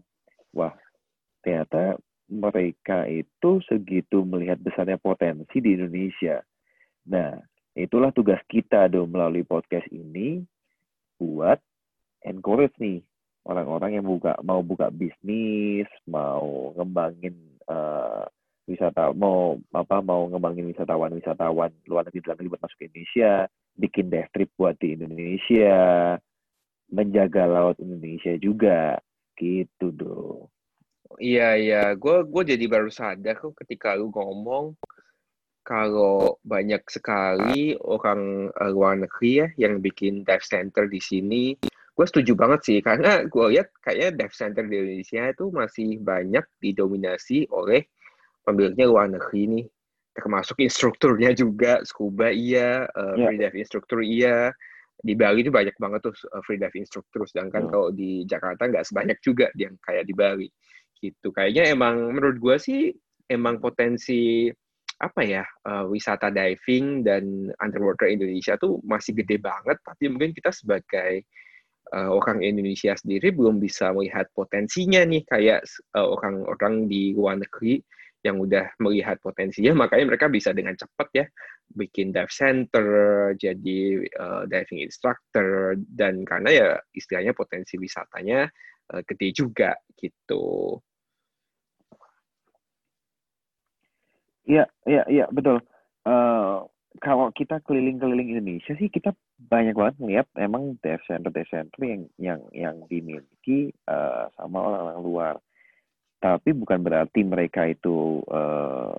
wah, 0.54 0.74
ternyata 1.42 1.98
mereka 2.30 3.04
itu 3.08 3.60
segitu 3.68 4.24
melihat 4.24 4.60
besarnya 4.60 4.96
potensi 4.96 5.60
di 5.60 5.76
Indonesia. 5.76 6.40
Nah, 7.10 7.36
itulah 7.74 8.14
tugas 8.14 8.38
kita 8.46 8.86
dong 8.86 9.10
melalui 9.10 9.42
podcast 9.42 9.86
ini 9.90 10.42
buat 11.18 11.58
encourage 12.22 12.74
nih 12.78 13.02
orang-orang 13.44 14.00
yang 14.00 14.06
buka 14.06 14.38
mau 14.40 14.64
buka 14.64 14.88
bisnis, 14.88 15.86
mau 16.08 16.72
ngembangin 16.74 17.36
uh, 17.68 18.24
wisata 18.64 19.12
mau 19.12 19.60
apa 19.76 20.00
mau 20.00 20.24
ngembangin 20.32 20.72
wisatawan-wisatawan 20.72 21.70
luar 21.84 22.02
negeri 22.08 22.24
dalam 22.24 22.36
negeri 22.40 22.52
buat 22.56 22.62
masuk 22.64 22.78
ke 22.80 22.86
Indonesia, 22.88 23.32
bikin 23.76 24.06
day 24.08 24.24
trip 24.32 24.50
buat 24.56 24.74
di 24.80 24.96
Indonesia, 24.96 25.76
menjaga 26.88 27.44
laut 27.44 27.76
Indonesia 27.76 28.32
juga 28.40 28.96
gitu 29.36 29.92
dong. 29.92 30.48
Iya 31.20 31.54
iya, 31.60 31.82
gue 31.94 32.26
gue 32.26 32.42
jadi 32.56 32.64
baru 32.66 32.90
sadar 32.90 33.38
kok 33.38 33.54
ketika 33.62 33.94
lu 33.94 34.10
ngomong 34.10 34.74
kalau 35.64 36.36
banyak 36.44 36.84
sekali 36.92 37.72
orang 37.80 38.52
uh, 38.52 38.70
luar 38.70 39.00
negeri 39.00 39.30
ya 39.42 39.48
yang 39.56 39.80
bikin 39.80 40.22
dive 40.22 40.44
center 40.44 40.84
di 40.86 41.00
sini, 41.00 41.56
gue 41.96 42.06
setuju 42.06 42.36
banget 42.36 42.60
sih 42.68 42.78
karena 42.84 43.24
gue 43.24 43.56
lihat 43.56 43.72
kayaknya 43.80 44.22
dive 44.22 44.36
center 44.36 44.62
di 44.68 44.76
Indonesia 44.76 45.22
itu 45.32 45.44
masih 45.48 45.88
banyak 46.04 46.44
didominasi 46.60 47.48
oleh 47.48 47.88
pemiliknya 48.44 48.84
luar 48.84 49.08
negeri 49.08 49.42
nih, 49.48 49.66
termasuk 50.12 50.60
instrukturnya 50.60 51.32
juga 51.32 51.80
scuba 51.88 52.28
iya, 52.28 52.84
uh, 52.84 53.16
free 53.16 53.40
dive 53.40 53.56
instruktur 53.56 54.04
iya. 54.04 54.52
Di 55.04 55.12
Bali 55.12 55.44
itu 55.44 55.52
banyak 55.52 55.76
banget 55.76 56.00
tuh 56.06 56.14
free 56.48 56.56
dive 56.56 56.76
instruktur, 56.80 57.28
sedangkan 57.28 57.68
hmm. 57.68 57.70
kalau 57.72 57.88
di 57.92 58.24
Jakarta 58.24 58.68
nggak 58.68 58.88
sebanyak 58.88 59.18
juga 59.20 59.48
yang 59.56 59.76
kayak 59.84 60.04
di 60.08 60.14
Bali 60.16 60.48
gitu. 61.00 61.28
Kayaknya 61.28 61.76
emang 61.76 62.12
menurut 62.12 62.40
gue 62.40 62.56
sih 62.56 62.80
emang 63.28 63.60
potensi 63.60 64.48
apa 65.02 65.20
ya 65.26 65.44
uh, 65.66 65.84
wisata 65.90 66.30
diving 66.30 67.02
dan 67.02 67.50
underwater 67.58 68.06
Indonesia 68.06 68.54
tuh 68.54 68.78
masih 68.86 69.14
gede 69.18 69.42
banget, 69.42 69.78
tapi 69.82 70.06
mungkin 70.06 70.30
kita 70.32 70.54
sebagai 70.54 71.26
uh, 71.92 72.10
orang 72.14 72.40
Indonesia 72.40 72.94
sendiri 72.94 73.34
belum 73.34 73.58
bisa 73.58 73.90
melihat 73.90 74.30
potensinya 74.32 75.02
nih 75.02 75.22
kayak 75.26 75.66
orang-orang 75.94 76.74
uh, 76.84 76.88
di 76.88 77.02
luar 77.12 77.42
negeri 77.42 77.82
yang 78.24 78.40
udah 78.40 78.72
melihat 78.80 79.20
potensinya, 79.20 79.76
makanya 79.84 80.16
mereka 80.16 80.26
bisa 80.32 80.56
dengan 80.56 80.74
cepat 80.74 81.08
ya 81.12 81.26
bikin 81.74 82.12
dive 82.12 82.32
center, 82.32 82.88
jadi 83.36 84.04
uh, 84.20 84.44
diving 84.48 84.84
instructor, 84.84 85.76
dan 85.96 86.24
karena 86.24 86.50
ya 86.50 86.68
istilahnya 86.96 87.32
potensi 87.36 87.76
wisatanya 87.76 88.48
uh, 88.92 89.02
gede 89.04 89.28
juga 89.32 89.72
gitu. 89.96 90.78
Iya, 94.44 94.64
iya, 94.84 95.02
iya, 95.08 95.24
betul. 95.32 95.64
Uh, 96.04 96.68
kalau 97.02 97.32
kita 97.34 97.58
keliling-keliling 97.64 98.36
Indonesia 98.38 98.76
sih 98.78 98.86
kita 98.86 99.16
banyak 99.50 99.74
banget 99.74 99.96
melihat 99.98 100.26
emang 100.38 100.78
dive 100.78 101.02
center 101.08 101.32
dive 101.32 101.50
center 101.50 101.80
yang 101.82 102.06
yang 102.22 102.40
yang 102.54 102.76
dimiliki 102.86 103.74
uh, 103.90 104.30
sama 104.38 104.62
orang-orang 104.62 105.00
luar. 105.02 105.34
Tapi 106.22 106.54
bukan 106.54 106.80
berarti 106.84 107.20
mereka 107.26 107.66
itu 107.66 108.22
uh, 108.30 108.94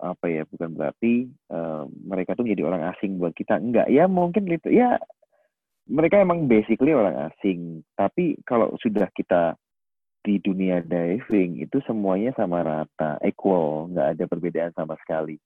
apa 0.00 0.26
ya? 0.26 0.42
Bukan 0.48 0.74
berarti 0.74 1.30
uh, 1.52 1.86
mereka 2.02 2.34
tuh 2.34 2.44
menjadi 2.48 2.64
orang 2.66 2.82
asing 2.96 3.20
buat 3.20 3.36
kita. 3.36 3.60
Enggak, 3.60 3.86
ya 3.92 4.10
mungkin 4.10 4.48
itu 4.50 4.72
ya 4.72 4.98
mereka 5.86 6.18
emang 6.18 6.50
basically 6.50 6.90
orang 6.96 7.30
asing. 7.30 7.86
Tapi 7.94 8.42
kalau 8.42 8.74
sudah 8.82 9.06
kita 9.14 9.54
di 10.26 10.42
dunia 10.42 10.82
diving 10.82 11.62
itu 11.62 11.78
semuanya 11.86 12.34
sama 12.34 12.66
rata, 12.66 13.22
equal, 13.22 13.86
nggak 13.94 14.18
ada 14.18 14.24
perbedaan 14.26 14.74
sama 14.74 14.98
sekali. 14.98 15.38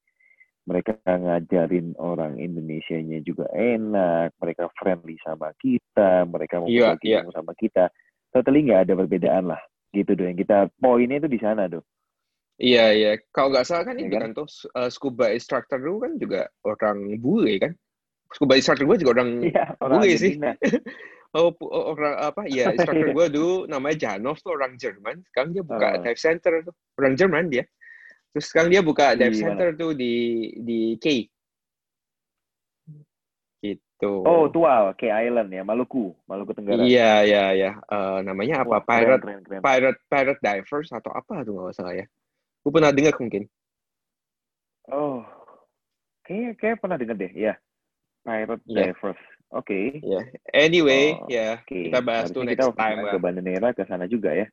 Mereka 0.65 1.05
ngajarin 1.05 2.01
orang 2.01 2.41
Indonesia-nya 2.41 3.21
juga 3.21 3.45
enak, 3.53 4.33
mereka 4.41 4.73
friendly 4.81 5.21
sama 5.21 5.53
kita, 5.61 6.25
mereka 6.25 6.65
mau 6.65 6.73
yeah, 6.73 6.97
yeah. 7.05 7.29
sama 7.37 7.53
kita. 7.61 7.93
Totally 8.33 8.65
nggak 8.65 8.89
ada 8.89 8.95
perbedaan 8.97 9.53
lah, 9.53 9.61
gitu 9.93 10.17
doh. 10.17 10.25
Yang 10.25 10.49
kita 10.49 10.73
poinnya 10.81 11.21
itu 11.21 11.29
di 11.29 11.41
sana 11.45 11.69
tuh. 11.69 11.85
Iya 12.61 12.93
iya, 12.93 13.13
kalau 13.33 13.53
nggak 13.53 13.69
salah 13.69 13.85
kan 13.89 13.97
ya 13.97 14.05
itu 14.05 14.17
kan, 14.17 14.33
kan 14.33 14.37
tuh 14.37 14.49
uh, 14.77 14.89
scuba 14.93 15.33
instructor 15.33 15.81
dulu 15.81 16.09
kan 16.09 16.13
juga 16.17 16.49
orang 16.65 17.21
bule 17.21 17.57
kan. 17.61 17.73
Scuba 18.33 18.57
instructor 18.57 18.89
gue 18.89 18.97
juga 19.01 19.21
orang, 19.21 19.45
ya, 19.45 19.77
orang 19.81 20.01
bule 20.01 20.17
sih. 20.17 20.41
oh, 21.35 21.51
orang 21.67 22.15
apa 22.19 22.43
ya 22.51 22.71
instructor 22.75 23.11
gue 23.13 23.27
dulu 23.31 23.55
namanya 23.71 23.97
Janov 24.09 24.39
tuh 24.41 24.55
orang 24.57 24.75
Jerman. 24.81 25.23
Sekarang 25.31 25.51
dia 25.55 25.63
buka 25.65 25.89
uh. 25.97 26.03
dive 26.03 26.21
center 26.21 26.53
tuh. 26.65 26.75
Orang 26.99 27.15
Jerman 27.19 27.51
dia. 27.51 27.65
Terus 28.31 28.47
sekarang 28.47 28.71
dia 28.71 28.83
buka 28.83 29.19
dive 29.19 29.35
di 29.35 29.41
center 29.43 29.69
tuh 29.75 29.93
di 29.95 30.15
di 30.63 30.81
K. 30.99 31.07
Gitu. 33.61 34.13
Oh 34.25 34.49
tua 34.49 34.97
K 34.97 35.13
Island 35.13 35.51
ya 35.53 35.63
Maluku 35.67 36.15
Maluku 36.25 36.57
Tenggara. 36.57 36.83
Iya 36.83 37.27
iya 37.27 37.45
iya. 37.53 37.71
Uh, 37.91 38.25
namanya 38.25 38.65
apa 38.65 38.81
oh, 38.81 38.85
pirate 38.87 39.23
keren, 39.23 39.43
keren. 39.45 39.61
pirate 39.61 40.01
pirate 40.09 40.41
divers 40.41 40.89
atau 40.95 41.11
apa 41.13 41.43
tuh 41.43 41.53
nggak 41.59 41.75
salah 41.77 41.95
ya. 41.95 42.07
Gue 42.65 42.71
pernah 42.73 42.95
dengar 42.95 43.15
mungkin. 43.19 43.45
Oh 44.91 45.23
kayak 46.31 46.53
kayak 46.63 46.77
pernah 46.79 46.95
dengar 46.95 47.19
deh 47.19 47.33
ya 47.35 47.55
pirate 48.23 48.63
yeah. 48.71 48.95
divers 48.95 49.23
Oke. 49.51 49.99
Okay. 49.99 50.07
Ya. 50.07 50.23
Yeah. 50.23 50.25
Anyway, 50.55 51.19
oh, 51.19 51.27
ya 51.27 51.59
okay. 51.59 51.91
kita 51.91 51.99
bahas 52.07 52.31
tuh 52.31 52.47
next 52.47 52.63
kita 52.63 52.71
time 52.71 53.03
ke 53.03 53.19
Bandanera 53.19 53.75
ke 53.75 53.83
sana 53.83 54.07
juga 54.07 54.31
ya. 54.31 54.47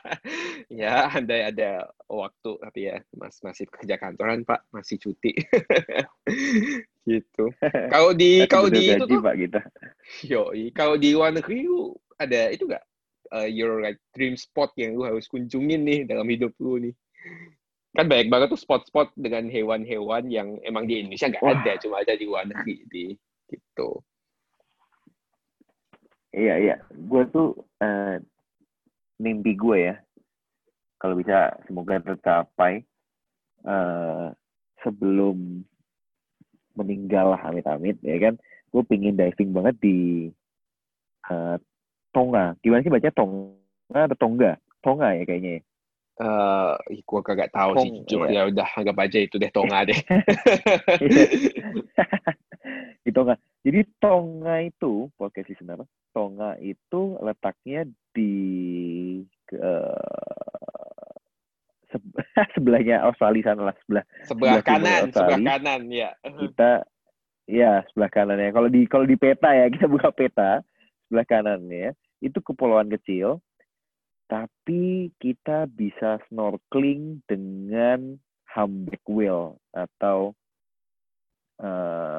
ya, 0.80 1.12
andai 1.12 1.52
ada 1.52 1.92
waktu 2.08 2.50
tapi 2.56 2.88
ya 2.88 3.04
Mas 3.12 3.36
masih 3.44 3.68
kerja 3.68 4.00
kantoran 4.00 4.48
Pak, 4.48 4.64
masih 4.72 4.96
cuti. 4.96 5.36
gitu. 7.10 7.52
Kalau 7.92 8.16
di 8.16 8.48
kalau 8.48 8.72
di 8.72 8.96
itu 8.96 9.04
tuh 9.04 9.20
Pak 9.20 9.36
kita. 9.36 9.60
Yo, 10.24 10.56
kalau 10.72 10.96
di 10.96 11.12
luar 11.12 11.36
negeri 11.36 11.68
ada 12.16 12.48
itu 12.48 12.64
enggak 12.64 12.84
uh, 13.32 13.44
your 13.44 13.84
like 13.84 14.00
dream 14.16 14.40
spot 14.40 14.72
yang 14.80 14.96
lu 14.96 15.04
harus 15.04 15.28
kunjungin 15.28 15.84
nih 15.84 16.00
dalam 16.08 16.24
hidup 16.24 16.56
lu 16.64 16.80
nih? 16.80 16.94
Kan 17.92 18.08
banyak 18.08 18.28
banget 18.32 18.48
tuh 18.52 18.60
spot-spot 18.60 19.12
dengan 19.16 19.48
hewan-hewan 19.48 20.28
yang 20.32 20.56
emang 20.64 20.88
di 20.88 21.02
Indonesia 21.02 21.28
nggak 21.28 21.44
ada, 21.44 21.72
cuma 21.82 22.00
ada 22.04 22.14
di 22.14 22.24
luar 22.28 22.46
negeri 22.46 22.84
di 22.88 23.04
gitu. 23.48 24.04
Iya 26.32 26.54
iya. 26.60 26.76
Gue 26.92 27.24
tuh 27.32 27.56
uh, 27.80 28.20
mimpi 29.18 29.58
gue 29.58 29.90
ya 29.90 29.96
kalau 30.98 31.14
bisa 31.18 31.54
semoga 31.66 32.02
tercapai 32.02 32.82
uh, 33.64 34.34
sebelum 34.82 35.64
meninggal 36.76 37.34
amit-amit 37.38 37.98
ya 38.04 38.18
kan? 38.18 38.34
Gue 38.68 38.84
pingin 38.84 39.16
diving 39.16 39.56
banget 39.56 39.76
di 39.80 40.28
uh, 41.32 41.56
Tonga. 42.12 42.54
Gimana 42.60 42.84
sih 42.84 42.92
baca 42.92 43.08
Tonga 43.14 44.00
atau 44.06 44.18
Tonga? 44.18 44.52
Tonga 44.84 45.16
ya 45.16 45.24
kayaknya 45.24 45.52
ya. 45.58 45.62
Uh, 46.18 46.74
gue 46.90 47.20
kagak 47.22 47.54
tahu 47.54 47.78
Tong, 47.78 47.82
sih 47.86 47.90
jujur 48.02 48.26
iya. 48.26 48.42
ya 48.42 48.50
udah 48.50 48.66
anggap 48.74 49.06
aja 49.06 49.22
itu 49.22 49.38
deh 49.38 49.54
Tonga 49.54 49.86
deh. 49.86 49.94
di 53.08 53.12
Tonga. 53.16 53.34
Jadi 53.64 53.80
Tonga 53.96 54.54
itu, 54.60 55.08
podcast 55.16 55.48
sebenarnya, 55.56 55.88
Tonga 56.12 56.50
itu 56.60 57.16
letaknya 57.24 57.88
di 58.12 58.34
uh, 59.56 61.14
se 61.88 61.96
sebelahnya 62.54 63.08
Australia 63.08 63.52
sana 63.56 63.72
lah 63.72 63.76
sebelah 63.80 64.04
sebelah, 64.28 64.60
sebelah 64.60 64.64
kanan 64.64 65.00
sebelah 65.08 65.38
kanan 65.40 65.80
ya. 65.88 66.12
Kita 66.20 66.84
ya 67.48 67.80
sebelah 67.88 68.10
kanan 68.12 68.38
ya. 68.44 68.50
Kalau 68.52 68.68
di 68.68 68.84
kalau 68.84 69.06
di 69.08 69.16
peta 69.16 69.56
ya 69.56 69.66
kita 69.74 69.88
buka 69.88 70.12
peta 70.12 70.60
sebelah 71.08 71.24
kanan 71.24 71.64
ya. 71.72 71.96
Itu 72.20 72.44
kepulauan 72.44 72.92
kecil 72.92 73.40
tapi 74.28 75.08
kita 75.16 75.64
bisa 75.72 76.20
snorkeling 76.28 77.24
dengan 77.24 78.20
humpback 78.52 79.00
whale 79.08 79.56
atau 79.72 80.36
uh, 81.64 82.17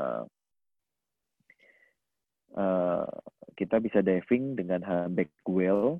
kita 3.59 3.83
bisa 3.83 3.99
diving 3.99 4.55
dengan 4.55 4.79
humpback 4.79 5.27
whale 5.43 5.99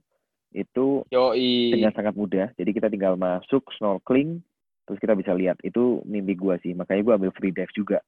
itu 0.56 1.04
Yoi. 1.12 1.76
dengan 1.76 1.92
sangat 1.92 2.16
mudah. 2.16 2.48
Jadi 2.56 2.72
kita 2.72 2.88
tinggal 2.88 3.20
masuk 3.20 3.68
snorkeling, 3.76 4.40
terus 4.88 4.98
kita 5.04 5.14
bisa 5.14 5.36
lihat. 5.36 5.60
Itu 5.62 6.00
mimpi 6.08 6.40
gue 6.40 6.56
sih. 6.64 6.72
Makanya 6.72 7.04
gue 7.04 7.14
ambil 7.20 7.32
free 7.36 7.52
dive 7.52 7.74
juga. 7.76 8.00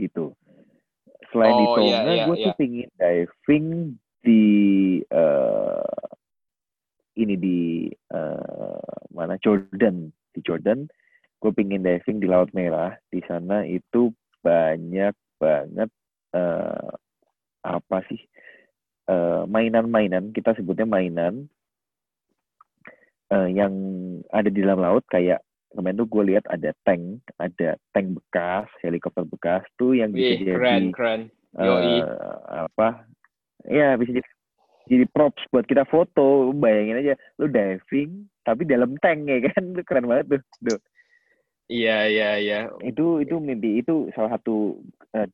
Gitu. 0.00 0.32
Selain 1.30 1.52
oh, 1.52 1.60
di 1.60 1.66
Tonga, 1.76 1.86
yeah, 1.86 2.02
yeah, 2.02 2.26
gue 2.26 2.36
yeah. 2.40 2.46
tuh 2.48 2.54
pingin 2.56 2.88
diving 2.96 3.66
di 4.22 4.44
uh, 5.12 6.02
ini 7.18 7.34
di 7.36 7.60
uh, 8.14 8.92
mana 9.12 9.36
Jordan 9.42 10.08
di 10.32 10.40
Jordan 10.40 10.88
gue 11.42 11.52
pingin 11.52 11.82
diving 11.82 12.22
di 12.22 12.30
Laut 12.30 12.54
Merah 12.54 12.94
di 13.10 13.18
sana 13.26 13.66
itu 13.66 14.14
banyak 14.46 15.12
banget 15.42 15.90
uh, 16.38 16.94
apa 17.62 18.02
sih 18.10 18.20
mainan 19.12 19.86
mainan-mainan 19.86 20.24
kita 20.30 20.54
sebutnya 20.56 20.86
mainan 20.88 21.50
uh, 23.32 23.48
yang 23.48 23.72
ada 24.30 24.52
di 24.52 24.60
dalam 24.60 24.80
laut 24.80 25.04
kayak 25.08 25.40
kemarin 25.72 26.04
tuh 26.04 26.08
gue 26.08 26.22
lihat 26.32 26.44
ada 26.52 26.70
tank, 26.84 27.24
ada 27.40 27.80
tank 27.96 28.12
bekas, 28.12 28.68
helikopter 28.84 29.24
bekas 29.24 29.64
tuh 29.80 29.96
yang 29.96 30.12
Wih, 30.12 30.36
bisa 30.36 30.52
keren, 30.52 30.92
jadi 30.92 30.92
keren. 30.92 31.20
eh, 31.56 31.64
Yoi. 31.64 31.96
apa? 32.68 32.88
Ya 33.68 33.96
bisa 33.96 34.12
jadi 34.12 34.30
jadi 34.90 35.04
props 35.08 35.40
buat 35.48 35.64
kita 35.64 35.88
foto. 35.88 36.52
Bayangin 36.52 37.00
aja, 37.00 37.14
lu 37.40 37.48
diving 37.48 38.28
tapi 38.44 38.68
dalam 38.68 38.98
tank 39.00 39.24
ya 39.24 39.38
kan, 39.48 39.62
itu 39.72 39.82
keren 39.86 40.06
banget 40.10 40.38
tuh. 40.38 40.42
Duh. 40.60 40.80
Iya, 41.72 41.98
iya, 42.10 42.30
iya. 42.36 42.58
Itu 42.84 43.24
itu 43.24 43.40
mimpi 43.40 43.80
itu 43.80 44.12
salah 44.12 44.36
satu 44.36 44.76
uh, 45.16 45.28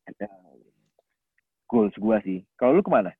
goals 1.68 1.94
gue 1.94 2.16
sih. 2.24 2.38
Kalau 2.56 2.80
lu 2.80 2.82
ke 2.82 2.90
mana? 2.90 3.12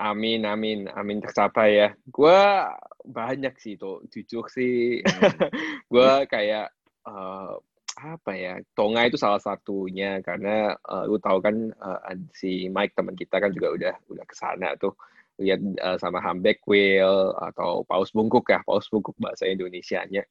Amin, 0.00 0.48
amin, 0.48 0.88
amin 0.96 1.20
tercapai 1.20 1.76
ya. 1.76 1.88
Gua 2.08 2.72
banyak 3.04 3.52
sih 3.60 3.76
tuh, 3.76 4.00
jujur 4.08 4.48
sih. 4.48 5.04
Gua 5.92 6.24
kayak 6.24 6.72
eh, 7.04 7.52
apa 8.00 8.32
ya? 8.32 8.64
Tonga 8.72 9.04
itu 9.04 9.20
salah 9.20 9.36
satunya 9.44 10.24
karena 10.24 10.72
eh, 10.72 11.04
lu 11.04 11.20
tahu 11.20 11.44
kan 11.44 11.68
eh, 11.68 12.16
si 12.32 12.72
Mike 12.72 12.96
teman 12.96 13.12
kita 13.12 13.44
kan 13.44 13.52
juga 13.52 13.76
udah 13.76 13.94
udah 14.08 14.24
ke 14.24 14.32
sana 14.32 14.72
tuh 14.80 14.96
lihat 15.36 15.60
eh, 15.60 15.98
sama 16.00 16.16
humpback 16.24 16.64
whale 16.64 17.36
atau 17.36 17.84
paus 17.84 18.08
bungkuk 18.16 18.48
ya, 18.48 18.64
paus 18.64 18.88
bungkuk 18.88 19.12
bahasa 19.20 19.44
Indonesianya. 19.52 20.24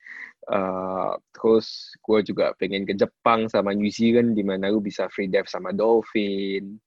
Eh, 0.49 1.13
terus 1.29 1.93
gue 2.01 2.19
juga 2.25 2.57
pengen 2.57 2.89
ke 2.89 2.97
Jepang 2.97 3.45
sama 3.45 3.77
New 3.77 3.93
Zealand 3.93 4.33
di 4.33 4.41
mana 4.41 4.73
lu 4.73 4.81
bisa 4.81 5.05
free 5.13 5.29
dive 5.29 5.45
sama 5.45 5.77
dolphin. 5.77 6.81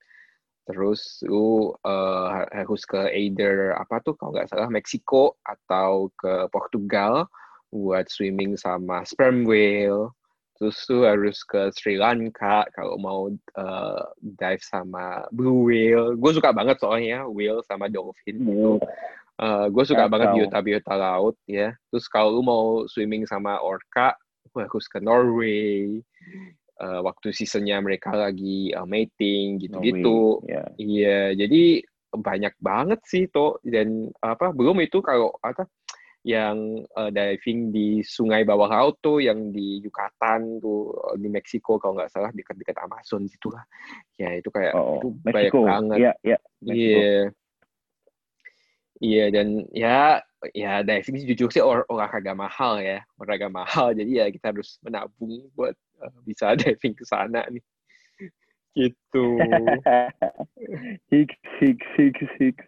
Terus 0.63 1.23
lu 1.27 1.75
eh, 1.83 2.29
harus 2.55 2.83
ke 2.87 3.11
either 3.11 3.75
apa 3.75 3.99
tuh 4.03 4.15
kalau 4.15 4.31
nggak 4.35 4.47
salah 4.51 4.71
Meksiko 4.71 5.35
atau 5.43 6.11
ke 6.15 6.47
Portugal 6.55 7.27
buat 7.73 8.07
swimming 8.07 8.55
sama 8.55 9.03
sperm 9.03 9.43
whale. 9.43 10.15
Terus 10.61 10.79
tuh 10.87 11.03
harus 11.03 11.43
ke 11.43 11.75
Sri 11.75 11.99
Lanka 11.99 12.63
kalau 12.71 12.95
mau 12.95 13.27
eh, 13.35 14.03
dive 14.23 14.63
sama 14.63 15.27
blue 15.35 15.67
whale. 15.67 16.15
Gue 16.15 16.31
suka 16.31 16.55
banget 16.55 16.79
soalnya 16.79 17.27
whale 17.27 17.67
sama 17.67 17.91
dolphin 17.91 18.39
gitu. 18.47 18.79
gue 19.43 19.85
suka 19.89 20.07
banget 20.07 20.39
biota-biota 20.39 20.95
laut 20.95 21.35
ya. 21.51 21.75
Terus 21.91 22.07
kalau 22.07 22.39
lu 22.39 22.47
mau 22.47 22.87
swimming 22.87 23.27
sama 23.27 23.59
orca, 23.59 24.15
lu 24.55 24.63
harus 24.63 24.87
ke 24.87 25.03
Norway. 25.03 25.99
Eh, 26.83 27.01
waktu 27.07 27.30
seasonnya 27.30 27.78
mereka 27.78 28.11
lagi 28.11 28.74
eh, 28.74 28.87
mating 28.91 29.62
gitu-gitu. 29.62 30.43
Ya. 30.51 30.66
Iya, 30.74 31.20
jadi 31.47 31.87
banyak 32.11 32.59
banget 32.59 33.01
sih 33.07 33.30
tuh 33.30 33.62
dan 33.62 34.11
apa 34.20 34.51
belum 34.51 34.83
itu 34.83 34.99
kalau 34.99 35.30
apa 35.47 35.70
yang 36.26 36.83
eh, 36.83 37.11
diving 37.14 37.70
di 37.70 38.03
sungai 38.03 38.43
bawah 38.43 38.66
laut 38.66 38.99
tuh 38.99 39.22
yang 39.22 39.55
di 39.55 39.78
Yucatan 39.78 40.59
tuh 40.59 40.91
di 41.14 41.30
Meksiko 41.30 41.78
kalau 41.78 42.03
nggak 42.03 42.11
salah 42.11 42.35
dekat-dekat 42.35 42.74
Amazon 42.83 43.30
gitulah. 43.30 43.62
Ya 44.18 44.35
itu 44.35 44.51
kayak 44.51 44.74
Oh, 44.74 44.99
itu 44.99 45.09
banyak 45.22 45.55
banget. 45.55 45.99
Iya, 46.03 46.12
iya. 46.26 46.39
Meksiko. 46.66 46.99
Iya. 46.99 47.22
Iya 49.03 49.24
dan 49.35 49.49
ya 49.70 50.22
ya 50.51 50.82
diving 50.82 51.22
sih 51.22 51.28
jujur 51.30 51.49
sih 51.55 51.62
or- 51.62 51.86
olahraga 51.86 52.34
mahal 52.34 52.82
ya, 52.82 53.07
olahraga 53.14 53.47
mahal. 53.47 53.95
Jadi 53.99 54.18
ya 54.18 54.26
kita 54.28 54.51
harus 54.51 54.82
menabung 54.82 55.47
buat 55.55 55.74
eh, 56.03 56.12
bisa 56.26 56.53
diving 56.61 56.99
ke 56.99 57.05
sana 57.07 57.47
nih. 57.47 57.62
Gitu. 58.72 59.26
Hicks, 61.12 61.36
hicks, 61.61 61.88
hicks, 61.99 62.24
hicks. 62.40 62.64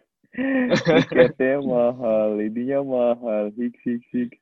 Tiketnya 0.85 1.63
mahal, 1.63 2.37
ininya 2.37 2.83
mahal, 2.85 3.49
hicks, 3.57 3.79
hicks, 3.81 4.05
hicks. 4.13 4.37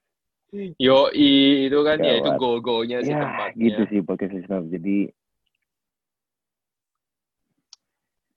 Yoi, 0.78 1.66
itu 1.66 1.80
kan 1.82 1.98
ya 1.98 2.22
itu 2.22 2.30
Gawat. 2.30 2.38
goal-goalnya 2.38 3.02
sih 3.02 3.10
Ya, 3.10 3.26
tempatnya. 3.26 3.64
gitu 3.64 3.82
sih 3.90 4.00
podcast 4.06 4.34
listener. 4.38 4.62
Jadi, 4.70 4.98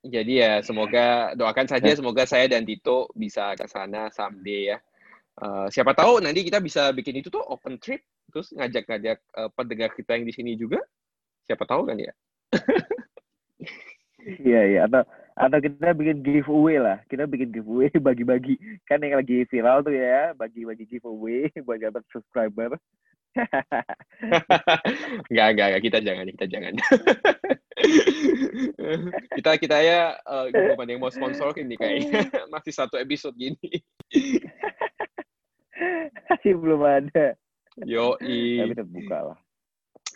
Jadi 0.07 0.33
ya 0.39 0.63
semoga 0.63 1.35
doakan 1.35 1.67
saja 1.67 1.91
semoga 1.93 2.23
saya 2.25 2.47
dan 2.47 2.63
Tito 2.63 3.11
bisa 3.13 3.53
ke 3.59 3.67
sana 3.67 4.09
someday 4.15 4.75
ya. 4.75 4.79
Eh, 5.37 5.67
siapa 5.69 5.93
tahu 5.93 6.25
nanti 6.25 6.49
kita 6.49 6.65
bisa 6.65 6.89
bikin 6.97 7.21
itu 7.21 7.29
tuh 7.29 7.45
open 7.45 7.77
trip 7.77 8.01
terus 8.33 8.57
ngajak-ngajak 8.57 9.19
eh, 9.21 9.51
pendengar 9.53 9.93
kita 9.93 10.17
yang 10.17 10.25
di 10.25 10.33
sini 10.33 10.57
juga. 10.57 10.81
Siapa 11.45 11.69
tahu 11.69 11.85
kan 11.85 12.01
ya. 12.01 12.13
iya, 14.49 14.61
iya. 14.65 14.81
Atau, 14.89 15.05
atau 15.37 15.59
kita 15.61 15.93
bikin 15.93 16.25
giveaway 16.25 16.81
lah. 16.81 16.99
Kita 17.07 17.29
bikin 17.29 17.53
giveaway 17.53 17.93
bagi-bagi. 18.09 18.57
Kan 18.89 19.05
yang 19.05 19.21
lagi 19.21 19.45
viral 19.47 19.85
tuh 19.85 19.93
ya, 19.93 20.33
bagi-bagi 20.35 20.89
giveaway 20.89 21.53
buat 21.67 21.85
dapat 21.85 22.03
subscriber. 22.09 22.75
Enggak, 25.29 25.47
enggak, 25.53 25.67
enggak, 25.69 25.83
kita 25.85 25.99
jangan, 26.01 26.27
kita 26.33 26.47
jangan. 26.49 26.75
Kita 29.37 29.51
kita 29.61 29.77
ya 29.83 30.01
eh, 30.17 30.47
belum 30.53 30.79
ada 30.81 30.91
yang 30.91 31.03
mau 31.03 31.13
sponsor 31.13 31.53
ini 31.59 31.75
kayaknya 31.77 32.27
masih 32.55 32.73
satu 32.73 32.97
episode 32.97 33.35
gini. 33.37 33.83
Masih 36.31 36.57
belum 36.57 36.83
ada. 36.83 37.37
Yoi. 37.85 38.73
Tapi 38.73 38.85
buka 38.89 39.19
lah. 39.33 39.39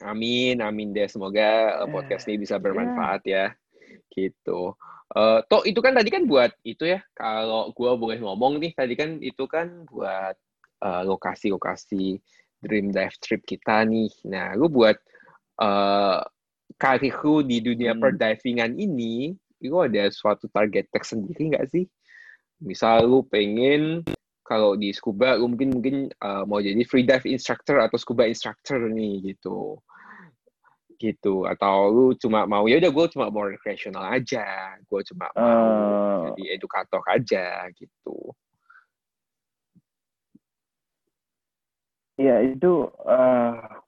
Amin, 0.00 0.64
amin 0.64 0.96
deh. 0.96 1.08
Semoga 1.10 1.84
eh, 1.84 1.88
podcast 1.92 2.24
ini 2.28 2.40
bisa 2.40 2.56
bermanfaat 2.56 3.22
ya. 3.28 3.52
Gitu. 4.08 4.72
Eh, 5.10 5.40
toh 5.50 5.62
itu 5.68 5.80
kan 5.84 5.92
tadi 5.92 6.08
kan 6.08 6.24
buat 6.24 6.56
itu 6.64 6.88
ya. 6.88 7.04
Kalau 7.12 7.74
gua 7.76 8.00
boleh 8.00 8.16
ngomong 8.22 8.62
nih, 8.62 8.72
tadi 8.72 8.94
kan 8.96 9.20
itu 9.20 9.44
kan 9.44 9.84
buat 9.84 10.36
eh, 10.80 11.02
lokasi-lokasi 11.04 12.16
dream 12.64 12.92
dive 12.94 13.16
trip 13.20 13.44
kita 13.44 13.84
nih. 13.84 14.12
Nah, 14.28 14.56
lu 14.56 14.72
buat 14.72 14.96
eh 15.60 16.20
karir 16.78 17.16
lu 17.24 17.42
di 17.42 17.58
dunia 17.58 17.96
Hmm. 17.96 18.02
perdivingan 18.02 18.76
ini, 18.76 19.34
lu 19.64 19.80
ada 19.82 20.06
suatu 20.12 20.46
target 20.52 20.86
tersendiri 20.92 21.54
nggak 21.56 21.66
sih? 21.70 21.84
Misal 22.60 23.08
lu 23.08 23.24
pengen 23.24 24.04
kalau 24.44 24.74
di 24.74 24.90
scuba 24.90 25.38
lu 25.38 25.46
mungkin 25.46 25.70
mungkin 25.78 25.96
uh, 26.20 26.42
mau 26.42 26.58
jadi 26.58 26.82
free 26.82 27.06
dive 27.06 27.22
instructor 27.30 27.78
atau 27.78 27.94
scuba 27.96 28.26
instructor 28.26 28.82
nih 28.90 29.32
gitu 29.32 29.78
gitu 31.00 31.48
atau 31.48 31.88
lu 31.88 32.06
cuma 32.18 32.44
mau 32.44 32.68
ya 32.68 32.76
udah 32.76 32.92
gue 32.92 33.06
cuma 33.16 33.32
mau 33.32 33.48
recreational 33.48 34.04
aja 34.04 34.76
gue 34.84 35.00
cuma 35.08 35.32
mau 35.32 35.48
Eh. 35.48 36.34
jadi 36.36 36.60
edukator 36.60 37.00
aja 37.08 37.64
gitu 37.72 38.36
Iya 42.20 42.52
itu 42.52 42.84
eh 43.08 43.79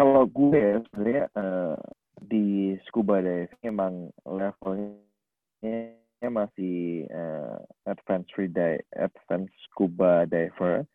kalau 0.00 0.24
gue 0.24 0.56
ya 0.56 0.80
sebenarnya 0.88 1.24
eh, 1.36 1.76
di 2.24 2.72
scuba 2.88 3.20
diving 3.20 3.60
emang 3.68 4.08
levelnya 4.24 5.92
masih 6.24 7.04
eh, 7.04 7.56
advanced 7.84 8.32
free 8.32 8.48
dive, 8.48 8.80
advanced 8.96 9.52
scuba 9.68 10.24
diver. 10.24 10.88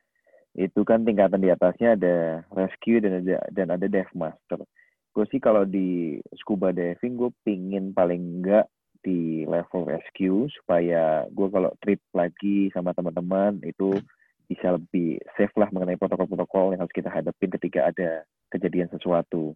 Itu 0.57 0.81
kan 0.81 1.05
tingkatan 1.05 1.45
di 1.45 1.53
atasnya 1.53 1.93
ada 1.93 2.41
rescue 2.49 2.97
dan 2.97 3.21
ada 3.21 3.45
dan 3.53 3.67
ada 3.69 3.85
dive 3.85 4.09
master. 4.17 4.65
Gue 5.13 5.25
sih 5.29 5.37
kalau 5.37 5.69
di 5.69 6.17
scuba 6.41 6.73
diving 6.73 7.13
gue 7.13 7.29
pingin 7.45 7.93
paling 7.93 8.41
enggak 8.41 8.65
di 9.05 9.45
level 9.45 9.85
rescue 9.85 10.49
supaya 10.49 11.29
gue 11.29 11.47
kalau 11.53 11.69
trip 11.85 12.01
lagi 12.17 12.73
sama 12.73 12.89
teman-teman 12.97 13.61
itu 13.61 14.01
bisa 14.49 14.81
lebih 14.81 15.21
safe 15.37 15.53
lah 15.61 15.69
mengenai 15.69 15.97
protokol-protokol 15.97 16.73
yang 16.73 16.81
harus 16.81 16.95
kita 16.97 17.13
hadapin 17.13 17.53
ketika 17.53 17.93
ada 17.93 18.25
kejadian 18.55 18.89
sesuatu. 18.91 19.53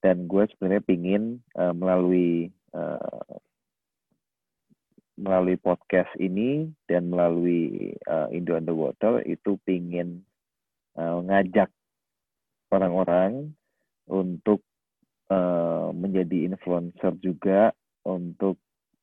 Dan 0.00 0.28
gue 0.28 0.44
sebenarnya 0.52 0.84
pingin 0.84 1.24
eh, 1.56 1.74
melalui 1.76 2.48
eh, 2.52 3.34
melalui 5.20 5.60
podcast 5.60 6.08
ini 6.16 6.72
dan 6.88 7.12
melalui 7.12 7.92
eh, 7.92 8.28
Indo 8.32 8.56
Underwater 8.56 9.20
itu 9.28 9.60
pingin 9.68 10.24
eh, 10.96 11.18
ngajak 11.20 11.68
orang-orang 12.72 13.52
untuk 14.08 14.64
eh, 15.28 15.88
menjadi 15.92 16.48
influencer 16.48 17.12
juga 17.20 17.76
untuk 18.08 18.56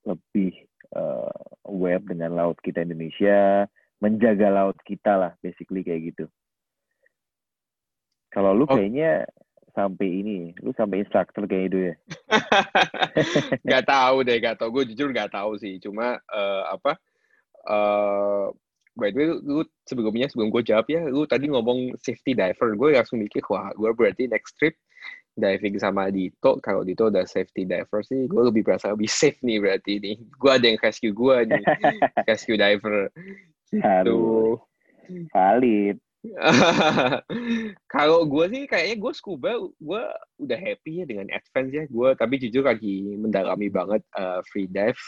lebih 0.08 0.56
eh, 0.98 1.40
aware 1.68 2.02
dengan 2.02 2.34
laut 2.34 2.58
kita 2.64 2.82
Indonesia, 2.82 3.68
menjaga 4.02 4.48
laut 4.50 4.78
kita 4.88 5.14
lah, 5.20 5.32
basically 5.44 5.84
kayak 5.86 6.16
gitu. 6.16 6.26
Kalau 8.38 8.54
lu 8.54 8.70
Oh. 8.70 8.78
kayaknya 8.78 9.26
sampai 9.74 10.10
ini, 10.22 10.54
lu 10.62 10.70
sampai 10.78 11.02
instructor 11.02 11.50
kayak 11.50 11.74
itu 11.74 11.78
ya. 11.90 11.94
nggak 13.66 13.84
tahu 13.90 14.22
deh 14.22 14.38
nggak 14.38 14.58
tahu 14.62 14.70
gue 14.78 14.94
jujur 14.94 15.10
nggak 15.10 15.34
tahu 15.34 15.58
sih 15.58 15.82
cuma 15.82 16.22
eh, 16.30 16.64
apa 16.70 16.98
eh 17.66 18.46
by 18.98 19.10
the 19.14 19.18
way 19.18 19.26
lu, 19.30 19.36
lu 19.46 19.62
sebelumnya 19.86 20.30
sebelum 20.30 20.50
gue 20.50 20.66
jawab 20.66 20.86
ya 20.90 21.06
lu 21.06 21.26
tadi 21.30 21.50
ngomong 21.50 21.94
safety 22.02 22.34
diver 22.34 22.74
gue 22.74 22.98
langsung 22.98 23.22
mikir 23.22 23.42
wah 23.50 23.70
gue 23.74 23.90
berarti 23.94 24.26
next 24.30 24.58
trip 24.58 24.74
diving 25.38 25.78
sama 25.78 26.10
Dito 26.10 26.58
kalau 26.66 26.82
Dito 26.82 27.14
udah 27.14 27.26
safety 27.30 27.70
diver 27.70 28.02
sih 28.02 28.26
gue 28.26 28.42
lebih 28.42 28.66
berasa 28.66 28.90
lebih 28.94 29.10
safe 29.10 29.38
nih 29.46 29.62
berarti 29.62 30.02
nih 30.02 30.18
gue 30.18 30.52
ada 30.52 30.66
yang 30.66 30.78
rescue 30.82 31.14
gue 31.14 31.36
nih 31.54 31.64
rescue 32.30 32.58
diver 32.58 33.14
gitu 33.70 33.86
Harus. 33.86 34.58
valid. 35.30 35.98
Kalau 37.94 38.26
gue 38.26 38.46
sih 38.50 38.64
kayaknya 38.66 38.96
gue 39.00 39.14
scuba, 39.14 39.52
gue 39.60 40.04
udah 40.42 40.60
happy 40.60 41.04
ya 41.04 41.06
dengan 41.06 41.28
advance 41.32 41.72
ya. 41.74 41.84
Gue 41.88 42.14
tapi 42.18 42.42
jujur 42.42 42.66
lagi 42.66 43.16
mendalami 43.16 43.68
banget 43.70 44.02
uh, 44.18 44.42
free 44.50 44.68
dive. 44.68 45.00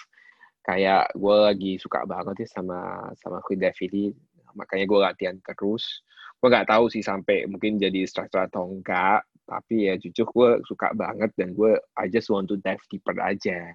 Kayak 0.63 1.09
gue 1.15 1.35
lagi 1.35 1.71
suka 1.81 2.05
banget 2.05 2.45
ya 2.45 2.47
sama 2.49 3.09
sama 3.19 3.41
free 3.45 3.59
dive 3.59 3.79
ini. 3.89 4.13
Makanya 4.53 4.85
gue 4.85 4.99
latihan 4.99 5.35
terus. 5.41 6.05
Gue 6.39 6.47
nggak 6.47 6.69
tahu 6.71 6.87
sih 6.87 7.03
sampai 7.03 7.49
mungkin 7.49 7.81
jadi 7.81 8.05
instructor 8.05 8.45
atau 8.47 8.69
enggak. 8.69 9.25
Tapi 9.49 9.89
ya 9.89 9.97
jujur 9.97 10.29
gue 10.29 10.49
suka 10.69 10.93
banget 10.93 11.33
dan 11.33 11.57
gue 11.57 11.73
I 11.97 12.05
just 12.05 12.29
want 12.29 12.47
to 12.53 12.61
dive 12.61 12.81
deeper 12.93 13.17
aja 13.17 13.73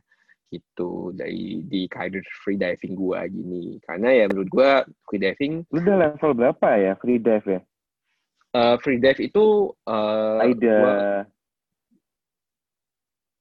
gitu 0.53 1.15
dari 1.17 1.65
di 1.67 1.87
karir 1.89 2.25
free 2.45 2.59
diving 2.59 2.95
gua 2.97 3.25
gini. 3.29 3.79
Karena 3.85 4.13
ya 4.13 4.25
menurut 4.29 4.51
gua 4.51 4.71
free 5.09 5.23
diving 5.23 5.65
lu 5.71 5.79
udah 5.81 5.97
level 6.11 6.33
berapa 6.35 6.69
ya 6.79 6.93
free 7.01 7.21
dive 7.21 7.47
ya? 7.47 7.61
Uh, 8.55 8.77
free 8.79 9.03
dive 9.03 9.19
itu 9.19 9.75
uh, 9.89 10.39
AIDA. 10.45 10.77
gua, 10.79 10.97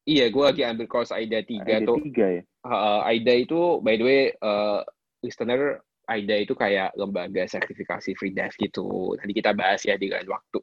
iya 0.10 0.26
gua 0.34 0.46
lagi 0.50 0.64
ambil 0.66 0.88
course 0.90 1.14
AIDA 1.14 1.46
3 1.46 1.64
AIDA 1.64 1.78
tuh. 1.86 1.98
3 2.02 2.38
ya? 2.40 2.44
Uh, 2.66 3.00
AIDA 3.06 3.34
itu 3.46 3.62
by 3.86 3.96
the 4.00 4.06
way 4.06 4.22
uh, 4.42 4.82
listener 5.22 5.84
AIDA 6.10 6.44
itu 6.44 6.54
kayak 6.54 6.92
lembaga 7.00 7.48
sertifikasi 7.48 8.12
free 8.20 8.36
dive 8.36 8.56
gitu. 8.60 9.16
Tadi 9.16 9.32
kita 9.32 9.56
bahas 9.56 9.84
ya 9.88 9.96
di 9.96 10.12
lain 10.12 10.28
waktu. 10.28 10.60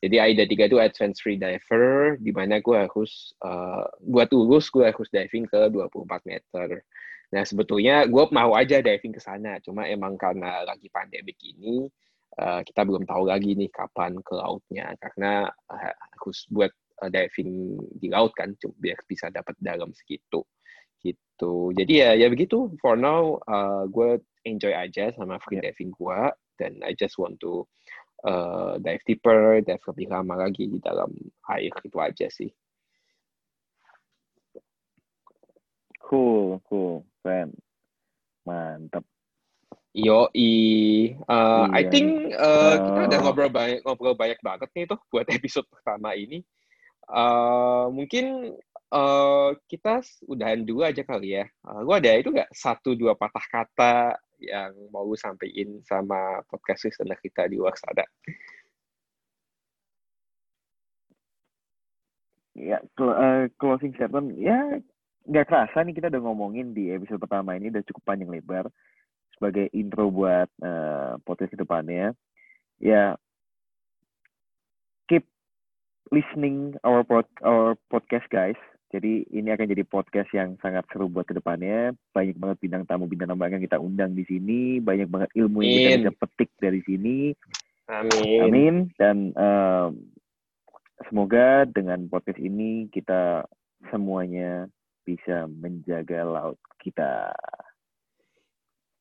Jadi 0.00 0.16
AIDA 0.16 0.44
3 0.48 0.68
itu 0.70 0.78
Advanced 0.80 1.20
Free 1.24 1.40
Diver, 1.40 2.16
di 2.20 2.32
mana 2.32 2.60
gue 2.60 2.76
harus, 2.76 3.32
uh, 3.44 3.84
buat 4.04 4.28
lulus 4.32 4.68
gue 4.68 4.84
harus 4.88 5.08
diving 5.08 5.48
ke 5.48 5.68
24 5.72 6.24
meter. 6.28 6.84
Nah 7.30 7.42
sebetulnya 7.46 8.04
gue 8.08 8.24
mau 8.34 8.52
aja 8.56 8.82
diving 8.82 9.14
ke 9.14 9.22
sana, 9.22 9.56
cuma 9.62 9.86
emang 9.86 10.18
karena 10.18 10.66
lagi 10.66 10.88
pandemi 10.92 11.32
ini, 11.40 11.86
uh, 12.40 12.60
kita 12.64 12.82
belum 12.84 13.06
tahu 13.06 13.28
lagi 13.28 13.54
nih 13.56 13.70
kapan 13.70 14.18
ke 14.20 14.32
lautnya, 14.34 14.92
karena 14.98 15.48
uh, 15.48 15.92
harus 16.16 16.44
buat 16.50 16.72
diving 17.00 17.80
di 17.96 18.12
laut 18.12 18.36
kan, 18.36 18.52
biar 18.76 19.00
bisa 19.08 19.32
dapat 19.32 19.56
dalam 19.56 19.88
segitu 19.96 20.44
gitu. 21.00 21.72
Jadi 21.72 22.04
ya 22.04 22.12
ya 22.12 22.28
begitu. 22.28 22.68
For 22.76 22.92
now, 22.92 23.40
uh, 23.48 23.88
gue 23.88 24.20
enjoy 24.44 24.72
aja 24.72 25.12
sama 25.16 25.40
free 25.42 25.60
yeah. 25.60 25.72
diving 25.72 25.92
gua 25.92 26.32
dan 26.60 26.80
I 26.84 26.92
just 26.92 27.16
want 27.16 27.40
to 27.40 27.64
uh, 28.24 28.76
dive 28.80 29.04
deeper, 29.08 29.64
dive 29.64 29.84
lebih 29.88 30.06
lama 30.12 30.34
lagi 30.36 30.68
di 30.68 30.78
dalam 30.80 31.10
air 31.48 31.72
itu 31.72 31.98
aja 32.00 32.28
sih. 32.28 32.52
Cool, 36.00 36.58
cool, 36.66 37.06
keren, 37.22 37.54
mantap. 38.42 39.06
Yo, 39.90 40.30
i, 40.38 40.50
uh, 41.26 41.66
iya. 41.66 41.82
I 41.82 41.82
think 41.90 42.30
uh, 42.34 42.78
kita 42.78 43.00
udah 43.10 43.18
ngobrol 43.26 43.50
banyak 43.50 43.82
ngobrol 43.82 44.14
banyak 44.14 44.38
banget 44.38 44.70
nih 44.74 44.86
tuh 44.86 45.00
buat 45.10 45.26
episode 45.34 45.66
pertama 45.66 46.14
ini. 46.14 46.46
Uh, 47.10 47.90
mungkin 47.90 48.54
uh, 48.94 49.50
kita 49.66 49.98
udahan 50.30 50.62
dulu 50.62 50.86
aja 50.86 51.02
kali 51.02 51.42
ya. 51.42 51.46
Uh, 51.66 51.82
gua 51.82 51.98
ada 51.98 52.14
itu 52.14 52.30
nggak 52.30 52.54
satu 52.54 52.94
dua 52.94 53.18
patah 53.18 53.42
kata 53.50 54.14
yang 54.40 54.72
mau 54.90 55.04
lu 55.04 55.16
sampaikan 55.16 55.80
sama 55.84 56.40
podcast 56.48 56.88
listener 56.88 57.16
kita 57.20 57.46
di 57.46 57.60
luar 57.60 57.76
sana? 57.76 58.04
Ya, 62.56 62.82
uh, 63.00 63.46
closing 63.56 63.94
statement 63.96 64.36
ya 64.36 64.82
nggak 65.24 65.46
kerasa 65.46 65.84
nih 65.84 65.96
kita 65.96 66.10
udah 66.10 66.22
ngomongin 66.24 66.72
di 66.74 66.90
episode 66.90 67.22
pertama 67.22 67.54
ini 67.54 67.70
udah 67.70 67.84
cukup 67.86 68.02
panjang 68.02 68.32
lebar 68.32 68.66
sebagai 69.36 69.70
intro 69.72 70.12
buat 70.12 70.48
uh, 70.60 71.16
podcast 71.24 71.54
ke 71.54 71.60
depannya. 71.60 72.12
Ya, 72.80 73.16
keep 75.08 75.24
listening 76.12 76.76
our 76.84 77.04
pod 77.04 77.28
our 77.40 77.76
podcast 77.88 78.28
guys. 78.28 78.58
Jadi 78.90 79.22
ini 79.30 79.54
akan 79.54 79.70
jadi 79.70 79.86
podcast 79.86 80.34
yang 80.34 80.58
sangat 80.58 80.82
seru 80.90 81.06
buat 81.06 81.22
ke 81.22 81.38
depannya. 81.38 81.94
Banyak 82.10 82.34
banget 82.34 82.58
bintang 82.58 82.82
tamu, 82.90 83.06
bintang 83.06 83.30
tamu 83.30 83.46
yang 83.46 83.62
kita 83.62 83.78
undang 83.78 84.18
di 84.18 84.26
sini. 84.26 84.82
Banyak 84.82 85.06
banget 85.06 85.30
ilmu 85.38 85.62
yang 85.62 85.78
kita 85.78 85.98
bisa 86.02 86.12
petik 86.18 86.50
dari 86.58 86.82
sini. 86.82 87.30
Amin. 87.86 88.40
Amin. 88.42 88.74
Dan 88.98 89.30
um, 89.38 89.90
semoga 91.06 91.70
dengan 91.70 92.10
podcast 92.10 92.42
ini 92.42 92.90
kita 92.90 93.46
semuanya 93.94 94.66
bisa 95.06 95.46
menjaga 95.46 96.26
laut 96.26 96.58
kita. 96.82 97.30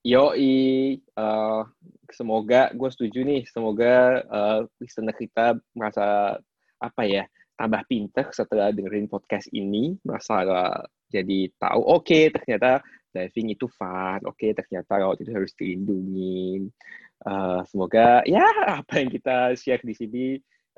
Yoi, 0.05 1.01
uh, 1.17 1.65
semoga 2.13 2.69
gue 2.77 2.89
setuju 2.93 3.25
nih. 3.25 3.41
Semoga 3.49 4.21
uh, 4.29 4.59
listener 4.77 5.17
kita 5.17 5.57
merasa 5.73 6.37
apa 6.77 7.03
ya 7.09 7.25
tambah 7.59 7.83
pinter 7.91 8.31
setelah 8.31 8.71
dengerin 8.71 9.11
podcast 9.11 9.51
ini 9.51 9.99
masalah 10.07 10.87
jadi 11.11 11.51
tahu 11.59 11.83
oke 11.83 12.07
okay, 12.07 12.31
ternyata 12.31 12.79
diving 13.11 13.51
itu 13.51 13.67
fun 13.67 14.23
oke 14.23 14.39
okay, 14.39 14.55
ternyata 14.55 14.95
laut 14.95 15.19
itu 15.19 15.35
harus 15.35 15.51
dilindungi. 15.59 16.71
Uh, 17.19 17.59
semoga 17.67 18.23
ya 18.23 18.47
apa 18.79 19.03
yang 19.03 19.11
kita 19.11 19.51
share 19.59 19.83
di 19.83 19.91
sini 19.91 20.25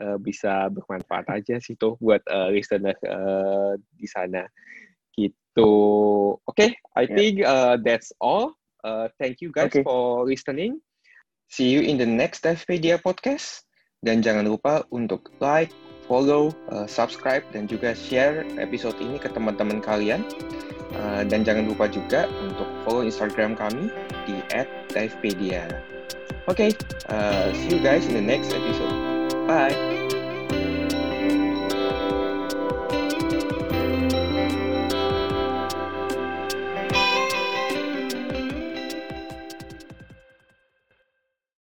uh, 0.02 0.18
bisa 0.18 0.74
bermanfaat 0.74 1.30
aja 1.30 1.62
sih 1.62 1.78
tuh 1.78 2.02
buat 2.02 2.26
uh, 2.34 2.50
listener 2.50 2.98
uh, 3.06 3.78
di 3.94 4.10
sana. 4.10 4.50
Gitu. 5.14 5.74
Oke 6.34 6.42
okay, 6.50 6.70
I 6.98 7.06
yeah. 7.06 7.14
think 7.14 7.34
uh, 7.46 7.78
that's 7.78 8.10
all. 8.18 8.58
Uh, 8.82 9.06
thank 9.22 9.38
you 9.46 9.54
guys 9.54 9.70
okay. 9.70 9.86
for 9.86 10.26
listening. 10.26 10.82
See 11.54 11.70
you 11.70 11.86
in 11.86 12.02
the 12.02 12.10
next 12.10 12.42
Divepedia 12.42 12.98
podcast. 12.98 13.62
Dan 14.02 14.26
jangan 14.26 14.50
lupa 14.50 14.82
untuk 14.90 15.30
like 15.38 15.70
follow, 16.06 16.54
uh, 16.74 16.86
subscribe, 16.90 17.46
dan 17.54 17.70
juga 17.70 17.94
share 17.94 18.46
episode 18.58 18.98
ini 19.00 19.22
ke 19.22 19.30
teman-teman 19.30 19.80
kalian. 19.84 20.26
Uh, 20.92 21.24
dan 21.24 21.48
jangan 21.48 21.72
lupa 21.72 21.88
juga 21.88 22.28
untuk 22.44 22.68
follow 22.84 23.02
Instagram 23.08 23.56
kami 23.56 23.88
di 24.28 24.44
@divepedia. 24.92 25.64
Oke, 26.50 26.68
okay, 26.68 26.72
uh, 27.08 27.48
see 27.56 27.78
you 27.78 27.80
guys 27.80 28.04
in 28.10 28.18
the 28.18 28.24
next 28.24 28.52
episode. 28.52 28.92
Bye. 29.48 30.01